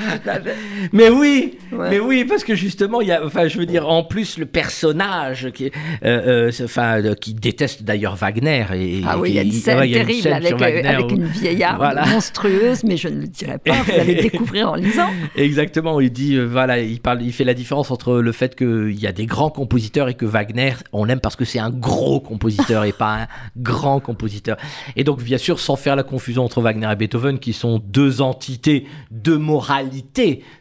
mais 0.92 1.08
oui, 1.08 1.56
Ouais. 1.72 1.90
mais 1.90 2.00
oui, 2.00 2.24
parce 2.24 2.42
que 2.42 2.54
justement, 2.56 3.00
il 3.00 3.08
y 3.08 3.12
a, 3.12 3.24
enfin, 3.24 3.46
je 3.46 3.56
veux 3.58 3.66
dire, 3.66 3.88
en 3.88 4.02
plus 4.02 4.38
le 4.38 4.46
personnage 4.46 5.50
qui, 5.54 5.66
euh, 5.66 6.50
euh, 6.50 6.64
enfin, 6.64 7.00
euh, 7.02 7.14
qui 7.14 7.32
déteste 7.34 7.84
d'ailleurs 7.84 8.16
Wagner 8.16 8.64
et 8.74 9.02
Ah 9.06 9.18
oui, 9.18 9.30
il 9.30 9.34
y 9.36 9.38
a 9.38 9.42
une 9.42 9.52
scène 9.52 9.78
ouais, 9.78 9.86
une 9.88 9.92
terrible 9.94 10.22
scène 10.22 10.32
avec, 10.34 11.06
où- 11.10 11.14
une 11.14 11.26
vieillarde 11.26 11.76
Voilà. 11.78 12.06
monstrueuse, 12.06 12.82
mais 12.84 12.96
je 12.96 13.08
ne 13.08 13.20
le 13.20 13.26
dirai 13.28 13.58
pas, 13.58 13.82
vous 13.82 13.92
allez 13.92 14.16
le 14.16 14.22
découvrir 14.30 14.72
en 14.72 14.74
lisant. 14.74 15.08
Exactement, 15.36 16.00
il 16.00 16.10
dit 16.10 16.38
voilà, 16.40 16.80
il 16.80 17.00
parle, 17.00 17.22
il 17.22 17.32
fait 17.32 17.44
la 17.44 17.54
différence 17.54 17.90
entre 17.92 18.14
le 18.14 18.32
fait 18.32 18.56
qu'il 18.56 18.98
y 19.00 19.06
a 19.06 19.12
des 19.12 19.26
grands 19.26 19.50
compositeurs 19.50 20.08
et 20.08 20.14
que 20.14 20.24
Wagner, 20.26 20.72
on 20.92 21.04
l'aime 21.04 21.20
parce 21.20 21.36
que 21.36 21.44
c'est 21.44 21.60
un 21.60 21.70
gros 21.70 22.18
compositeur 22.20 22.84
et 22.84 22.92
pas 22.92 23.14
un 23.22 23.26
grand 23.56 24.00
compositeur. 24.00 24.56
Et 24.96 25.04
donc 25.04 25.22
bien 25.22 25.38
sûr, 25.38 25.60
sans 25.60 25.76
faire 25.76 25.94
la 25.94 26.02
confusion 26.02 26.44
entre 26.44 26.60
Wagner 26.60 26.88
et 26.90 26.96
Beethoven, 26.96 27.38
qui 27.38 27.52
sont 27.52 27.80
deux 27.84 28.20
entités, 28.22 28.86
deux 29.12 29.38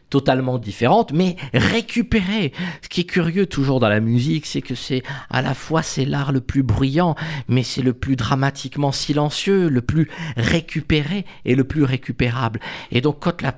totalement 0.10 0.58
différentes, 0.58 1.12
mais 1.14 1.36
récupérées. 1.54 2.52
Ce 2.82 2.90
qui 2.90 3.02
est 3.02 3.06
curieux 3.06 3.46
toujours 3.46 3.80
dans 3.80 3.90
la 3.90 4.00
musique, 4.00 4.46
c'est 4.46 4.62
que 4.62 4.76
c'est 4.76 5.04
à 5.30 5.42
la 5.42 5.54
fois 5.54 5.84
c'est 5.84 6.06
l'art 6.06 6.32
le 6.32 6.42
plus 6.42 6.64
bruyant, 6.64 7.16
mais 7.48 7.64
c'est 7.64 7.82
le 7.82 7.94
plus 7.94 8.16
dramatiquement 8.16 8.92
silencieux, 8.92 9.70
le 9.70 9.82
plus 9.82 10.10
récupéré 10.36 11.26
et 11.46 11.56
le 11.56 11.64
plus 11.64 11.84
récupérable. 11.84 12.60
Et 12.92 13.02
donc 13.02 13.20
quand 13.20 13.42
la 13.42 13.56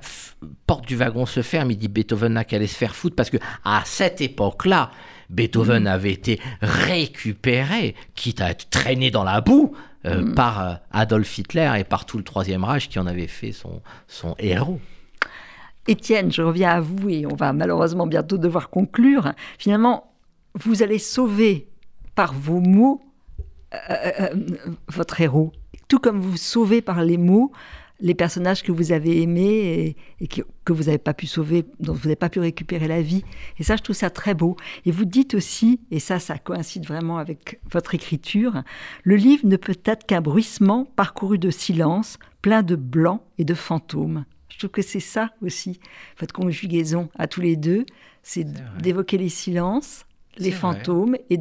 porte 0.66 0.86
du 0.86 0.96
wagon 0.96 1.26
se 1.26 1.42
ferme, 1.42 1.70
il 1.70 1.78
dit 1.78 1.88
Beethoven 1.88 2.34
n'a 2.34 2.44
qu'à 2.44 2.56
aller 2.56 2.66
se 2.66 2.76
faire 2.76 2.94
foutre 2.94 3.16
parce 3.16 3.30
que 3.30 3.38
à 3.64 3.82
cette 3.84 4.20
époque-là, 4.20 4.90
Beethoven 5.30 5.86
avait 5.86 6.12
été 6.12 6.40
récupéré, 6.60 7.94
quitte 8.14 8.40
à 8.42 8.50
être 8.50 8.68
traîné 8.68 9.10
dans 9.10 9.24
la 9.24 9.40
boue 9.40 9.74
euh, 10.04 10.34
par 10.34 10.60
euh, 10.60 10.74
Adolf 10.90 11.38
Hitler 11.38 11.72
et 11.78 11.84
par 11.84 12.04
tout 12.06 12.18
le 12.18 12.24
Troisième 12.24 12.64
Reich 12.64 12.88
qui 12.88 12.98
en 12.98 13.06
avait 13.06 13.28
fait 13.28 13.52
son, 13.52 13.82
son 14.08 14.34
héros. 14.38 14.80
Étienne, 15.86 16.30
je 16.30 16.42
reviens 16.42 16.70
à 16.70 16.80
vous 16.80 17.08
et 17.08 17.26
on 17.26 17.34
va 17.34 17.52
malheureusement 17.52 18.06
bientôt 18.06 18.38
devoir 18.38 18.70
conclure. 18.70 19.32
Finalement, 19.58 20.12
vous 20.54 20.82
allez 20.82 20.98
sauver 20.98 21.68
par 22.14 22.34
vos 22.34 22.60
mots 22.60 23.00
euh, 23.74 24.10
euh, 24.20 24.28
votre 24.88 25.20
héros, 25.20 25.50
tout 25.88 25.98
comme 25.98 26.20
vous 26.20 26.36
sauvez 26.36 26.82
par 26.82 27.02
les 27.02 27.16
mots 27.16 27.52
les 28.02 28.14
personnages 28.14 28.62
que 28.62 28.72
vous 28.72 28.92
avez 28.92 29.22
aimés 29.22 29.96
et, 30.20 30.26
que, 30.26 30.72
vous 30.72 30.84
n'avez 30.84 30.98
pas 30.98 31.14
pu 31.14 31.26
sauver, 31.26 31.64
dont 31.78 31.92
vous 31.92 32.08
n'avez 32.08 32.16
pas 32.16 32.28
pu 32.28 32.40
récupérer 32.40 32.88
la 32.88 33.00
vie. 33.00 33.22
Et 33.58 33.62
ça, 33.62 33.76
je 33.76 33.82
trouve 33.82 33.96
ça 33.96 34.10
très 34.10 34.34
beau. 34.34 34.56
Et 34.84 34.90
vous 34.90 35.04
dites 35.04 35.34
aussi, 35.34 35.80
et 35.90 36.00
ça, 36.00 36.18
ça 36.18 36.36
coïncide 36.36 36.84
vraiment 36.84 37.18
avec 37.18 37.60
votre 37.70 37.94
écriture, 37.94 38.62
le 39.04 39.16
livre 39.16 39.46
ne 39.46 39.56
peut 39.56 39.78
être 39.84 40.04
qu'un 40.04 40.20
bruissement 40.20 40.84
parcouru 40.96 41.38
de 41.38 41.50
silence, 41.50 42.18
plein 42.42 42.62
de 42.62 42.74
blanc 42.74 43.22
et 43.38 43.44
de 43.44 43.54
fantômes. 43.54 44.24
Trouve 44.62 44.70
que 44.70 44.82
c'est 44.82 45.00
ça 45.00 45.30
aussi, 45.42 45.80
votre 46.20 46.32
conjugaison 46.32 47.08
à 47.18 47.26
tous 47.26 47.40
les 47.40 47.56
deux, 47.56 47.84
c'est 48.22 48.46
d'évoquer 48.80 49.18
les 49.18 49.28
silences, 49.28 50.06
les 50.38 50.50
vrai. 50.50 50.58
fantômes 50.60 51.16
et 51.30 51.38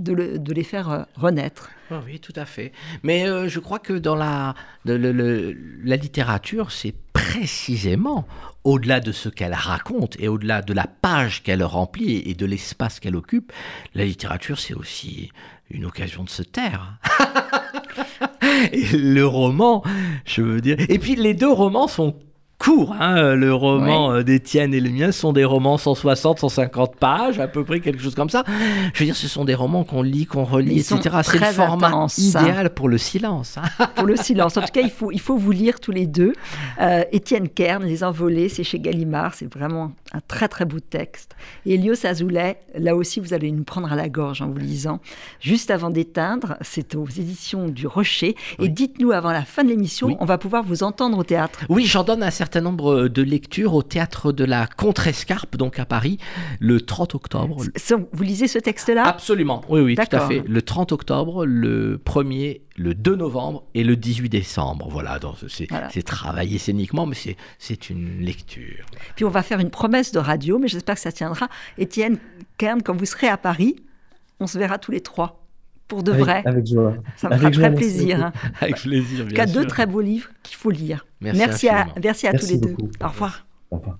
de, 0.00 0.12
le- 0.12 0.38
de 0.40 0.52
les 0.52 0.64
faire 0.64 0.90
euh, 0.90 1.02
renaître. 1.14 1.70
Oh 1.92 2.00
oui, 2.04 2.18
tout 2.18 2.32
à 2.34 2.44
fait. 2.46 2.72
Mais 3.04 3.28
euh, 3.28 3.48
je 3.48 3.60
crois 3.60 3.78
que 3.78 3.92
dans 3.92 4.16
la, 4.16 4.56
de- 4.86 4.94
le- 4.94 5.12
le- 5.12 5.56
la 5.84 5.94
littérature, 5.94 6.72
c'est 6.72 6.94
précisément 7.12 8.26
au-delà 8.64 8.98
de 8.98 9.12
ce 9.12 9.28
qu'elle 9.28 9.54
raconte 9.54 10.16
et 10.18 10.26
au-delà 10.26 10.60
de 10.60 10.72
la 10.72 10.88
page 10.88 11.44
qu'elle 11.44 11.62
remplit 11.62 12.22
et 12.26 12.34
de 12.34 12.44
l'espace 12.44 12.98
qu'elle 12.98 13.14
occupe, 13.14 13.52
la 13.94 14.04
littérature, 14.04 14.58
c'est 14.58 14.74
aussi 14.74 15.30
une 15.70 15.84
occasion 15.84 16.24
de 16.24 16.28
se 16.30 16.42
taire. 16.42 16.98
et 18.72 18.96
le 18.96 19.24
roman, 19.26 19.84
je 20.24 20.42
veux 20.42 20.60
dire. 20.60 20.76
Et 20.88 20.98
puis 20.98 21.14
les 21.16 21.34
deux 21.34 21.50
romans 21.50 21.86
sont 21.88 22.16
court. 22.58 22.94
hein. 22.98 23.34
Le 23.34 23.54
roman 23.54 24.12
euh, 24.12 24.22
d'Étienne 24.22 24.74
et 24.74 24.80
le 24.80 24.90
mien 24.90 25.12
sont 25.12 25.32
des 25.32 25.44
romans 25.44 25.78
160, 25.78 26.38
150 26.40 26.96
pages, 26.96 27.38
à 27.40 27.48
peu 27.48 27.64
près 27.64 27.80
quelque 27.80 28.02
chose 28.02 28.14
comme 28.14 28.30
ça. 28.30 28.44
Je 28.94 28.98
veux 28.98 29.04
dire, 29.04 29.16
ce 29.16 29.28
sont 29.28 29.44
des 29.44 29.54
romans 29.54 29.84
qu'on 29.84 30.02
lit, 30.02 30.26
qu'on 30.26 30.44
relit, 30.44 30.74
Ils 30.74 30.80
etc. 30.80 31.16
C'est 31.22 31.38
le 31.38 31.44
format 31.46 31.90
hein. 31.92 32.06
idéal 32.18 32.70
pour 32.70 32.88
le 32.88 32.98
silence. 32.98 33.56
hein. 33.58 33.86
pour 33.94 34.06
le 34.06 34.16
silence. 34.16 34.56
En 34.56 34.62
tout 34.62 34.72
cas, 34.72 34.80
il 34.82 34.90
faut, 34.90 35.10
il 35.12 35.20
faut 35.20 35.36
vous 35.36 35.52
lire 35.52 35.80
tous 35.80 35.92
les 35.92 36.06
deux. 36.06 36.32
Euh, 36.80 37.04
Étienne 37.12 37.48
Kern, 37.48 37.84
Les 37.84 38.02
Envolés, 38.04 38.48
c'est 38.48 38.64
chez 38.64 38.78
Gallimard. 38.80 39.34
C'est 39.34 39.52
vraiment 39.52 39.92
un 40.12 40.20
très 40.26 40.48
très 40.48 40.64
beau 40.64 40.80
texte. 40.80 41.36
Et 41.66 41.74
Elios 41.74 42.06
Azoulay, 42.06 42.58
là 42.74 42.96
aussi, 42.96 43.20
vous 43.20 43.34
allez 43.34 43.50
nous 43.52 43.64
prendre 43.64 43.92
à 43.92 43.96
la 43.96 44.08
gorge 44.08 44.40
en 44.40 44.48
vous 44.48 44.56
lisant. 44.58 45.00
Juste 45.40 45.70
avant 45.70 45.90
d'éteindre, 45.90 46.56
c'est 46.62 46.94
aux 46.94 47.06
éditions 47.06 47.68
du 47.68 47.86
Rocher. 47.86 48.34
Et 48.58 48.68
dites-nous 48.68 49.12
avant 49.12 49.32
la 49.32 49.42
fin 49.44 49.64
de 49.64 49.68
l'émission, 49.68 50.06
Oui. 50.08 50.16
on 50.20 50.24
va 50.24 50.38
pouvoir 50.38 50.62
vous 50.64 50.82
entendre 50.82 51.18
au 51.18 51.24
théâtre. 51.24 51.60
Oui, 51.68 51.84
j'en 51.84 52.04
donne 52.04 52.22
un 52.22 52.30
certain 52.30 52.60
nombre 52.62 53.08
de 53.08 53.22
lectures 53.22 53.74
au 53.74 53.82
théâtre 53.82 54.32
de 54.32 54.44
la 54.44 54.66
Contrescarpe, 54.66 55.56
donc 55.56 55.78
à 55.78 55.84
Paris, 55.84 56.18
le 56.58 56.80
30 56.80 57.14
octobre. 57.14 57.62
Vous 58.12 58.22
lisez 58.22 58.48
ce 58.48 58.58
texte-là? 58.58 59.06
Absolument, 59.06 59.62
oui, 59.68 59.80
oui, 59.80 59.94
tout 59.94 60.16
à 60.16 60.20
fait. 60.26 60.42
Le 60.46 60.62
30 60.62 60.92
octobre, 60.92 61.44
le 61.44 62.00
1er, 62.04 62.62
le 62.78 62.94
2 62.94 63.16
novembre 63.16 63.64
et 63.74 63.84
le 63.84 63.96
18 63.96 64.28
décembre. 64.28 64.88
Voilà, 64.90 65.18
donc 65.18 65.34
c'est 65.48 65.68
Voilà. 65.68 65.90
c'est 65.90 66.02
travaillé 66.02 66.58
scéniquement, 66.58 67.06
mais 67.06 67.14
c'est- 67.14 67.36
c'est 67.58 67.90
une 67.90 68.20
lecture. 68.20 68.86
Puis 69.16 69.24
on 69.24 69.30
va 69.30 69.42
faire 69.42 69.58
une 69.60 69.70
promesse 69.70 70.12
de 70.12 70.18
radio, 70.18 70.58
mais 70.58 70.68
j'espère 70.68 70.94
que 70.94 71.00
ça 71.00 71.12
tiendra. 71.12 71.48
Étienne 71.76 72.18
Kern, 72.56 72.82
quand 72.82 72.94
vous 72.96 73.04
serez 73.06 73.28
à 73.28 73.36
Paris, 73.36 73.76
on 74.40 74.46
se 74.46 74.58
verra 74.58 74.78
tous 74.78 74.92
les 74.92 75.00
trois. 75.00 75.44
Pour 75.88 76.02
de 76.02 76.12
Avec- 76.12 76.24
vrai. 76.24 76.42
Avec 76.44 76.66
joie. 76.66 76.94
Ça 77.16 77.28
me 77.28 77.32
avec 77.34 77.40
fera 77.44 77.52
joie, 77.52 77.66
très 77.70 77.74
plaisir. 77.76 78.22
hein. 78.24 78.32
Avec 78.60 78.76
plaisir, 78.76 79.24
En 79.24 79.28
tout 79.28 79.34
bien 79.34 79.46
cas, 79.46 79.50
deux 79.52 79.66
très 79.66 79.86
beaux 79.86 80.02
livres 80.02 80.28
qu'il 80.42 80.56
faut 80.56 80.70
lire. 80.70 81.06
Merci 81.22 81.38
merci 81.38 81.68
à, 81.70 81.86
merci 82.02 82.26
à 82.26 82.30
tous 82.32 82.36
Merci 82.36 82.52
les 82.52 82.58
deux. 82.60 82.68
beaucoup. 82.74 82.90
Au 83.02 83.08
revoir. 83.08 83.46
Au 83.70 83.76
revoir. 83.78 83.98